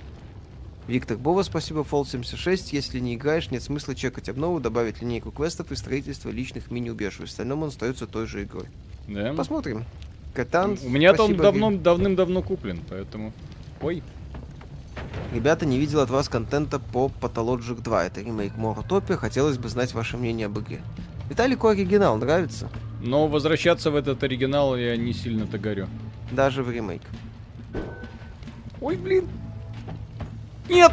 [0.88, 2.72] Виктор Бова, спасибо, Fall 76.
[2.72, 7.20] Если не играешь, нет смысла чекать обнову, добавить линейку квестов и строительство личных мини-убежищ.
[7.20, 8.68] В остальном он остается той же игрой.
[9.08, 9.34] Да.
[9.34, 9.84] Посмотрим.
[10.34, 10.78] Катан.
[10.82, 13.34] У меня там давно, давным-давно куплен, поэтому.
[13.82, 14.02] Ой.
[15.34, 18.06] Ребята, не видел от вас контента по Pathologic 2.
[18.06, 19.18] Это ремейк Моротопия.
[19.18, 20.82] Хотелось бы знать ваше мнение об игре.
[21.30, 22.70] Виталику оригинал нравится?
[23.02, 25.88] Но возвращаться в этот оригинал я не сильно-то горю.
[26.32, 27.02] Даже в ремейк.
[28.80, 29.28] Ой, блин.
[30.70, 30.92] Нет!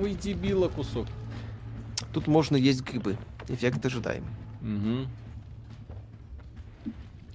[0.00, 1.06] Ой, дебила кусок.
[2.12, 3.16] Тут можно есть грибы.
[3.48, 4.30] Эффект ожидаемый.
[4.62, 5.08] Угу.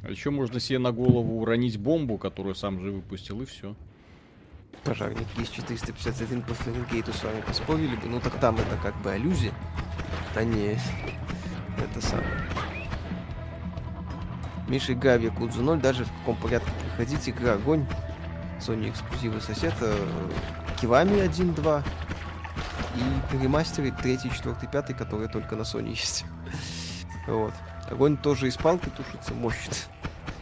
[0.03, 3.75] А еще можно себе на голову уронить бомбу, которую сам же выпустил, и все.
[4.83, 8.07] Пожарники из 451 по Фаренгейту с вами поспорили бы.
[8.07, 9.51] Ну так там это как бы аллюзия,
[10.35, 10.79] а не
[11.77, 12.47] это самое.
[14.67, 17.85] Миша Гави Якудзу 0, даже в каком порядке приходить, игра огонь.
[18.59, 19.73] Sony эксклюзивы сосед,
[20.79, 21.83] Кивами 1-2
[22.95, 26.25] и ремастеры 3, 4, 5, которые только на Sony есть.
[27.27, 27.53] вот.
[27.89, 29.73] Огонь тоже из палки тушится, мощно.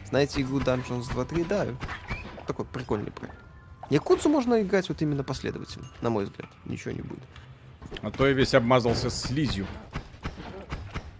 [0.09, 1.47] Знаете игру Dungeons 2.3?
[1.47, 1.67] Да,
[2.47, 3.37] такой прикольный проект.
[3.89, 6.49] Якудзу можно играть вот именно последовательно, на мой взгляд.
[6.65, 7.23] Ничего не будет.
[8.01, 9.67] А то я весь обмазался слизью.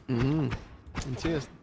[0.08, 0.54] Mm-hmm.
[1.08, 1.55] Интересно.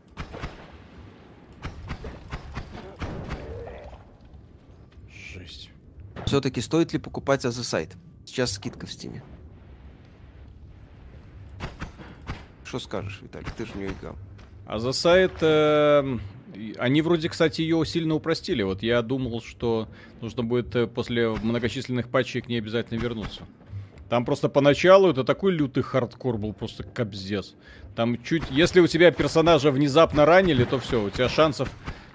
[6.32, 7.90] Все-таки стоит ли покупать Othercide?
[8.24, 9.22] Сейчас скидка в стиме.
[12.64, 13.50] Что скажешь, Виталик?
[13.50, 14.16] Ты же не играл.
[14.64, 15.32] Othercide...
[15.42, 16.18] Э,
[16.78, 18.62] они вроде, кстати, ее сильно упростили.
[18.62, 19.88] Вот я думал, что
[20.22, 23.42] нужно будет э, после многочисленных патчей к ней обязательно вернуться.
[24.08, 27.56] Там просто поначалу это такой лютый хардкор был, просто кобздец.
[27.94, 28.44] Там чуть...
[28.50, 31.70] Если у тебя персонажа внезапно ранили, то все, у тебя шансов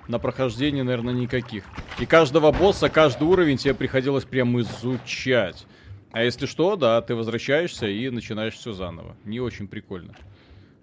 [0.07, 1.63] на прохождение, наверное, никаких.
[1.99, 5.65] И каждого босса, каждый уровень тебе приходилось прям изучать.
[6.11, 9.15] А если что, да, ты возвращаешься и начинаешь все заново.
[9.25, 10.15] Не очень прикольно.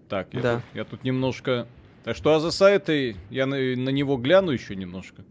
[0.08, 0.54] Так, я, да.
[0.56, 1.66] тут, я тут немножко...
[2.04, 5.24] Так что, а за сайты, я на, на него гляну еще немножко.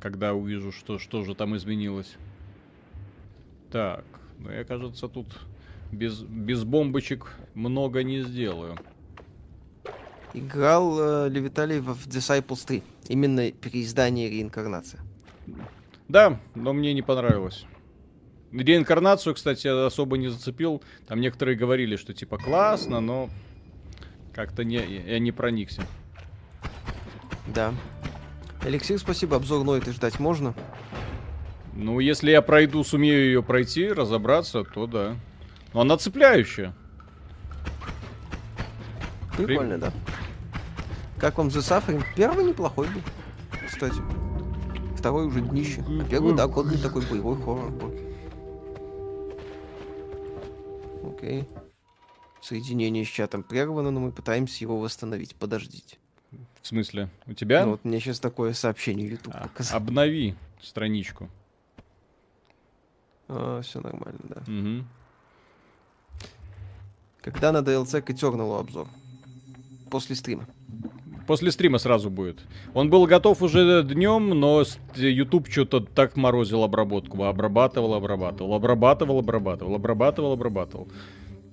[0.00, 2.16] Когда увижу, что, что же там изменилось.
[3.70, 4.04] Так,
[4.38, 5.26] ну я, кажется, тут
[5.92, 8.78] без, без бомбочек много не сделаю.
[10.34, 12.82] Играл э, ли Виталий в Disciples 3?
[13.08, 15.00] Именно переиздание реинкарнация.
[16.08, 17.64] Да, но мне не понравилось.
[18.52, 20.82] Реинкарнацию, кстати, особо не зацепил.
[21.06, 23.30] Там некоторые говорили, что типа классно, но
[24.34, 25.82] как-то не, я не проникся.
[27.46, 27.72] Да.
[28.62, 29.36] Алексей, спасибо.
[29.36, 30.54] Обзор Нойты ждать можно?
[31.74, 35.16] Ну, если я пройду, сумею ее пройти, разобраться, то да.
[35.72, 36.74] Но она цепляющая.
[39.36, 39.80] Прикольно, При...
[39.80, 39.92] да.
[41.18, 42.04] Как вам The Suffering?
[42.16, 43.00] Первый неплохой был,
[43.66, 43.96] кстати.
[44.96, 45.84] Второй уже днище.
[45.86, 47.94] А первый, да, годный такой боевой хоррор был.
[51.10, 51.48] Окей.
[52.40, 55.34] Соединение с чатом прервано, но мы пытаемся его восстановить.
[55.36, 55.98] Подождите.
[56.62, 57.08] В смысле?
[57.26, 57.64] У тебя?
[57.64, 59.76] Ну, вот мне сейчас такое сообщение YouTube а, показал.
[59.76, 61.28] Обнови страничку.
[63.28, 64.40] А, все нормально, да.
[64.40, 64.84] Угу.
[67.22, 68.88] Когда на DLC к Eternal обзор?
[69.90, 70.46] После стрима.
[71.26, 72.40] После стрима сразу будет.
[72.74, 74.62] Он был готов уже днем, но
[74.94, 77.24] YouTube что-то так морозил обработку.
[77.24, 80.88] Обрабатывал, обрабатывал, обрабатывал, обрабатывал, обрабатывал, обрабатывал.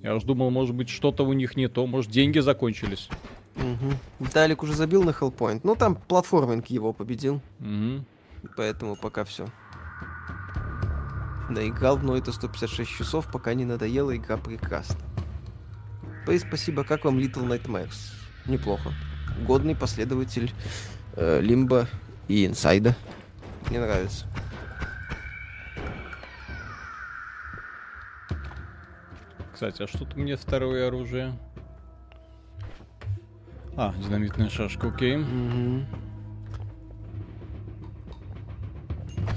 [0.02, 3.08] Я уж думал, может быть, что-то у них не то, может, деньги закончились.
[3.56, 4.24] Угу.
[4.26, 5.60] Виталик уже забил на Hellpoint.
[5.62, 7.40] Ну, там платформинг его победил.
[7.60, 8.04] Угу.
[8.56, 9.46] Поэтому пока все.
[11.48, 15.00] Наиграл в это 156 часов, пока не надоела, игра прекрасна.
[16.26, 18.12] Пэй, спасибо, как вам Little Nightmares?
[18.46, 18.92] Неплохо.
[19.46, 20.52] Годный последователь
[21.16, 21.86] э, Лимба
[22.28, 22.94] и Инсайда.
[23.68, 24.26] Мне нравится.
[29.52, 31.38] Кстати, а что тут мне второе оружие?
[33.76, 35.16] А, динамитная шашка, окей.
[35.16, 35.84] Угу.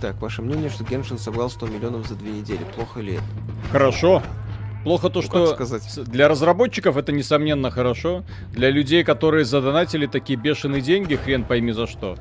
[0.02, 2.64] Так, ваше мнение, что Геншин собрал 100 миллионов за две недели.
[2.76, 3.24] Плохо ли это?
[3.72, 4.22] Хорошо.
[4.86, 5.84] Плохо то, ну, что сказать?
[6.06, 8.24] для разработчиков это несомненно хорошо.
[8.54, 12.18] Для людей, которые задонатили такие бешеные деньги, хрен пойми за что.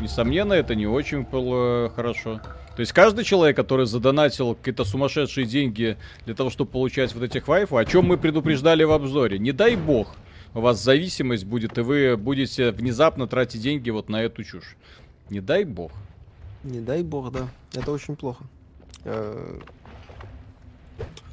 [0.00, 2.40] Несомненно, это не очень было хорошо.
[2.74, 5.96] То есть каждый человек, который задонатил какие-то сумасшедшие деньги
[6.26, 9.76] для того, чтобы получать вот этих вайфу, о чем мы предупреждали в обзоре, не дай
[9.76, 10.16] бог,
[10.54, 14.76] у вас зависимость будет, и вы будете внезапно тратить деньги вот на эту чушь.
[15.30, 15.92] Не дай бог.
[16.64, 17.46] Не дай бог, да.
[17.74, 18.44] Это очень плохо.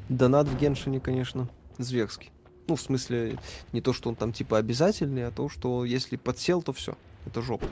[0.08, 2.30] Донат в Геншине, конечно, зверский.
[2.68, 3.38] Ну, в смысле,
[3.72, 6.96] не то, что он там типа обязательный, а то, что если подсел, то все.
[7.24, 7.68] Это жопа.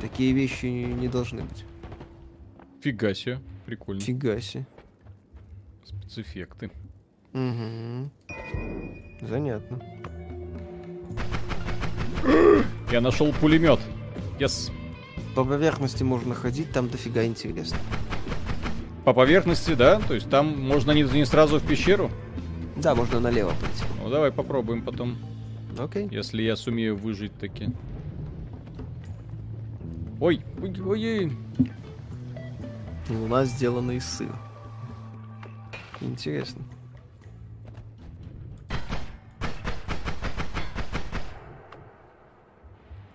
[0.00, 1.64] Такие вещи не должны быть.
[2.80, 4.00] Фига себе, прикольно.
[4.00, 4.66] Фига себе.
[5.84, 6.70] Спецэффекты.
[7.32, 8.10] Угу.
[9.22, 9.80] Занятно.
[12.90, 13.80] Я нашел пулемет.
[14.38, 14.72] Yes.
[15.34, 17.78] По поверхности можно ходить, там дофига интересно.
[19.04, 19.98] По поверхности, да?
[20.00, 22.10] То есть там можно не, не сразу в пещеру?
[22.76, 23.84] Да, можно налево пойти.
[24.02, 25.18] Ну давай попробуем потом.
[25.78, 26.06] Окей.
[26.06, 26.14] Okay.
[26.14, 27.70] Если я сумею выжить таки.
[30.20, 31.32] Ой, ой, ой.
[33.10, 34.36] Луна ну, сделана из сыра.
[36.00, 36.62] Интересно.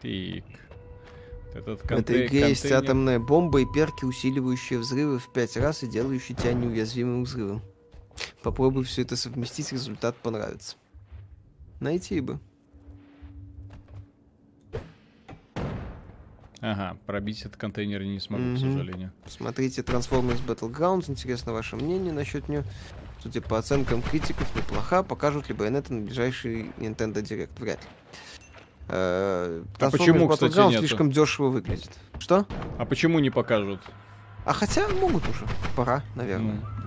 [0.02, 0.67] Так.
[1.58, 2.48] Этот В этой игре контейнер...
[2.50, 7.62] есть атомная бомба и перки, усиливающие взрывы в пять раз и делающие тебя неуязвимым взрывом.
[8.44, 10.76] Попробуй все это совместить, результат понравится.
[11.80, 12.40] Найти бы.
[16.60, 18.56] Ага, пробить этот контейнер не смогу, mm-hmm.
[18.56, 19.12] к сожалению.
[19.28, 21.10] Смотрите Transformers Battlegrounds.
[21.10, 22.64] Интересно ваше мнение насчет нее.
[23.22, 25.04] Судя по оценкам критиков, неплоха.
[25.04, 27.60] Покажут ли Bayonetta на ближайший Nintendo Direct?
[27.60, 27.90] Вряд ли.
[28.90, 30.80] Э, а почему, кстати, нет?
[30.80, 31.92] слишком дешево выглядит.
[32.20, 32.46] Что?
[32.78, 33.82] А почему не покажут?
[34.46, 35.46] А хотя могут уже.
[35.76, 36.56] Пора, наверное.
[36.56, 36.78] Mm.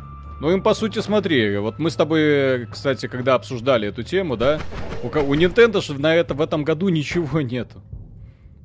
[0.41, 4.59] Ну им по сути смотри, вот мы с тобой, кстати, когда обсуждали эту тему, да,
[5.03, 7.83] у, у Nintendo же на это в этом году ничего нету.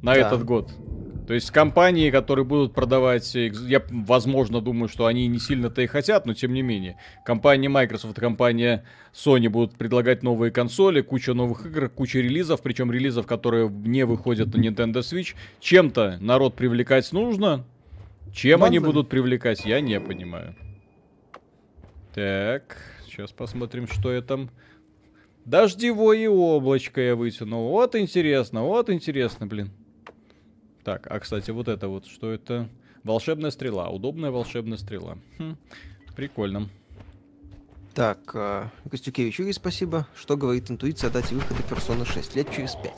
[0.01, 0.19] На да.
[0.19, 0.71] этот год.
[1.27, 6.27] То есть компании, которые будут продавать, я, возможно, думаю, что они не сильно-то и хотят,
[6.27, 6.97] но тем не менее.
[7.25, 13.25] Компания Microsoft, компания Sony будут предлагать новые консоли, куча новых игр, куча релизов, причем релизов,
[13.25, 15.33] которые не выходят на Nintendo Switch.
[15.59, 17.65] Чем-то народ привлекать нужно,
[18.31, 18.77] чем Бандами.
[18.77, 20.55] они будут привлекать, я не понимаю.
[22.13, 22.77] Так,
[23.07, 24.51] сейчас посмотрим, что я там...
[25.43, 27.69] Дождевое облачко я вытянул.
[27.69, 29.71] Вот интересно, вот интересно, блин.
[30.85, 32.69] Так, а кстати, вот это вот, что это?
[33.03, 35.17] Волшебная стрела, удобная волшебная стрела.
[35.39, 35.57] Хм,
[36.15, 36.69] прикольно.
[37.95, 40.05] Так, э, Костюкевич, Юрий, спасибо.
[40.15, 42.35] Что говорит интуиция о дате выхода Персона 6?
[42.35, 42.93] Лет через 5.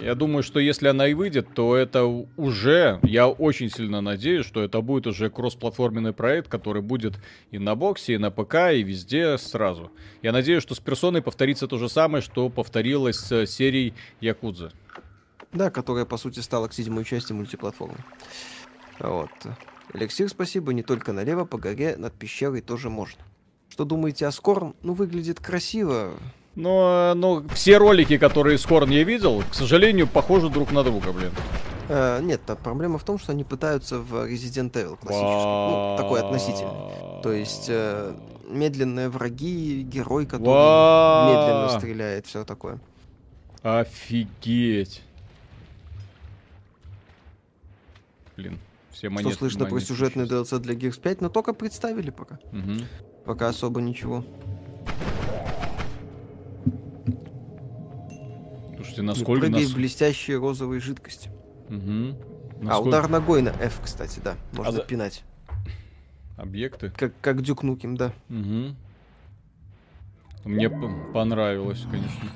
[0.00, 4.62] Я думаю, что если она и выйдет, то это уже, я очень сильно надеюсь, что
[4.62, 7.14] это будет уже кроссплатформенный проект, который будет
[7.50, 9.90] и на боксе, и на ПК, и везде сразу.
[10.22, 14.72] Я надеюсь, что с персоной повторится то же самое, что повторилось с серией Якудза.
[15.54, 17.96] Да, которая, по сути, стала к седьмой части мультиплатформы.
[18.98, 19.30] Вот.
[19.92, 20.72] Эликсир, спасибо.
[20.72, 23.22] Не только налево, по горе, над пещерой тоже можно.
[23.68, 24.74] Что думаете о Скорн?
[24.82, 26.12] Ну, выглядит красиво.
[26.54, 31.32] Но, но все ролики, которые Скорн я видел, к сожалению, похожи друг на друга, блин.
[31.88, 35.70] Э, нет, там проблема в том, что они пытаются в Resident Evil классическом.
[35.70, 37.22] Ну, такой относительный.
[37.22, 38.14] То есть э,
[38.48, 42.78] медленные враги, герой, который медленно стреляет, все такое.
[43.62, 45.02] Офигеть.
[48.36, 48.58] Блин,
[48.90, 49.30] все монеты.
[49.30, 52.38] Что слышно про сюжетный DLC для Gears 5, но только представили пока.
[52.52, 52.84] Угу.
[53.24, 54.24] Пока особо ничего.
[58.76, 59.40] Слушайте, насколько...
[59.40, 59.70] Прыгай нас...
[59.70, 61.30] в блестящие розовые жидкости.
[61.68, 62.34] Угу.
[62.60, 62.70] Насколько...
[62.70, 64.36] А, удар ногой на F, кстати, да.
[64.52, 65.24] Можно а пинать.
[66.36, 66.90] Объекты?
[66.90, 68.12] Как, как Дюк Нуким, да.
[68.28, 68.76] Угу.
[70.44, 70.70] Мне
[71.12, 72.28] понравилось, конечно.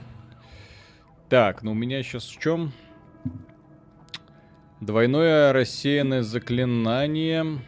[1.28, 2.72] Так, ну у меня сейчас в чем?
[4.80, 7.58] Двойное рассеянное заклинание.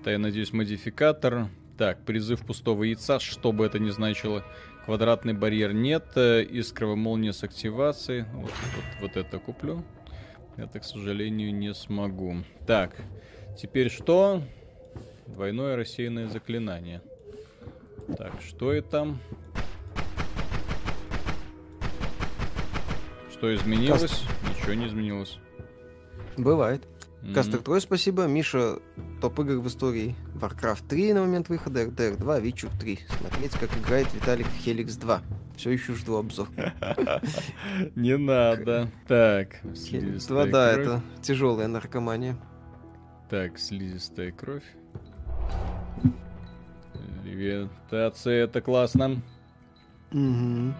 [0.00, 1.48] Это, я надеюсь, модификатор.
[1.76, 4.42] Так, призыв пустого яйца, что бы это ни значило.
[4.86, 6.16] Квадратный барьер нет.
[6.16, 8.24] Искровая молния с активацией.
[8.32, 9.84] Вот, вот, вот это куплю.
[10.56, 12.36] Это, к сожалению, не смогу.
[12.66, 12.96] Так,
[13.60, 14.42] теперь что?
[15.26, 17.02] Двойное рассеянное заклинание.
[18.16, 19.14] Так, что это?
[23.30, 24.24] Что изменилось?
[24.48, 25.38] Ничего не изменилось.
[26.36, 26.86] Бывает.
[27.22, 27.34] Mm-hmm.
[27.34, 28.26] Кастер Трой, спасибо.
[28.26, 28.78] Миша,
[29.20, 30.14] топ игр в истории.
[30.34, 33.00] Warcraft 3 на момент выхода, RDR 2, Witcher 3.
[33.18, 35.22] Смотреть, как играет Виталик в Helix 2.
[35.56, 36.48] Все еще жду обзор.
[37.96, 38.90] Не надо.
[39.08, 42.36] Так, Helix 2, да, это тяжелая наркомания.
[43.28, 44.64] Так, слизистая кровь.
[47.24, 49.20] Левитация, это классно.
[50.12, 50.74] Угу.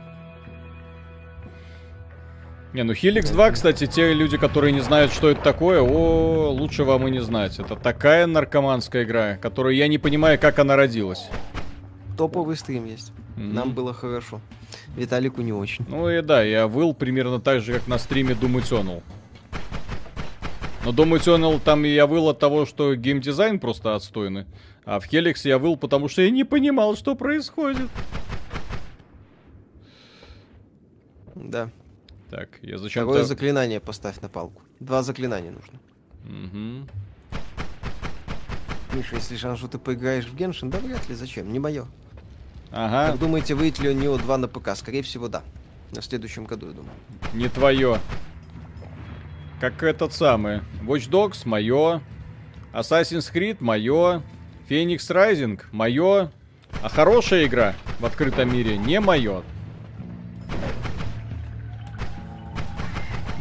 [2.77, 6.85] Не, ну Helix 2, кстати, те люди, которые не знают, что это такое, о, лучше
[6.85, 7.59] вам и не знать.
[7.59, 11.27] Это такая наркоманская игра, которую я не понимаю, как она родилась.
[12.19, 13.15] Топовый стрим есть.
[13.39, 13.53] Mm-hmm.
[13.55, 14.43] Нам было хорошо.
[14.95, 15.87] Виталику не очень.
[15.89, 19.03] Ну и да, я выл примерно так же, как на стриме Doom Eternal.
[20.85, 24.45] Но Doom Eternal там я выл от того, что геймдизайн просто отстойный.
[24.85, 27.89] А в Helix я выл, потому что я не понимал, что происходит.
[31.35, 31.71] Да.
[32.31, 34.63] Так, я зачем Второе заклинание поставь на палку.
[34.81, 35.79] Два заклинания нужно.
[36.25, 36.89] Угу.
[38.97, 41.53] Миша, если шанс, что ты поиграешь в Геншин, да вряд ли, зачем?
[41.53, 41.87] Не мое.
[42.73, 43.13] Ага.
[43.13, 44.75] Как думаете, выйдет ли у него 2 на ПК?
[44.75, 45.43] Скорее всего, да.
[45.93, 46.93] На следующем году, я думаю.
[47.33, 48.01] Не твое.
[49.61, 50.61] Как этот самый.
[50.83, 52.03] Watch Dogs мое.
[52.73, 54.23] Assassin's Creed мое.
[54.69, 56.33] Phoenix Rising мое.
[56.83, 59.43] А хорошая игра в открытом мире не мое.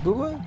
[0.06, 0.38] Бывает.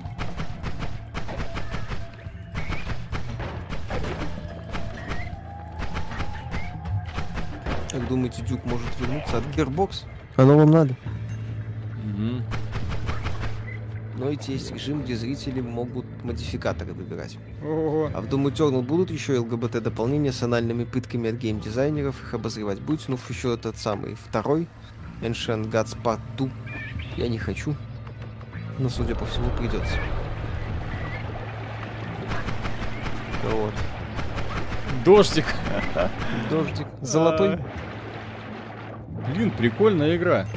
[7.91, 10.05] Как думаете, Дюк может вернуться от Gearbox?
[10.37, 10.95] Оно вам надо.
[12.05, 12.41] Угу.
[14.15, 17.37] в Noite есть режим, где зрители могут модификаторы выбирать.
[17.61, 18.09] Ого.
[18.13, 23.05] А в Doom Eternal будут еще ЛГБТ-дополнения с анальными пытками от геймдизайнеров, их обозревать будете,
[23.09, 24.69] ну еще этот самый второй,
[25.21, 26.49] Ancient Gods Part 2.
[27.17, 27.75] Я не хочу,
[28.79, 29.95] но, судя по всему, придется.
[33.43, 33.73] Вот.
[35.05, 35.45] Дождик.
[36.49, 36.87] Дождик.
[37.01, 37.59] Золотой.
[39.33, 40.47] Блин, прикольная игра.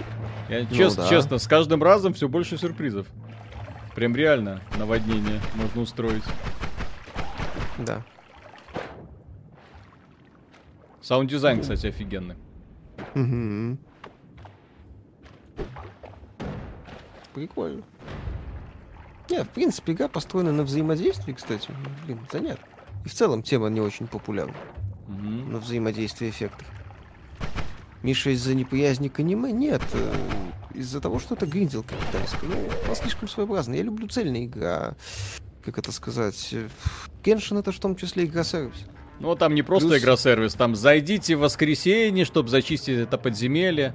[0.48, 1.08] Я ну, чест, да.
[1.08, 3.06] честно, с каждым разом все больше сюрпризов.
[3.94, 6.24] Прям реально наводнение можно устроить.
[7.78, 8.02] Да.
[11.00, 12.36] Саунд-дизайн, кстати, офигенный.
[13.14, 13.78] Угу.
[17.34, 17.82] Прикольно.
[19.30, 21.70] Не, в принципе, игра построена на взаимодействии, кстати.
[22.04, 22.66] Блин, занятно.
[23.04, 24.54] И в целом тема не очень популярна.
[25.08, 25.50] Угу.
[25.50, 26.66] На взаимодействие эффектов.
[28.02, 29.52] Миша из-за неприязни к аниме?
[29.52, 29.82] Нет.
[29.92, 30.14] Э,
[30.74, 32.46] из-за того, что это гринделка китайская.
[32.46, 33.78] Ну, она слишком своеобразная.
[33.78, 34.94] Я люблю цельные игры, а,
[35.64, 36.54] как это сказать...
[37.22, 38.86] Кеншин это в том числе игра-сервис.
[39.20, 40.02] Ну, там не просто Плюс...
[40.02, 43.94] игра-сервис, там зайдите в воскресенье, чтобы зачистить это подземелье.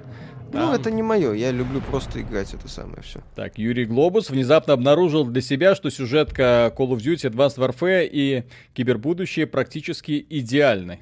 [0.53, 3.21] Ну, это не мое, я люблю просто играть это самое все.
[3.35, 8.45] Так, Юрий Глобус внезапно обнаружил для себя, что сюжетка Call of Duty Advanced Warfare и
[8.73, 10.99] кибербудущее практически идеальны.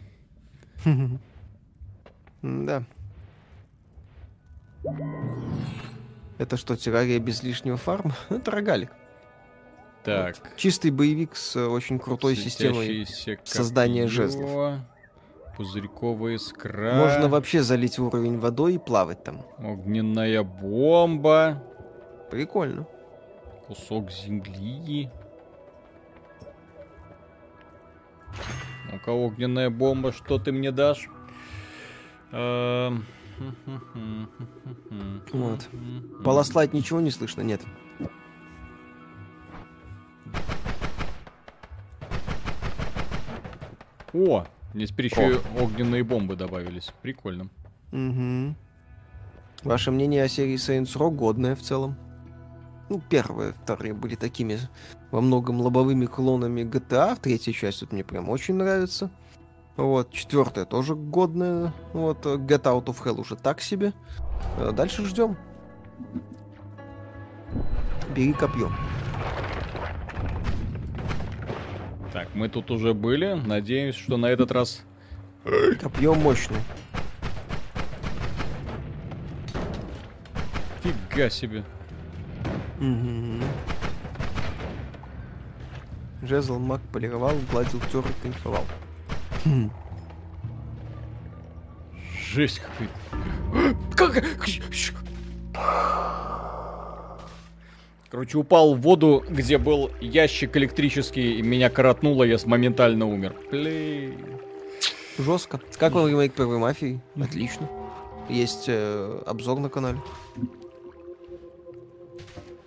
[2.42, 2.84] Да.
[6.38, 8.16] Это что, террария без лишнего фарма?
[8.30, 8.92] Это рогалик.
[10.04, 10.38] Так.
[10.38, 10.50] Вот.
[10.58, 13.08] Чистый боевик с очень крутой системой
[13.44, 14.80] создания жезлов.
[15.58, 16.96] Пузырьковая искра.
[16.96, 19.42] Можно вообще залить уровень водой и плавать там.
[19.58, 21.64] Огненная бомба.
[22.30, 22.86] Прикольно.
[23.68, 25.10] Кусок земли.
[28.92, 31.10] Ну-ка, огненная бомба, что ты мне дашь?
[32.32, 33.06] Эм,
[35.32, 35.70] вот.
[36.24, 37.62] Полослать ничего не слышно, нет.
[44.14, 44.46] О,
[44.76, 46.92] здесь теперь еще и огненные бомбы добавились.
[47.02, 47.50] Прикольно.
[47.92, 48.56] Угу.
[49.64, 51.96] Ваше мнение о серии Saints Row годное в целом?
[52.90, 54.60] Ну, первые, вторые были такими
[55.12, 57.18] во многом лобовыми клонами GTA.
[57.20, 59.10] Третья часть вот мне прям очень нравится.
[59.76, 61.74] Вот, четвертая тоже годная.
[61.94, 63.94] Вот, Get Out of Hell уже так себе.
[64.58, 65.36] Э, дальше ждем.
[68.16, 68.72] Бери копье.
[72.16, 73.34] Так, мы тут уже были.
[73.34, 74.86] Надеюсь, что на этот раз...
[75.82, 76.62] Копье мощное.
[80.82, 81.62] Фига себе.
[82.80, 83.44] Угу.
[86.22, 88.64] Жезл маг полировал, гладил, тер и кайфовал.
[92.32, 92.88] Жесть какой.
[93.98, 94.24] Как?
[98.10, 103.36] Короче, упал в воду, где был ящик электрический, и меня коротнуло, я моментально умер.
[103.50, 104.14] Плей.
[105.18, 105.60] Жестко.
[105.78, 107.02] Как вам ремейк первой мафии?
[107.20, 107.70] Отлично.
[108.30, 110.00] Есть э, обзор на канале.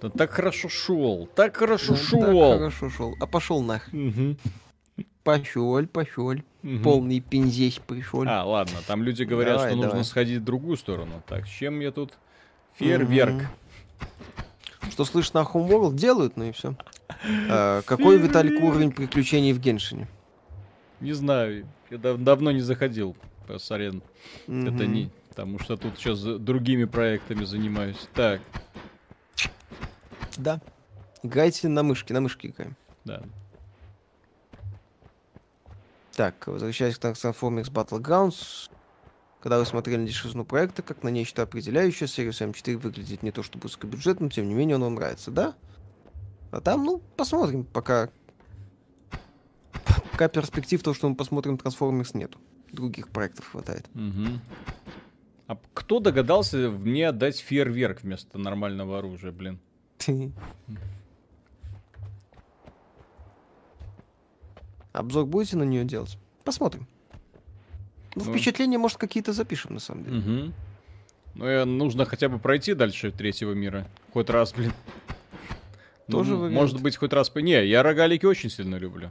[0.01, 2.20] Да так хорошо шел, так хорошо ну, шел.
[2.20, 3.15] Так хорошо шел.
[3.20, 3.89] А пошел нах.
[3.93, 4.36] Угу.
[5.24, 6.28] Пошел, пошел.
[6.28, 6.78] Угу.
[6.85, 8.24] Полный пинзесь пришел.
[8.27, 9.90] А, ладно, там люди говорят, давай, что давай.
[9.90, 11.23] нужно сходить в другую сторону.
[11.27, 12.12] Так, с чем я тут?
[12.77, 13.35] Фейерверк.
[13.35, 13.47] Угу.
[14.90, 16.74] Что слышно, Homeworld делают, ну и все.
[17.51, 20.09] А, какой, Виталик, уровень приключений в Геншине?
[21.01, 23.16] Не знаю, я дав давно не заходил
[23.47, 24.02] по Сарен.
[24.47, 25.10] Это не...
[25.31, 28.09] Потому что тут сейчас другими проектами занимаюсь.
[28.15, 28.40] Так.
[30.36, 30.60] Да.
[31.23, 32.74] Играйте на мышке, на мышке играем.
[33.05, 33.23] Да.
[36.16, 38.69] Так, возвращаясь к Transformers Battlegrounds,
[39.40, 43.43] когда вы смотрели на дешевизну проекта, как на нечто определяющее, Series M4 выглядит не то
[43.43, 45.55] чтобы узкобюджетным, тем не менее он вам нравится, да?
[46.51, 48.10] А там, ну, посмотрим, пока...
[50.12, 52.39] Пока перспектив то, что мы посмотрим Transformers нету.
[52.73, 53.86] Других проектов хватает.
[53.94, 54.40] Угу.
[55.47, 59.60] А кто догадался мне отдать фейерверк вместо нормального оружия, блин?
[64.93, 66.19] Обзор будете на нее делать?
[66.44, 66.89] Посмотрим.
[68.19, 70.19] Ну, ну, впечатления, может, какие-то запишем, на самом деле.
[70.19, 70.53] Угу.
[71.35, 73.86] Ну, нужно хотя бы пройти дальше третьего мира.
[74.12, 74.73] Хоть раз, блин.
[76.11, 77.32] Тоже ну, Может быть, хоть раз...
[77.35, 79.11] Не, я рогалики очень сильно люблю.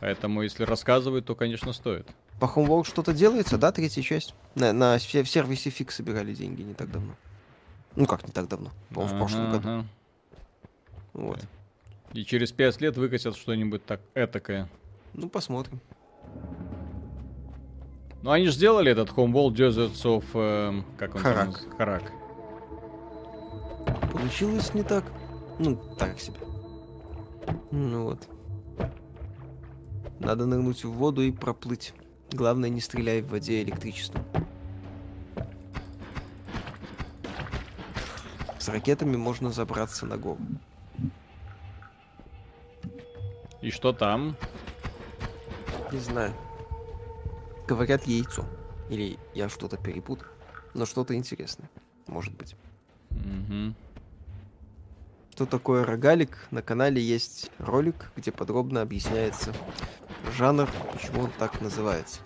[0.00, 2.06] Поэтому, если рассказывают, то, конечно, стоит.
[2.38, 4.34] По Homeworld что-то делается, да, третья часть?
[4.54, 7.14] На, на в сервисе фиг собирали деньги не так давно.
[7.94, 8.70] Ну, как не так давно?
[8.94, 9.68] По ага, в прошлом году.
[9.68, 9.86] Ага.
[11.14, 11.40] Вот.
[12.12, 14.68] И через пять лет выкатят что-нибудь так этакое.
[15.14, 15.80] Ну, посмотрим.
[18.26, 20.24] Ну, они же сделали этот Homeworld Deserts of...
[20.34, 21.60] Э, как он Харак.
[21.78, 22.12] Харак.
[24.10, 25.04] Получилось не так.
[25.60, 26.40] Ну, так себе.
[27.70, 28.28] Ну вот.
[30.18, 31.94] Надо нырнуть в воду и проплыть.
[32.32, 34.24] Главное, не стреляй в воде электричеством.
[38.58, 40.40] С ракетами можно забраться на гору.
[43.62, 44.34] И что там?
[45.92, 46.34] Не знаю.
[47.66, 48.44] Говорят яйцо.
[48.88, 50.26] Или я что-то перепутал.
[50.74, 51.68] Но что-то интересное.
[52.06, 52.56] Может быть.
[53.10, 53.74] Угу.
[55.32, 56.38] Что такое рогалик?
[56.50, 59.52] На канале есть ролик, где подробно объясняется
[60.36, 62.20] жанр, почему он так называется.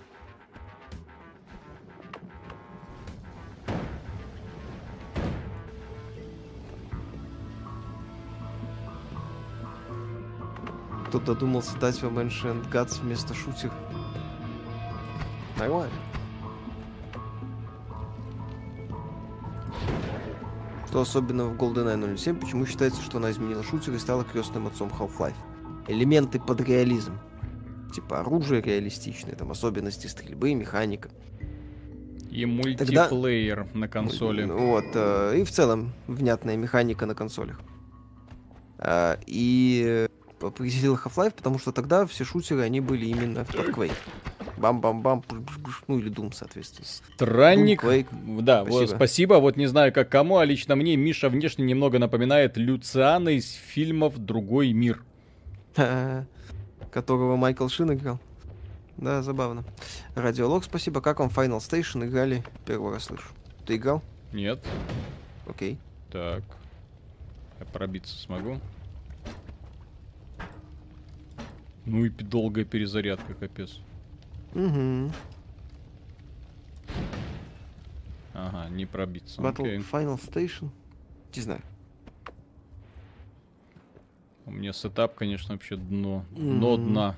[11.09, 13.73] Кто додумался дать вам Ancient Gods вместо шутер?
[15.61, 15.93] Нормально.
[20.89, 24.91] Что особенно в GoldenEye 07, почему считается, что она изменила шутер и стала крестным отцом
[24.99, 25.37] Half-Life?
[25.87, 27.17] Элементы под реализм.
[27.95, 31.11] Типа оружие реалистичное, там особенности стрельбы, механика.
[32.31, 33.79] И мультиплеер Тогда...
[33.79, 34.45] на консоли.
[34.45, 37.61] Вот, э, и в целом внятная механика на консолях.
[38.79, 40.09] Э, и
[40.41, 43.93] определил Half-Life, потому что тогда все шутеры, они были именно под Quake.
[44.61, 45.25] Бам-бам-бам,
[45.89, 46.87] ну или Doom, соответственно.
[46.87, 47.83] Странник.
[47.83, 48.43] Doom, Quake.
[48.43, 48.79] Да, спасибо.
[48.79, 49.35] Вот, спасибо.
[49.35, 54.19] Вот не знаю, как кому, а лично мне Миша внешне немного напоминает Люциана из фильмов
[54.19, 55.03] «Другой мир».
[56.93, 58.19] Которого Майкл Шин играл.
[58.97, 59.65] Да, забавно.
[60.15, 61.01] Радиолог, спасибо.
[61.01, 62.45] Как вам Final Station играли?
[62.67, 63.29] Первый раз слышу.
[63.65, 64.03] Ты играл?
[64.33, 64.61] Нет.
[65.47, 65.79] Окей.
[66.11, 66.43] Так.
[67.59, 68.59] Я пробиться смогу.
[71.87, 73.81] Ну и долгая перезарядка, капец.
[74.55, 75.13] Угу.
[78.35, 79.41] Ага, не пробиться.
[79.41, 79.91] Battle okay.
[79.91, 80.71] Final Station.
[81.35, 81.63] Не знаю.
[84.47, 86.25] У меня сетап, конечно, вообще дно.
[86.31, 86.89] Дно mm-hmm.
[86.89, 87.17] дна.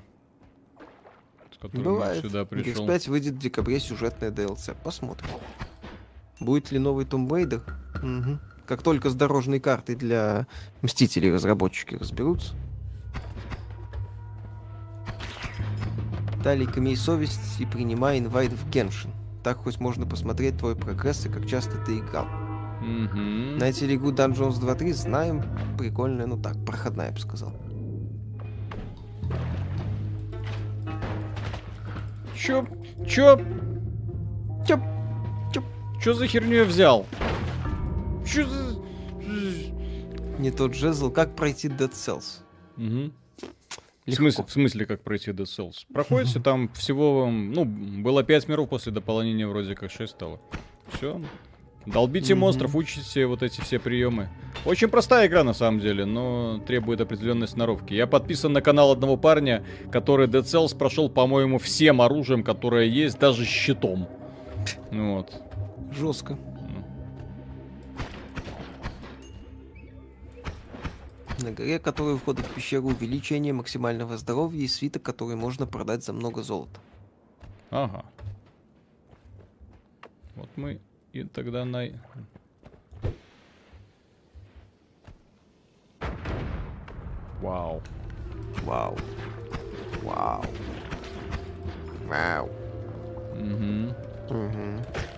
[1.51, 2.15] С которым Бывает.
[2.17, 2.87] я сюда пришел.
[2.87, 4.75] X5 выйдет в декабре сюжетная DLC.
[4.83, 5.29] Посмотрим.
[6.39, 7.63] Будет ли новый Tomb Raider?
[7.97, 8.39] Угу.
[8.67, 10.47] Как только с дорожной картой для
[10.81, 12.53] Мстителей разработчики разберутся.
[16.95, 19.11] Совесть и принимай инвайт в Геншин.
[19.43, 22.27] Так хоть можно посмотреть твой прогресс и как часто ты играл.
[22.81, 23.57] Mm-hmm.
[23.57, 24.93] Знаете ли игру Dungeons 2.3?
[24.93, 25.43] Знаем.
[25.77, 27.53] Прикольная, ну так, проходная, я бы сказал.
[32.35, 32.67] Чё?
[33.07, 33.39] Чё?
[34.67, 34.81] Чё?
[35.53, 35.63] Чё?
[36.01, 37.05] Чё за херню я взял?
[38.25, 38.75] Чё за...
[40.39, 41.09] Не тот жезл.
[41.09, 42.41] Как пройти Dead Cells?
[42.75, 43.13] Угу.
[44.05, 45.85] В смысле, в смысле, как пройти Dead Cells?
[45.93, 50.39] Проходите там всего, ну, было 5 миров после дополнения, вроде как 6 стало.
[50.91, 51.21] Все.
[51.85, 52.37] Долбите mm-hmm.
[52.37, 54.29] монстров, учите вот эти все приемы.
[54.65, 57.93] Очень простая игра на самом деле, но требует определенной сноровки.
[57.93, 63.19] Я подписан на канал одного парня, который Dead Cells прошел, по-моему, всем оружием, которое есть,
[63.19, 64.07] даже щитом.
[64.91, 65.33] Вот.
[65.91, 66.37] Жестко.
[71.43, 76.13] На горе, которая входит в пещеру, увеличение максимального здоровья и свиток, который можно продать за
[76.13, 76.79] много золота.
[77.69, 78.05] Ага.
[80.35, 80.79] Вот мы
[81.11, 81.89] и тогда на...
[87.41, 87.81] Вау.
[88.63, 88.97] Вау.
[90.01, 90.45] Вау.
[92.05, 92.49] Вау.
[93.33, 93.93] Угу.
[94.29, 95.12] Угу.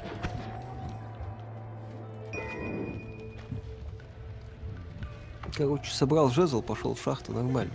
[5.56, 7.72] Короче, собрал жезл, пошел в шахту, нормально.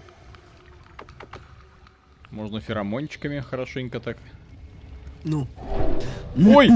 [2.31, 4.19] Можно феромончиками хорошенько так.
[5.25, 5.47] Ну.
[6.37, 6.69] Ой!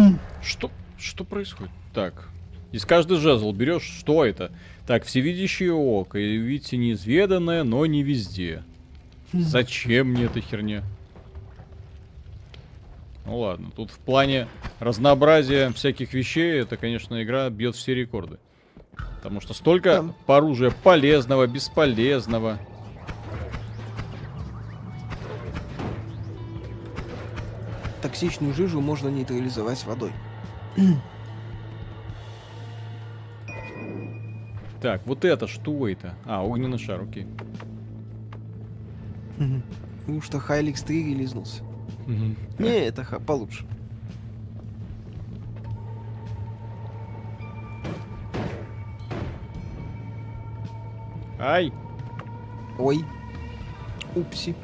[0.42, 0.70] Что?
[0.98, 1.72] Что происходит?
[1.92, 2.28] Так.
[2.72, 4.50] Из каждый жезл берешь, что это?
[4.86, 6.18] Так, всевидящее око.
[6.18, 8.64] И видите, неизведанное, но не везде.
[9.32, 10.82] Зачем мне эта херня?
[13.26, 14.48] Ну ладно, тут в плане
[14.80, 18.38] разнообразия всяких вещей, это, конечно, игра бьет все рекорды.
[19.16, 20.14] Потому что столько Там.
[20.26, 22.58] оружия полезного, бесполезного.
[28.02, 30.12] Токсичную жижу можно нейтрализовать водой.
[34.82, 36.14] Так, вот это что это?
[36.26, 37.26] А, огненный шар, окей.
[40.06, 41.62] Ну что, Хайликс 3 релизнулся.
[42.58, 43.64] Не, это получше.
[51.46, 51.70] Ай!
[52.78, 53.04] Ой.
[54.16, 54.54] Упси.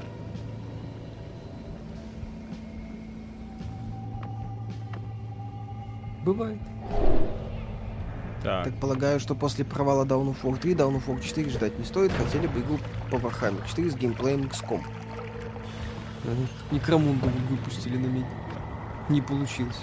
[6.24, 6.56] Бывает.
[8.42, 8.64] Так.
[8.64, 11.84] так полагаю, что после провала Dawn of War 3, Dawn of War 4 ждать не
[11.84, 12.12] стоит.
[12.12, 12.78] Хотели бы игру
[13.10, 14.80] по Warhammer 4 с геймплеем XCOM.
[16.70, 18.26] Некромунду выпустили на меня.
[19.10, 19.82] Не получилось.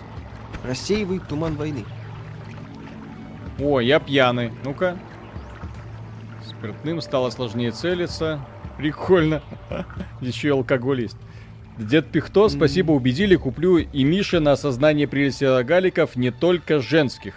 [0.63, 1.85] Рассеивает туман войны.
[3.59, 4.51] О, я пьяный.
[4.63, 4.97] Ну-ка.
[6.59, 8.39] Спиртным стало сложнее целиться.
[8.77, 9.41] Прикольно.
[10.21, 11.17] Еще и алкоголь есть.
[11.77, 17.35] Дед Пихто, спасибо, убедили, куплю и Мише на осознание прелести галиков не только женских.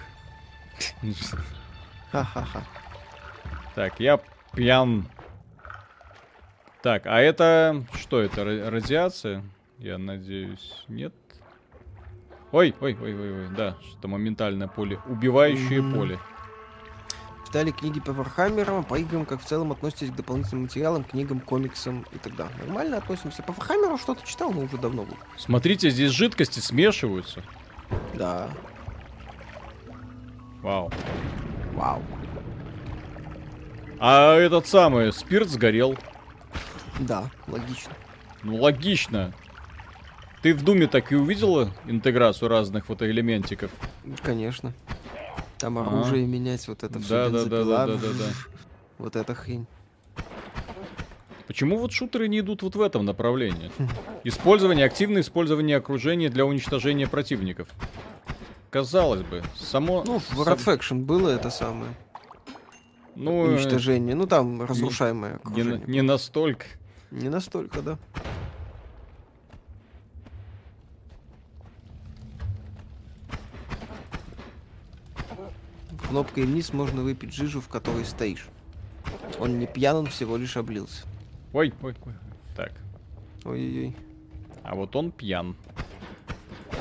[3.75, 4.19] Так, я
[4.55, 5.07] пьян.
[6.83, 7.85] Так, а это...
[7.93, 8.45] Что это?
[8.71, 9.45] Радиация?
[9.79, 11.13] Я надеюсь, нет?
[12.53, 14.99] Ой, ой, ой, ой, ой, да, что моментальное поле.
[15.07, 16.19] Убивающее поле.
[17.51, 22.07] Читали книги по Вархаммерам, по играм, как в целом относитесь к дополнительным материалам, книгам, комиксам
[22.13, 22.55] и так далее.
[22.65, 23.43] Нормально относимся.
[23.43, 25.17] По Вархаммеру что-то читал, но уже давно был.
[25.37, 27.43] Смотрите, здесь жидкости смешиваются.
[28.15, 28.51] Да.
[30.63, 30.93] Вау.
[31.75, 32.01] Вау.
[33.99, 35.99] А этот самый спирт сгорел.
[37.01, 37.93] Да, логично.
[38.45, 39.33] Ну, логично.
[40.43, 43.73] Ты в Думе так и увидела интеграцию разных фотоэлементиков?
[44.23, 44.73] Конечно.
[45.61, 45.83] Там а.
[45.83, 46.27] оружие а.
[46.27, 47.09] менять, вот это все.
[47.09, 48.25] Да, да, да, да, да, да, да.
[48.99, 49.67] Вот эта хрень.
[51.47, 53.71] Почему вот шутеры не идут вот в этом направлении?
[54.25, 57.69] Использование, активное использование окружения для уничтожения противников.
[58.71, 60.05] Казалось бы, само...
[60.07, 60.59] Ну, в сам...
[60.59, 61.93] Faction было это самое.
[63.17, 64.15] Ну, Уничтожение.
[64.15, 65.83] Ну, там разрушаемое окружение.
[65.87, 66.67] Не, не настолько.
[67.11, 67.99] Не настолько, да.
[76.11, 78.49] Кнопкой вниз можно выпить жижу, в которой стоишь.
[79.39, 81.05] Он не пьян, он всего лишь облился.
[81.53, 82.13] Ой, ой, ой.
[82.57, 82.73] Так.
[83.45, 83.97] Ой-ой-ой.
[84.65, 85.55] А вот он пьян.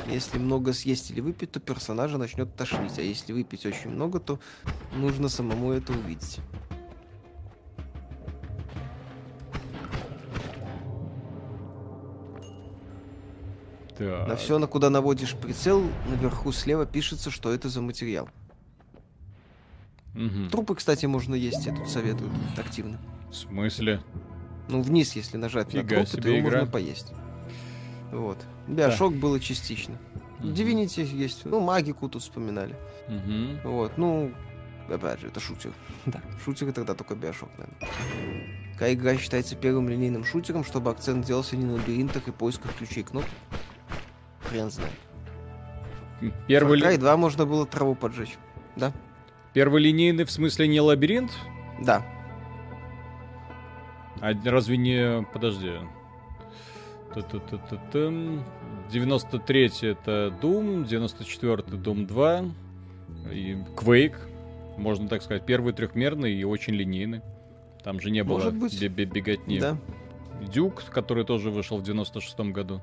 [0.08, 2.98] Если много съесть или выпить, то персонажа начнет тошнить.
[2.98, 4.40] А если выпить очень много, то
[4.96, 6.40] нужно самому это увидеть.
[13.96, 14.26] Так.
[14.26, 18.28] На все, на куда наводишь прицел, наверху слева пишется, что это за материал.
[20.14, 20.50] Угу.
[20.50, 22.98] Трупы, кстати, можно есть, я тут советую активно.
[23.30, 24.02] В смысле?
[24.68, 26.58] Ну, вниз, если нажать Фига на трупы, то его игра.
[26.58, 27.12] можно поесть.
[28.12, 28.38] Вот.
[28.66, 29.18] Биошок да.
[29.18, 29.96] было частично.
[30.40, 30.48] Угу.
[30.48, 31.44] Divinity есть.
[31.44, 32.74] Ну, магику тут вспоминали.
[33.08, 33.70] Угу.
[33.70, 34.32] Вот, ну,
[34.88, 35.72] опять же, это шутер.
[36.06, 37.88] да, шутеры тогда только Биошок, наверное.
[38.72, 43.02] Какая игра считается первым линейным шутером, чтобы акцент делался не на лабиринтах и поисках ключей
[43.04, 43.28] кнопок?
[44.44, 44.92] Хрен знает.
[46.46, 46.80] Первый...
[46.80, 48.36] Far Cry 2 можно было траву поджечь,
[48.76, 48.92] да?
[49.52, 51.32] Первый линейный в смысле не лабиринт?
[51.80, 52.06] Да.
[54.20, 55.26] А разве не...
[55.32, 55.72] Подожди.
[58.92, 62.44] 93 это Doom, 94 Doom 2,
[63.32, 64.18] и Quake,
[64.76, 67.22] можно так сказать, первый трехмерный и очень линейный.
[67.82, 69.58] Там же не было беготни.
[69.58, 69.76] Да.
[70.52, 72.80] Дюк, который тоже вышел в 96 году.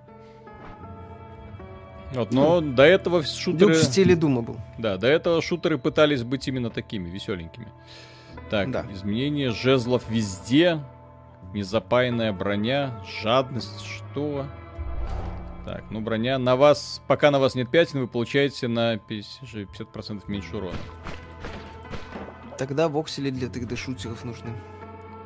[2.13, 3.73] Вот, но ну, до этого шутеры...
[3.73, 4.57] Дюк в стиле Дума был.
[4.77, 7.67] Да, до этого шутеры пытались быть именно такими, веселенькими.
[8.49, 8.85] Так, да.
[8.91, 10.79] изменение жезлов везде.
[11.53, 14.45] Незапаянная броня, жадность, что?
[15.65, 20.27] Так, ну броня на вас, пока на вас нет пятен, вы получаете на 50%, 50
[20.27, 20.77] меньше урона.
[22.57, 24.51] Тогда воксели для 3D-шутеров нужны.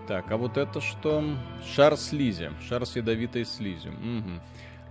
[0.07, 1.23] Так, а вот это что?
[1.75, 2.51] Шар слизи.
[2.67, 3.93] Шар с ядовитой слизью.
[3.93, 4.41] Угу.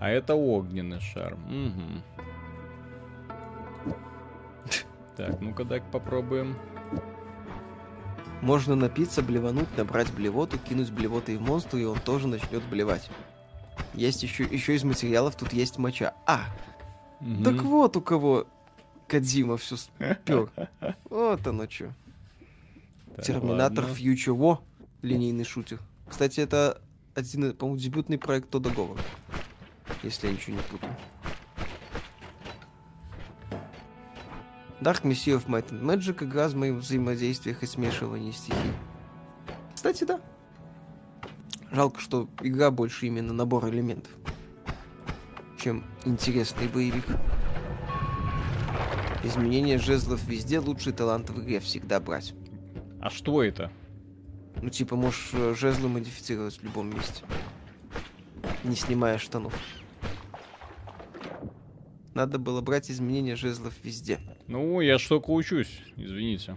[0.01, 1.35] А это огненный шар.
[1.35, 2.03] Угу.
[5.17, 6.57] Так, ну-ка дай попробуем.
[8.41, 13.11] Можно напиться, блевануть, набрать блевоту, кинуть блевотой в монстра, и он тоже начнет блевать.
[13.93, 16.15] Есть еще, еще из материалов, тут есть моча.
[16.27, 16.47] А!
[17.21, 17.45] Угу.
[17.45, 18.47] Так вот у кого
[19.07, 20.51] Кадзима все спер.
[21.11, 21.93] Вот оно что.
[23.23, 24.61] Терминатор Future War.
[25.03, 25.79] Линейный шутер.
[26.09, 26.81] Кстати, это
[27.15, 29.03] один, по-моему, дебютный проект Тода Говарда
[30.03, 30.95] если я ничего не путаю.
[34.81, 38.73] Dark Messiah of Might and Magic игра с моим взаимодействиях и смешиванием стихий.
[39.75, 40.21] Кстати, да.
[41.71, 44.13] Жалко, что игра больше именно набор элементов,
[45.59, 47.05] чем интересный боевик.
[49.23, 52.35] Изменение жезлов везде, лучший талант в игре всегда брать.
[53.03, 53.71] А что это?
[54.63, 57.23] Ну, типа, можешь э, жезлы модифицировать в любом месте.
[58.65, 59.55] Не снимая штанов.
[62.15, 64.19] Надо было брать изменения жезлов везде.
[64.49, 66.57] Ну, я ж только учусь, извините.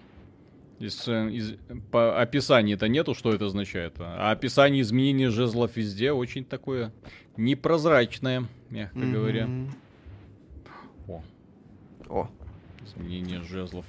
[0.80, 1.54] Из, э, из,
[1.92, 3.96] по описанию-то нету, что это означает.
[4.00, 6.92] А, а описание изменения жезлов везде очень такое
[7.38, 9.12] непрозрачное, мягко mm-hmm.
[9.12, 9.50] говоря.
[11.08, 11.24] О.
[12.10, 12.30] О.
[12.86, 13.86] Изменение жезлов.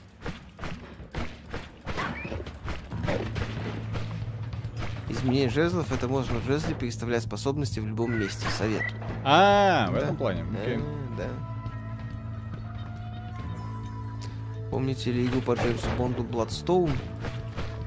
[5.08, 8.46] Изменение жезлов это можно в жезле переставлять способности в любом месте.
[8.58, 8.82] Совет.
[9.24, 10.44] А, в этом плане.
[10.58, 10.78] Э,
[11.16, 11.53] да, да.
[14.74, 16.90] Помните ли игру по Джеймсу Бонду Bloodstone?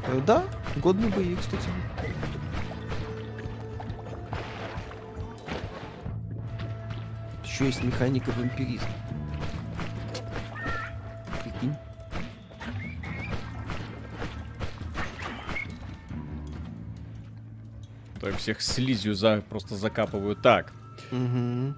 [0.06, 0.46] Э, да,
[0.78, 1.68] годный боевик, кстати.
[7.44, 8.88] Еще есть механика вампиризма.
[11.44, 11.76] Прикинь.
[18.22, 20.38] Так, всех слизью за, просто закапываю.
[20.38, 20.72] Так.
[21.12, 21.74] Угу.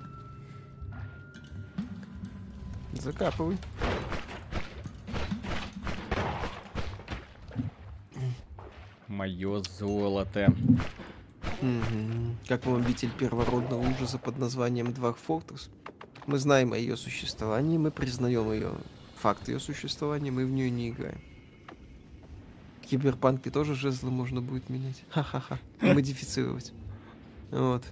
[2.94, 3.57] Закапывай.
[9.20, 10.56] Мое золото.
[11.62, 12.38] Угу.
[12.48, 15.70] Как вам обитель первородного ужаса под названием Fortress?
[16.26, 18.72] Мы знаем о ее существовании, мы признаем ее
[19.18, 21.20] факт ее существования, мы в нее не играем.
[22.82, 25.04] В Киберпанке тоже жезлы можно будет менять.
[25.10, 25.60] Ха-ха-ха.
[25.82, 26.72] Модифицировать.
[27.52, 27.84] Вот.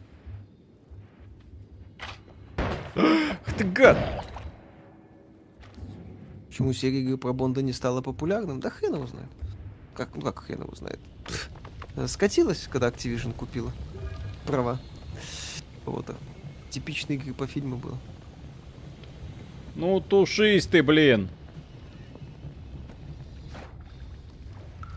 [2.55, 3.97] Ах ты гад!
[6.47, 8.61] Почему серия игры про Бонда не стала популярным?
[8.61, 9.29] Да хрен его знает.
[9.93, 11.01] Как, ну как хрен его знает?
[11.27, 11.49] Пфф.
[12.07, 13.71] Скатилась, когда Activision купила
[14.45, 14.79] права.
[15.85, 16.05] Вот.
[16.69, 17.97] Типичной игры по фильму было.
[19.75, 21.29] Ну, тушись ты, блин.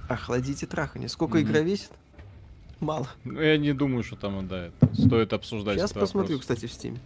[0.08, 1.08] Охладите трахание.
[1.08, 1.42] Сколько mm-hmm.
[1.42, 1.90] игра весит?
[2.80, 3.08] Мало.
[3.24, 5.78] Ну, я не думаю, что там, да, это стоит обсуждать.
[5.78, 6.40] Сейчас посмотрю, вопрос.
[6.40, 6.98] кстати, в Steam.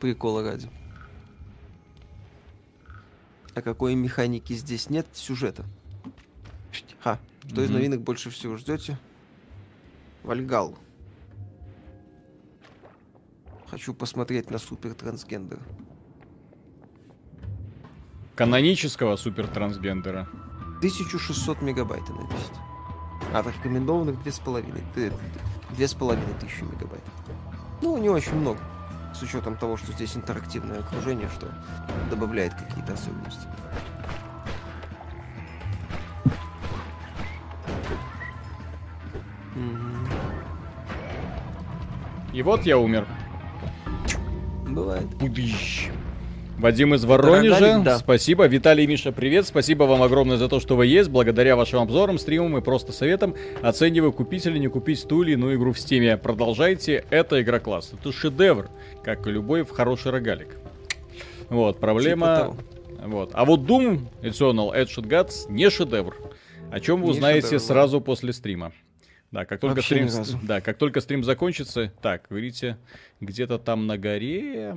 [0.00, 0.70] Прикола ради.
[3.54, 5.06] А какой механики здесь нет?
[5.12, 5.64] Сюжета.
[7.00, 7.18] Ха.
[7.46, 7.64] Что mm-hmm.
[7.64, 8.98] из новинок больше всего ждете?
[10.22, 10.78] Вальгал.
[13.70, 15.60] Хочу посмотреть на супер трансгендер.
[18.34, 20.28] Канонического супер трансгендера.
[20.78, 22.52] 1600 мегабайт она весит.
[23.32, 25.12] А рекомендованных 2500.
[25.76, 27.02] 2500 мегабайт.
[27.82, 28.58] Ну, не очень много.
[29.14, 31.52] С учетом того, что здесь интерактивное окружение, что
[32.10, 33.46] добавляет какие-то особенности.
[42.40, 43.06] И вот я умер.
[44.66, 45.04] Бывает.
[45.20, 45.90] Будыщ.
[46.56, 47.98] Вадим из Воронежа, Дорогали, да.
[47.98, 48.46] спасибо.
[48.46, 49.46] Виталий и Миша, привет.
[49.46, 51.10] Спасибо вам огромное за то, что вы есть.
[51.10, 55.56] Благодаря вашим обзорам, стримам и просто советам оцениваю, купить или не купить ту или иную
[55.56, 56.16] игру в стиме.
[56.16, 57.92] Продолжайте, это игра класс.
[57.92, 58.70] Это шедевр,
[59.04, 60.56] как и любой в хороший рогалик.
[61.50, 62.54] Вот, проблема...
[62.88, 63.30] Типа вот.
[63.34, 66.16] А вот Doom Eternal Edge Gods не шедевр.
[66.72, 68.72] О чем вы не узнаете шедевр, сразу после стрима.
[69.30, 72.78] Да, как только Вообще стрим, да, как только стрим закончится, так, говорите,
[73.20, 74.76] где-то там на горе.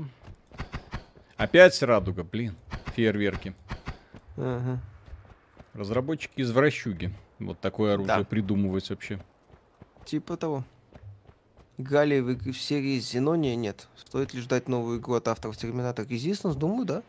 [1.37, 2.55] Опять радуга, блин,
[2.95, 3.55] фейерверки.
[4.37, 4.79] Ага.
[5.73, 7.11] Разработчики из вращуги.
[7.39, 8.23] Вот такое оружие да.
[8.23, 9.19] придумывать вообще.
[10.05, 10.63] Типа того.
[11.79, 13.87] Галии в, в серии Зенония нет.
[13.95, 16.53] Стоит ли ждать новую игру от авторов Терминатор Resistance?
[16.53, 17.03] Думаю, да.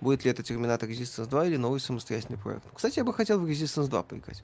[0.00, 2.64] Будет ли это Терминатор Resistance 2 или новый самостоятельный проект?
[2.74, 4.42] Кстати, я бы хотел в Resistance 2 поиграть.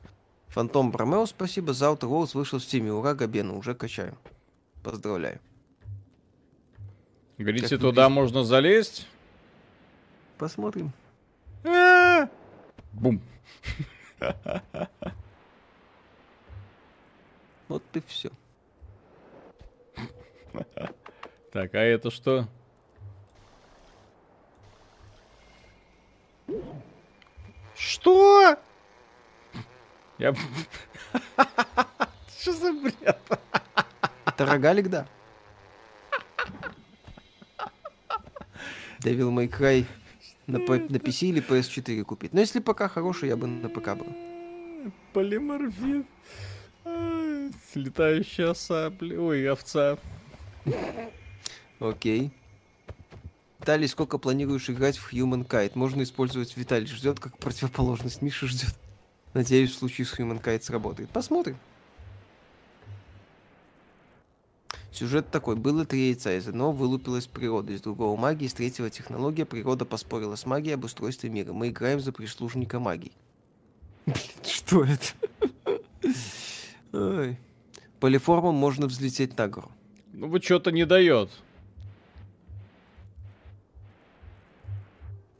[0.55, 1.73] Фантом Бромео, спасибо.
[1.73, 2.93] За Outer Worlds вышел в стиме.
[2.93, 4.17] Ура, Габена, уже качаю.
[4.85, 5.41] Поздравляю.
[7.39, 8.15] Говорите, как туда выглядит?
[8.15, 9.09] можно залезть?
[10.39, 10.93] Посмотрим.
[12.93, 13.21] Бум.
[17.67, 18.31] Вот и все.
[21.51, 22.47] Так, а это что?
[27.75, 28.57] Что?
[30.19, 30.35] Я...
[32.41, 33.19] Что за бред?
[34.27, 35.07] Это рогалик, да.
[39.01, 39.87] Devil May Cry
[40.47, 42.33] на, на PC или PS4 купить.
[42.33, 44.07] Но если ПК хороший, я бы на ПК был.
[45.13, 46.07] Полиморфин.
[47.73, 49.99] Слетающая оса, ой, овца.
[51.81, 52.31] Окей.
[53.61, 55.73] Виталий, сколько планируешь играть в Humankind?
[55.75, 58.23] Можно использовать Виталий ждет как противоположность.
[58.23, 58.75] Миша ждет.
[59.35, 61.11] Надеюсь, в случае с Humankind сработает.
[61.11, 61.59] Посмотрим.
[64.93, 65.57] Сюжет такой.
[65.57, 69.45] Было три яйца, из одного вылупилась природа, из другого магия, из третьего технология.
[69.45, 71.53] Природа поспорила с магией об устройстве мира.
[71.53, 73.11] Мы играем за прислужника магии.
[74.07, 75.81] Блин, что это?
[76.93, 77.37] Ой.
[77.99, 79.73] Полиформом можно взлететь на гору.
[80.13, 81.29] Ну, вот что-то не дает.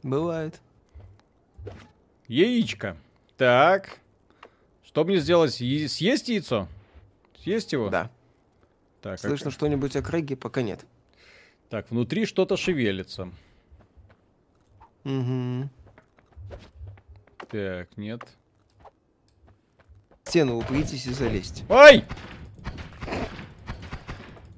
[0.03, 0.59] Бывает.
[2.27, 2.97] Яичко.
[3.37, 3.99] Так.
[4.83, 5.53] Что мне сделать?
[5.53, 6.67] Съесть яйцо?
[7.41, 7.89] Съесть его?
[7.89, 8.09] Да.
[9.01, 9.51] Так, Слышно а...
[9.51, 10.35] что-нибудь о Крэге?
[10.35, 10.85] Пока нет.
[11.69, 13.29] Так, внутри что-то шевелится.
[15.03, 15.69] Угу.
[17.49, 18.21] Так, нет.
[20.23, 21.63] Стену упритесь и залезть.
[21.69, 22.05] Ай!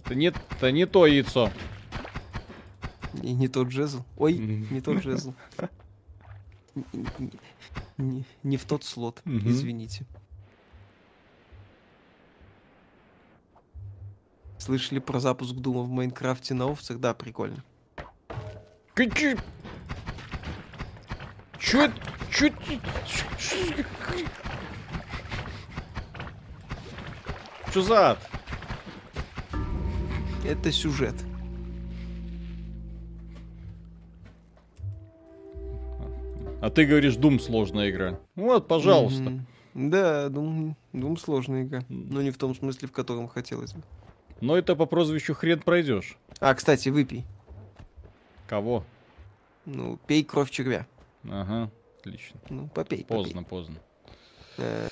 [0.06, 1.52] Это не, это не то яйцо.
[3.14, 4.04] Не, не тот жезл.
[4.18, 5.34] Ой, не тот жезл.
[7.98, 10.06] Не, не, в тот слот, извините.
[14.60, 17.00] Слышали про запуск Дума в Майнкрафте на овцах?
[17.00, 17.64] Да, прикольно.
[18.94, 19.38] Какие?
[21.58, 21.92] Чё?
[22.32, 22.50] Чё?
[27.74, 28.30] Чё за ад?
[30.44, 31.16] Это сюжет.
[36.68, 38.20] А ты говоришь, Doom сложная игра.
[38.36, 39.24] Вот, пожалуйста.
[39.24, 39.90] Mm-hmm.
[39.90, 41.82] Да, Doom, Doom сложная игра.
[41.88, 43.82] Но не в том смысле, в котором хотелось бы.
[44.42, 46.18] Но это по прозвищу хрен пройдешь.
[46.42, 47.24] А, кстати, выпей.
[48.50, 48.84] Кого?
[49.66, 50.86] Ну, пей кровь червя.
[51.24, 52.38] Ага, отлично.
[52.50, 53.06] Ну, попей.
[53.06, 53.50] Поздно, попей.
[53.50, 53.76] поздно.
[54.58, 54.90] Э.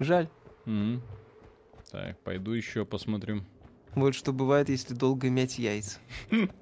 [0.00, 0.26] Жаль.
[0.66, 1.00] Угу.
[1.92, 3.46] Так, пойду еще посмотрим.
[3.94, 6.00] Вот что бывает, если долго мять яйца.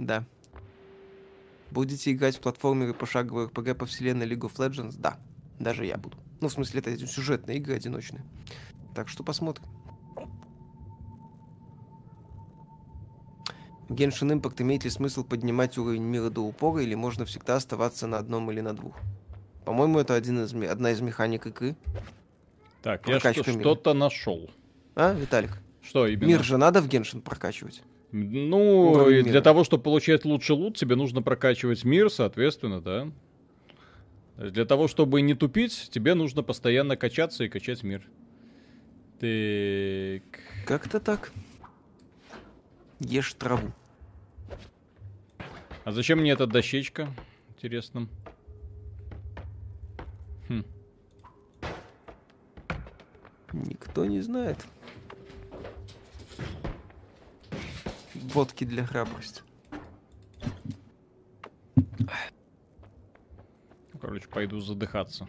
[0.00, 0.24] Да.
[1.70, 4.96] Будете играть в платформеры пошаговые РПГ по вселенной League of Legends?
[4.98, 5.18] Да.
[5.58, 6.16] Даже я буду.
[6.40, 8.24] Ну, в смысле, это сюжетные игры одиночные.
[8.94, 9.66] Так что посмотрим.
[13.88, 18.18] Genshin Impact имеет ли смысл поднимать уровень мира до упора, или можно всегда оставаться на
[18.18, 18.96] одном или на двух?
[19.64, 21.76] По-моему, это один из, одна из механик игры.
[22.82, 24.48] Так, я что, что-то нашел.
[24.94, 25.60] А, Виталик?
[25.82, 26.26] Что именно?
[26.26, 27.82] Мир же надо в Геншин прокачивать.
[28.12, 29.42] Ну, Уровень для мира.
[29.42, 33.10] того, чтобы получать лучший лут, тебе нужно прокачивать мир, соответственно, да.
[34.36, 38.02] Для того, чтобы не тупить, тебе нужно постоянно качаться и качать мир.
[39.20, 40.22] Так.
[40.66, 41.30] Как-то так.
[43.00, 43.70] Ешь траву.
[45.84, 47.08] А зачем мне эта дощечка?
[47.50, 48.08] Интересно.
[50.48, 50.64] Хм.
[53.52, 54.58] Никто не знает.
[58.22, 59.42] Водки для храбрости.
[64.00, 65.26] Короче, пойду задыхаться.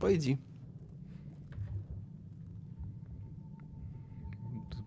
[0.00, 0.38] Пойди.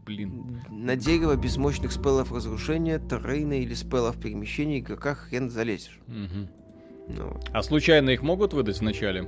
[0.05, 0.61] Блин.
[0.69, 5.99] На дерево без мощных спеллов разрушения, террейна или спеллов перемещения игрока хрен залезешь.
[6.07, 7.15] Угу.
[7.15, 7.39] Ну.
[7.53, 9.21] А случайно их могут выдать вначале?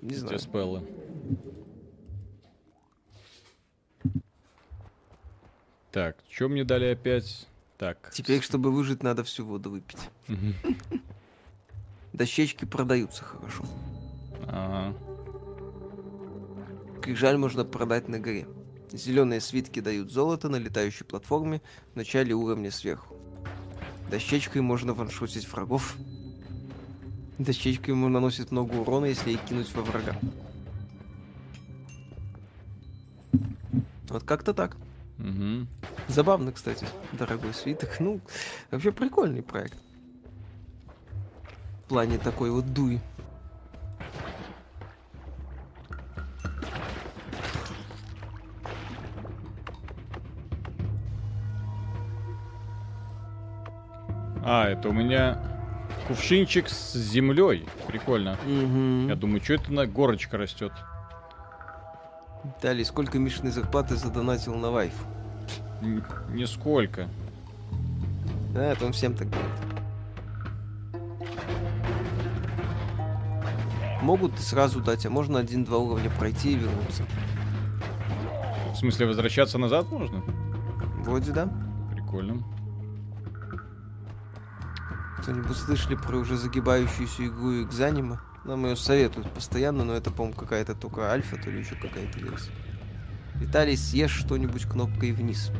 [0.00, 0.36] Не знаю.
[0.36, 0.82] Эти спеллы.
[5.92, 7.46] Так, что мне дали опять?
[7.76, 8.10] Так.
[8.14, 9.98] Теперь, чтобы выжить, надо всю воду выпить.
[12.14, 13.64] Дощечки продаются хорошо.
[14.48, 14.96] Ага.
[17.02, 18.46] Крижаль можно продать на горе.
[18.90, 21.60] Зеленые свитки дают золото на летающей платформе
[21.92, 23.14] в начале уровня сверху.
[24.10, 25.96] Дощечкой можно ваншотить врагов.
[27.36, 30.16] Дощечкой ему наносит много урона, если ей кинуть во врага.
[34.08, 34.76] Вот как-то так.
[35.18, 35.66] Угу.
[36.08, 38.00] Забавно, кстати, дорогой свиток.
[38.00, 38.20] Ну,
[38.70, 39.78] вообще прикольный проект.
[41.84, 43.00] В плане такой вот дуй.
[54.44, 55.40] А, это у меня
[56.08, 57.64] кувшинчик с землей.
[57.86, 58.36] Прикольно.
[58.44, 59.08] Угу.
[59.08, 60.72] Я думаю, что это на горочка растет.
[62.60, 64.94] Далее, сколько месячной зарплаты задонатил на вайф?
[65.80, 67.08] Нисколько.
[68.52, 69.50] Да, это он всем так говорит.
[74.02, 77.04] Могут сразу дать, а можно один-два уровня пройти и вернуться.
[78.72, 80.22] В смысле, возвращаться назад можно?
[81.04, 81.48] Вроде да.
[81.92, 82.42] Прикольно.
[85.18, 88.20] Кто-нибудь слышали про уже загибающуюся игру Экзанима?
[88.44, 92.50] Нам ее советуют постоянно, но это, по-моему, какая-то только альфа, то ли еще какая-то версия.
[93.36, 95.50] Виталий, съешь что-нибудь кнопкой вниз.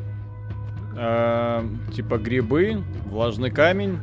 [0.96, 3.98] А, типа грибы, влажный камень.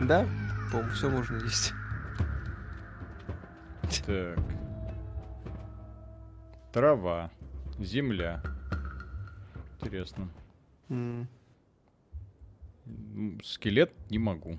[0.00, 0.26] Да,
[0.70, 1.72] по-моему, все можно есть.
[4.06, 4.38] Так.
[6.72, 7.30] Трава.
[7.78, 8.42] Земля.
[9.80, 10.28] Интересно.
[10.88, 11.26] Mm.
[13.44, 14.58] Скелет не могу.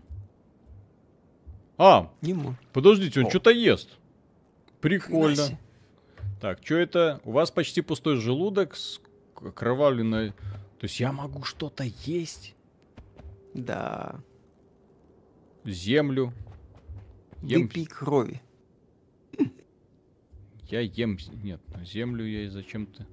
[1.85, 2.55] А, не могу.
[2.71, 3.97] подождите, он что-то ест.
[4.79, 5.59] Прикольно.
[6.39, 7.19] Так, что это?
[7.25, 9.01] У вас почти пустой желудок с
[9.33, 10.31] кровавленной...
[10.31, 12.55] То есть я могу что-то есть?
[13.53, 14.15] Да.
[15.65, 16.31] Землю.
[17.41, 17.63] Ем...
[17.63, 18.41] Выпей крови.
[20.69, 21.17] Я ем...
[21.43, 23.05] Нет, землю я и зачем-то...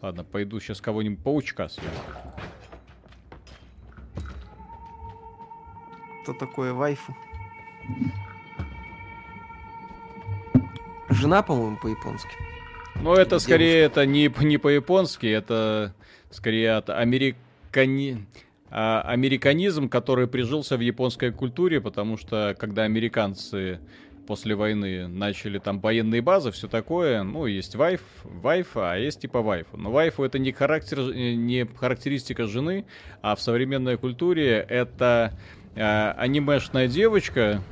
[0.00, 1.90] Ладно, пойду сейчас кого-нибудь паучка съем.
[6.22, 7.16] Кто такое вайфу?
[11.10, 12.30] Жена, по-моему, по-японски.
[13.00, 15.94] Ну, это скорее это не, не по-японски, это
[16.30, 18.26] скорее от американи...
[18.70, 23.80] а, американизм, который прижился в японской культуре, потому что когда американцы
[24.26, 29.42] после войны начали там военные базы, все такое, ну, есть вайф, вайф, а есть типа
[29.42, 29.76] вайфу.
[29.76, 32.84] Но вайфу это не, характер, не характеристика жены,
[33.20, 35.32] а в современной культуре это
[35.74, 37.62] э, анимешная девочка,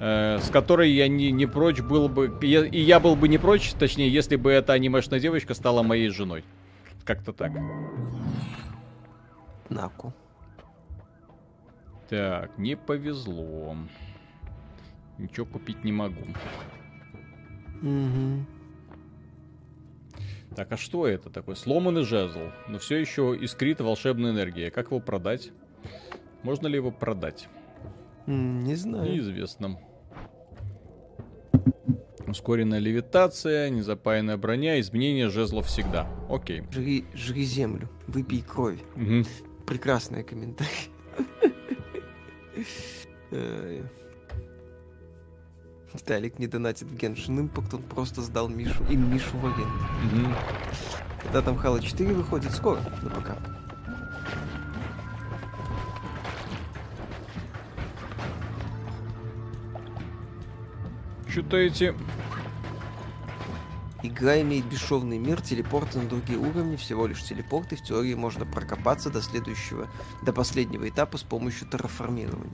[0.00, 2.36] э, с которой я не, не прочь был бы...
[2.42, 6.08] Я, и я был бы не прочь, точнее, если бы эта анимешная девочка стала моей
[6.08, 6.44] женой.
[7.04, 7.52] Как-то так.
[9.68, 10.12] Наку.
[12.08, 13.76] Так, не повезло.
[15.18, 16.22] Ничего купить не могу.
[17.82, 18.46] Угу.
[20.56, 21.54] Так, а что это такое?
[21.54, 22.50] Сломанный жезл.
[22.68, 24.70] Но все еще искрит волшебная энергия.
[24.70, 25.52] Как его продать?
[26.48, 27.46] Можно ли его продать?
[28.26, 29.12] Не знаю.
[29.12, 29.78] Неизвестно.
[32.26, 36.08] Ускоренная левитация, незапаянная броня, изменение жезлов всегда.
[36.30, 36.62] Окей.
[36.70, 38.80] Жри, жри землю, выпей кровь.
[38.96, 39.26] Угу.
[39.66, 40.90] Прекрасный комментарий.
[45.92, 50.24] Виталик не донатит в Genshin Impact, он просто сдал Мишу, им Мишу в аренду.
[50.26, 50.34] Угу.
[51.24, 53.36] Когда там Halo 4 выходит, скоро, на пока.
[61.52, 61.94] Эти...
[64.02, 67.74] Игра имеет бесшовный мир, телепорты на другие уровни, всего лишь телепорты.
[67.76, 69.88] В теории можно прокопаться до следующего,
[70.22, 72.52] до последнего этапа с помощью терраформирования.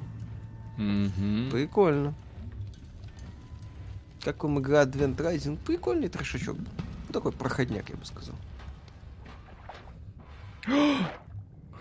[0.78, 1.50] Угу.
[1.50, 2.14] Прикольно.
[4.22, 5.58] Как вам игра Advent Rising?
[5.64, 6.56] Прикольный трешачок.
[7.12, 8.34] Такой проходняк, я бы сказал.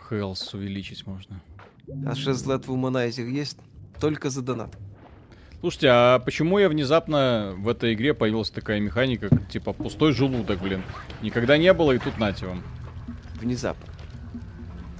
[0.09, 1.39] Хелс увеличить можно.
[2.05, 3.57] А Шезлет Womanizer есть?
[3.99, 4.77] Только за донат.
[5.63, 10.83] Слушайте, а почему я внезапно в этой игре появилась такая механика, типа пустой желудок, блин?
[11.21, 12.61] Никогда не было, и тут нате вам.
[13.35, 13.85] Внезапно.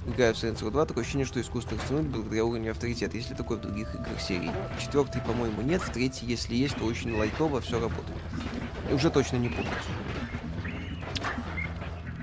[0.06, 3.14] Играя в Saints Row 2, такое ощущение, что искусственный инструмент благодаря уровню авторитета.
[3.14, 4.50] Если такое в других играх серии.
[4.78, 5.82] В четвертой, по-моему, нет.
[5.82, 8.22] В третьей, если есть, то очень лайтово все работает.
[8.90, 9.70] И уже точно не помню.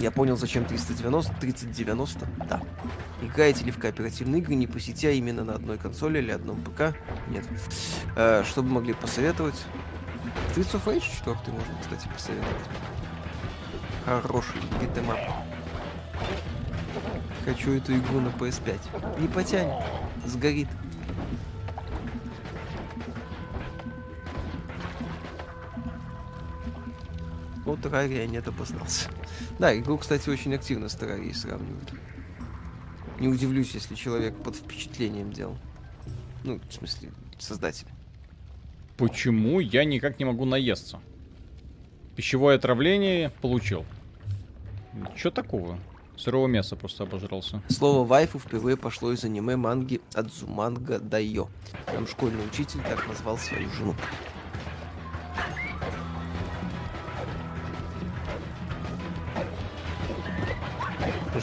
[0.02, 2.60] Я понял, зачем 390, 3090, да.
[3.22, 6.60] Играете ли в кооперативные игры не по сети, а именно на одной консоли или одном
[6.60, 6.95] ПК?
[7.28, 7.45] Нет.
[8.15, 9.64] Э, что бы могли посоветовать?
[10.56, 12.56] Streets of Rage 4 можно, кстати, посоветовать.
[14.03, 15.19] Хороший битэмап.
[17.45, 19.22] Хочу эту игру на PS5.
[19.22, 19.84] Не потянет.
[20.26, 20.68] Сгорит.
[27.65, 29.11] Вот Террария нет обознался.
[29.60, 31.94] Да, игру, кстати, очень активно с Террарией сравнивают.
[33.20, 35.58] Не удивлюсь, если человек под впечатлением делал.
[36.44, 37.88] Ну, в смысле, создатель.
[38.98, 41.00] Почему я никак не могу наесться?
[42.16, 43.86] Пищевое отравление получил.
[45.16, 45.80] Что такого?
[46.18, 47.64] Сырого мяса просто обожрался.
[47.70, 51.50] Слово вайфу впервые пошло из аниме манги Адзуманга Дайо.
[51.88, 53.96] Там школьный учитель так назвал свою жену.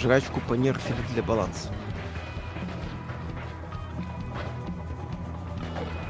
[0.01, 1.71] Жрачку понерфили для баланса.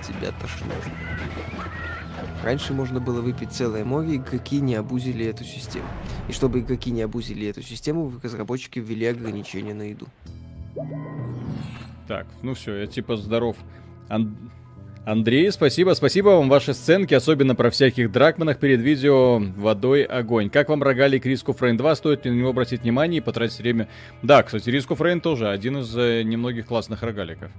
[0.06, 0.72] Тебя тошнит.
[2.44, 5.86] Раньше можно было выпить целое море, игроки не обузили эту систему.
[6.28, 10.06] И чтобы игроки не обузили эту систему, разработчики ввели ограничения на еду.
[12.06, 13.56] Так, ну все, я типа здоров.
[14.08, 14.50] Ан...
[15.10, 15.94] Андрей, спасибо.
[15.94, 20.50] Спасибо вам ваши сценки, особенно про всяких дракманах перед видео «Водой огонь».
[20.50, 21.96] Как вам рогалик Риску Фрейн 2?
[21.96, 23.88] Стоит ли на него обратить внимание и потратить время?
[24.22, 27.50] Да, кстати, Риску Фрейн тоже один из э, немногих классных рогаликов.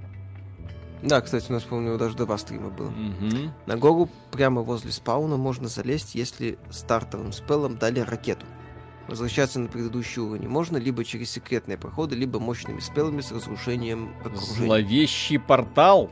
[1.01, 2.89] Да, кстати, у нас, помню, даже два стрима было.
[2.89, 3.51] Угу.
[3.65, 8.45] На гору прямо возле спауна можно залезть, если стартовым спеллом дали ракету.
[9.09, 14.65] Возвращаться на предыдущий уровень можно либо через секретные проходы, либо мощными спеллами с разрушением окружения.
[14.67, 16.11] Зловещий портал?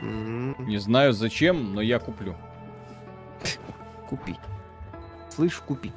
[0.00, 2.34] М-м, Не знаю зачем, но я куплю.
[4.08, 4.36] Купи.
[5.28, 5.92] Слышь, купи.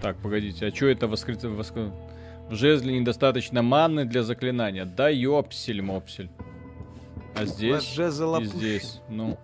[0.00, 1.50] Так, погодите, а что это воскрыто...
[1.50, 1.74] Воск...
[2.48, 4.86] В жезле недостаточно маны для заклинания.
[4.86, 6.30] Да ёпсель-мопсель.
[7.36, 9.38] А здесь и здесь, ну...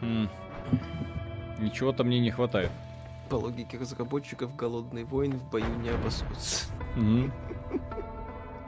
[0.00, 0.26] Хм.
[1.58, 2.70] Ничего-то мне не хватает.
[3.30, 6.66] По логике разработчиков, голодный воин в бою не обоссутся.
[6.96, 7.32] Мгм.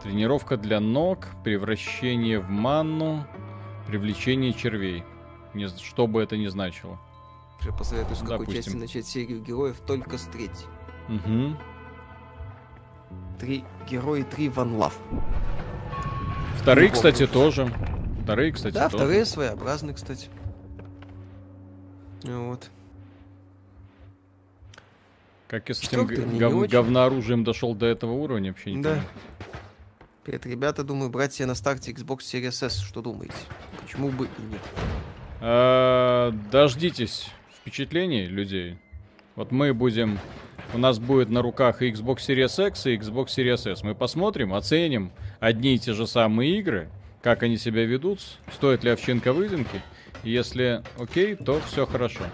[0.05, 3.26] Тренировка для ног, превращение в манну,
[3.89, 5.02] привлечение червей.
[5.52, 6.97] Не, что бы это ни значило.
[7.62, 8.62] Я посоветую, с какой Допустим.
[8.62, 10.66] части начать серию героев, только с третьей.
[11.09, 11.56] Угу.
[13.40, 14.97] Три герои, три ван лав.
[16.60, 17.32] Вторые, Не кстати, помню.
[17.32, 17.72] тоже.
[18.22, 18.97] Вторые, кстати, Да, тоже.
[18.97, 20.28] вторые своеобразные, кстати.
[22.22, 22.70] Вот.
[25.52, 26.06] Как я с этим
[26.38, 28.88] гов- говнооружием дошел до этого уровня, вообще не да.
[28.88, 29.08] понимаю.
[30.24, 32.80] Привет, ребята, думаю, брать себе на старте Xbox Series S.
[32.80, 33.34] Что думаете?
[33.82, 34.62] Почему бы и нет?
[35.42, 38.78] А, дождитесь впечатлений людей.
[39.36, 40.18] Вот мы будем...
[40.72, 43.82] У нас будет на руках и Xbox Series X, и Xbox Series S.
[43.82, 46.88] Мы посмотрим, оценим одни и те же самые игры,
[47.20, 48.20] как они себя ведут,
[48.54, 49.82] стоит ли овчинка выдумки.
[50.22, 52.24] Если окей, то все хорошо.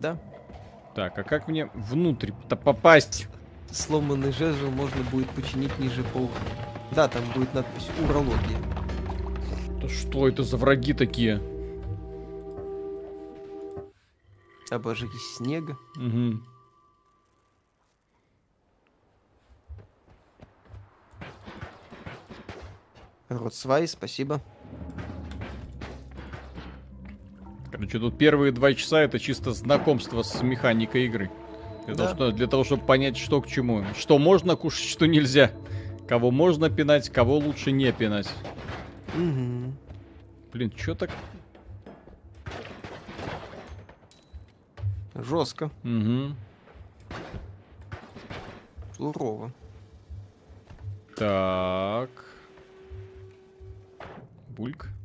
[0.00, 0.18] Да.
[0.94, 3.28] Так, а как мне внутрь-то попасть?
[3.70, 6.30] Сломанный жезл можно будет починить ниже пола.
[6.92, 8.58] Да, там будет надпись «Урология».
[9.80, 11.42] Да что это за враги такие?
[14.70, 15.76] Обожги снега.
[15.96, 16.40] Угу.
[23.28, 24.40] Ротсвай, спасибо.
[27.76, 31.30] Короче, тут первые два часа это чисто знакомство с механикой игры.
[31.84, 32.04] Для, да.
[32.04, 33.84] того, что, для того, чтобы понять, что к чему.
[33.94, 35.50] Что можно кушать, что нельзя.
[36.08, 38.32] Кого можно пинать, кого лучше не пинать.
[39.14, 39.74] Угу.
[40.54, 41.10] Блин, что так...
[45.14, 45.70] Жестко.
[45.84, 46.34] Угу.
[48.96, 49.52] Сурово.
[51.14, 52.08] Так.
[54.56, 54.95] Бульк.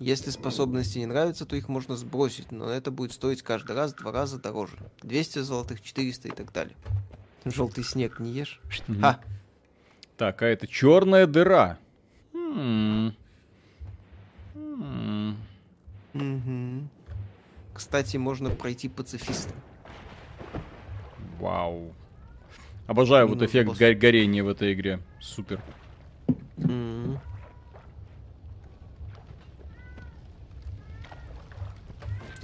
[0.00, 3.98] Если способности не нравятся, то их можно сбросить, но это будет стоить каждый раз в
[3.98, 4.76] два раза дороже.
[5.02, 6.76] 200 золотых, 400 и так далее.
[7.44, 8.60] Желтый снег не ешь?
[9.02, 9.20] А.
[10.16, 11.78] Так, а это черная дыра.
[12.32, 13.14] М-м.
[16.14, 16.88] Угу.
[17.74, 19.56] Кстати, можно пройти пацифистом.
[21.38, 21.92] Вау.
[22.86, 23.78] Обожаю Минус вот эффект босс.
[23.78, 25.00] горения в этой игре.
[25.20, 25.60] Супер.
[26.56, 26.93] Mm.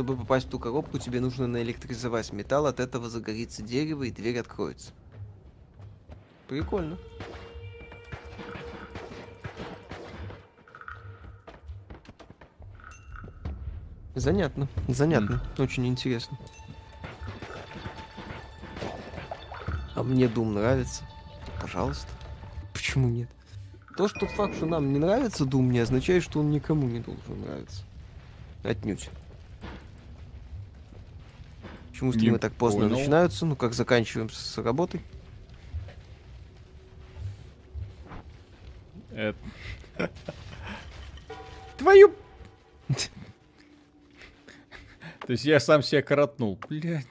[0.01, 4.39] Чтобы попасть в ту коробку, тебе нужно наэлектризовать металл, от этого загорится дерево и дверь
[4.39, 4.93] откроется.
[6.49, 6.97] Прикольно.
[14.15, 15.63] Занятно, занятно, mm.
[15.63, 16.39] очень интересно.
[19.95, 21.05] А мне Doom нравится.
[21.61, 22.09] Пожалуйста.
[22.73, 23.29] Почему нет?
[23.99, 27.43] То, что факт, что нам не нравится Doom, не означает, что он никому не должен
[27.43, 27.83] нравиться.
[28.63, 29.11] Отнюдь.
[32.01, 32.97] Почему стримы так поздно понял.
[32.97, 33.45] начинаются?
[33.45, 35.03] Ну, как заканчиваем с работой?
[39.13, 39.37] Это...
[41.77, 42.15] Твою...
[45.27, 46.59] То есть я сам себя коротнул.
[46.71, 47.07] Блядь.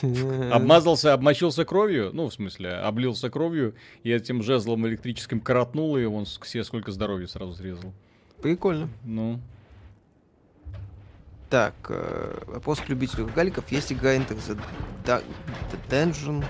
[0.52, 3.74] Обмазался, обмочился кровью, ну, в смысле, облился кровью,
[4.04, 7.92] и этим жезлом электрическим коротнул, и он себе сколько здоровья сразу срезал.
[8.40, 8.88] Прикольно.
[9.02, 9.40] Ну.
[11.50, 13.70] Так, э, вопрос к любителю галиков.
[13.70, 14.60] Есть игра Enter the,
[15.04, 15.22] the
[15.88, 16.44] Dungeon.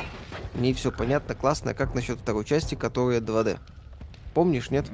[0.55, 1.71] В ней все понятно, классно.
[1.71, 3.59] А как насчет второй части, которая 2D?
[4.35, 4.87] Помнишь, нет?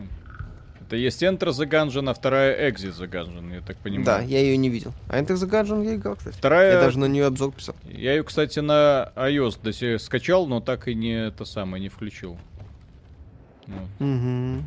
[0.87, 4.05] Это есть Enter the Gungeon, а вторая Exit the Gungeon, я так понимаю.
[4.05, 4.93] Да, я ее не видел.
[5.09, 6.37] А Enter the Gungeon я играл, кстати.
[6.37, 6.75] Вторая...
[6.75, 7.75] Я даже на нее обзор писал.
[7.85, 11.89] Я ее, кстати, на iOS до сих скачал, но так и не это самое, не
[11.89, 12.37] включил.
[13.67, 13.89] Вот.
[14.01, 14.65] Угу.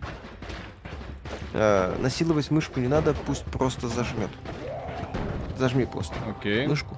[1.53, 4.29] А, насиловать мышку не надо, пусть просто зажмет.
[5.57, 6.15] Зажми просто.
[6.29, 6.67] Окей.
[6.67, 6.95] Мышку.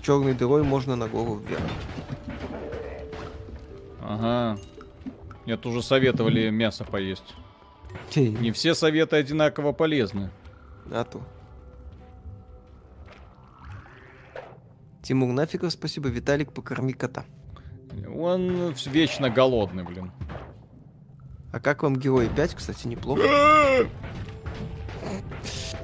[0.00, 1.62] Черной дырой можно на голову вверх.
[4.00, 4.58] Ага.
[5.44, 7.34] Мне тоже советовали мясо поесть.
[8.14, 10.30] Не все советы одинаково полезны.
[10.90, 11.22] А то.
[15.02, 16.08] Тимур Нафиков, спасибо.
[16.08, 17.24] Виталик, покорми кота.
[18.14, 20.12] Он вечно голодный, блин.
[21.52, 23.22] А как вам Герой 5, кстати, неплохо.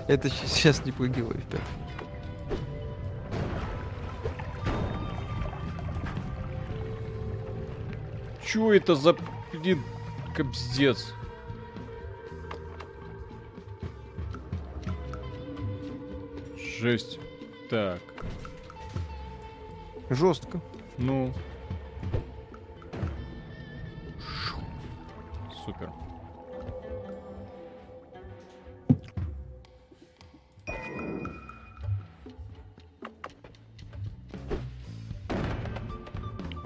[0.08, 1.60] Это сейчас не героев 5.
[8.44, 9.16] Чё это за,
[9.52, 9.82] блин,
[10.36, 11.14] кобздец?
[16.58, 17.18] Жесть.
[17.70, 18.00] Так.
[20.10, 20.60] Жестко.
[20.98, 21.32] Ну.
[25.64, 25.90] Супер.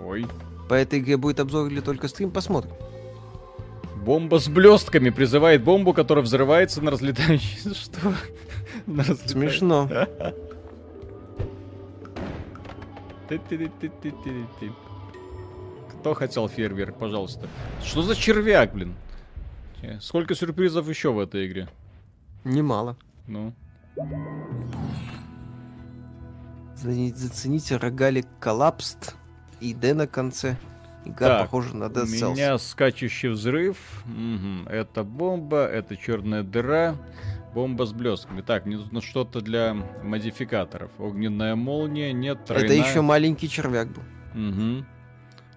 [0.06, 0.24] Ой.
[0.68, 2.72] По этой игре будет обзор или только стрим, посмотрим.
[4.04, 7.74] Бомба с блестками призывает бомбу, которая взрывается на разлетающий...
[7.74, 8.14] Что?
[8.86, 9.88] На Смешно.
[15.90, 17.48] Кто хотел фейерверк, пожалуйста.
[17.82, 18.94] Что за червяк, блин?
[20.00, 21.68] Сколько сюрпризов еще в этой игре?
[22.44, 22.96] Немало.
[23.26, 23.52] Ну.
[26.76, 29.16] Зацените рогалик коллапст
[29.60, 30.56] и Д на конце.
[31.04, 32.32] Игра так, похожа на Dead Cells.
[32.32, 33.78] У меня скачущий взрыв.
[34.06, 34.68] Угу.
[34.68, 36.96] Это бомба, это черная дыра.
[37.54, 38.42] Бомба с блесками.
[38.42, 40.90] Так, мне нужно что-то для модификаторов.
[40.98, 42.66] Огненная молния, нет, тройная...
[42.66, 44.02] Это еще маленький червяк был.
[44.34, 44.84] Угу.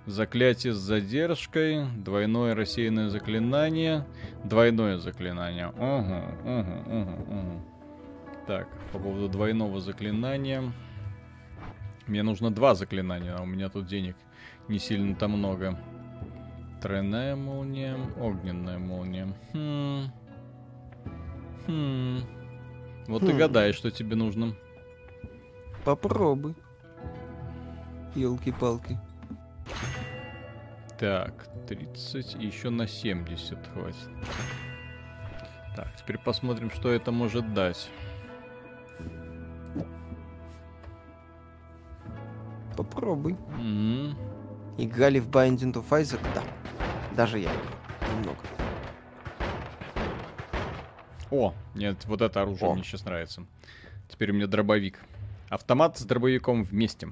[0.06, 4.06] Заклятие с задержкой, двойное рассеянное заклинание,
[4.44, 5.68] двойное заклинание.
[5.68, 7.62] Угу, угу, угу, угу.
[8.48, 10.72] Так, по поводу двойного заклинания.
[12.10, 14.16] Мне нужно два заклинания, а у меня тут денег
[14.68, 15.80] не сильно-то много.
[16.82, 19.28] Тройная молния, огненная молния.
[19.54, 20.12] Хм.
[21.68, 22.22] Хм.
[23.08, 23.28] Вот хм.
[23.28, 24.56] ты гадаешь, что тебе нужно.
[25.86, 26.56] Попробуй.
[28.16, 28.98] Елки-палки.
[30.98, 34.10] Так, 30 и еще на 70 хватит.
[35.76, 37.88] Так, теперь посмотрим, что это может дать.
[42.80, 43.34] Попробуй.
[43.34, 44.16] Mm-hmm.
[44.78, 46.22] Играли в Binding of Isaac?
[46.34, 46.44] Да.
[47.14, 47.52] Даже я
[48.16, 48.40] Немного.
[51.30, 52.74] О, нет, вот это оружие О.
[52.74, 53.46] мне сейчас нравится.
[54.08, 55.02] Теперь у меня дробовик.
[55.50, 57.12] Автомат с дробовиком вместе.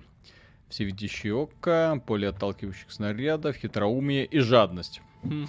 [0.70, 5.02] Всевидящее око, поле отталкивающих снарядов, хитроумие и жадность.
[5.24, 5.48] Хм.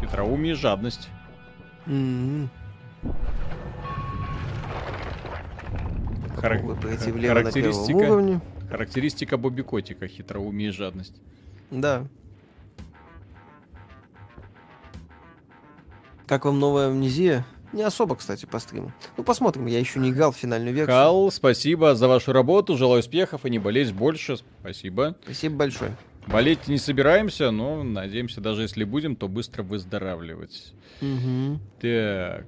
[0.00, 1.08] Хитроумие и жадность.
[6.42, 11.14] Характеристика, характеристика Бобби Котика, хитроумие и жадность.
[11.70, 12.06] Да.
[16.26, 17.46] Как вам новая амнезия?
[17.72, 18.92] Не особо, кстати, по стриму.
[19.16, 20.94] Ну, посмотрим, я еще не играл в финальную версию.
[20.94, 24.36] Кал, спасибо за вашу работу, желаю успехов и не болеть больше.
[24.60, 25.16] Спасибо.
[25.24, 25.96] Спасибо большое.
[26.26, 30.74] Болеть не собираемся, но надеемся, даже если будем, то быстро выздоравливать.
[31.00, 31.58] Угу.
[31.80, 32.46] Так.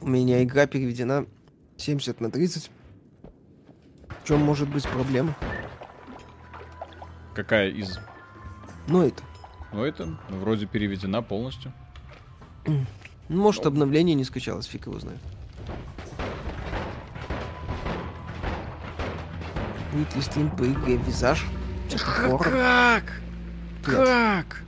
[0.00, 1.26] У меня игра переведена
[1.76, 2.70] 70 на 30.
[4.22, 5.34] В чем может быть проблема?
[7.34, 7.98] Какая из?
[8.86, 9.22] Ну это.
[9.72, 11.72] Ну это, вроде переведена полностью.
[13.28, 15.20] Может, обновление не скачалось, фиг его знает.
[20.56, 21.44] По игре Визаж.
[21.90, 23.12] Как?
[23.84, 24.62] Как?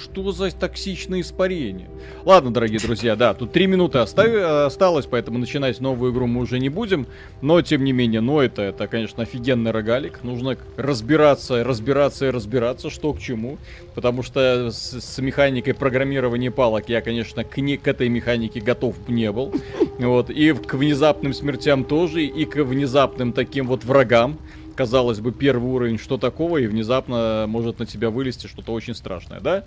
[0.00, 1.88] Что за токсичное испарение?
[2.24, 6.60] Ладно, дорогие друзья, да, тут три минуты остави- осталось, поэтому начинать новую игру мы уже
[6.60, 7.06] не будем.
[7.42, 10.22] Но, тем не менее, ну это, это, конечно, офигенный рогалик.
[10.22, 13.58] Нужно разбираться, разбираться и разбираться, что к чему.
[13.94, 18.94] Потому что с, с механикой программирования палок я, конечно, к, не, к этой механике готов
[19.08, 19.52] не был.
[19.98, 24.38] Вот, и к внезапным смертям тоже, и к внезапным таким вот врагам
[24.78, 29.40] казалось бы, первый уровень, что такого, и внезапно может на тебя вылезти что-то очень страшное,
[29.40, 29.64] да?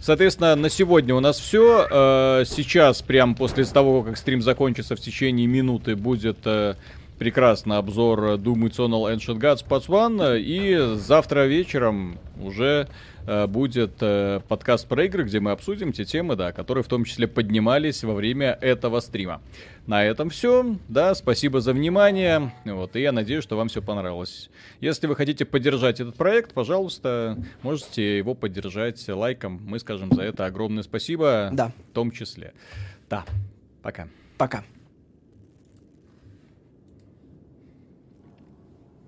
[0.00, 1.88] Соответственно, на сегодня у нас все.
[1.90, 6.76] Э, сейчас, прям после того, как стрим закончится, в течение минуты будет э,
[7.18, 12.86] прекрасный обзор Doom Eternal Ancient Gods Parts 1, и завтра вечером уже Э,
[13.46, 17.28] будет э, подкаст про игры, где мы обсудим те темы, да, которые в том числе
[17.28, 19.40] поднимались во время этого стрима.
[19.86, 20.76] На этом все.
[20.88, 22.52] Да, спасибо за внимание.
[22.64, 24.50] Вот, и я надеюсь, что вам все понравилось.
[24.80, 29.60] Если вы хотите поддержать этот проект, пожалуйста, можете его поддержать лайком.
[29.64, 31.50] Мы скажем за это огромное спасибо.
[31.52, 31.72] Да.
[31.90, 32.52] В том числе.
[33.10, 33.24] Да.
[33.82, 34.08] Пока.
[34.38, 34.64] Пока.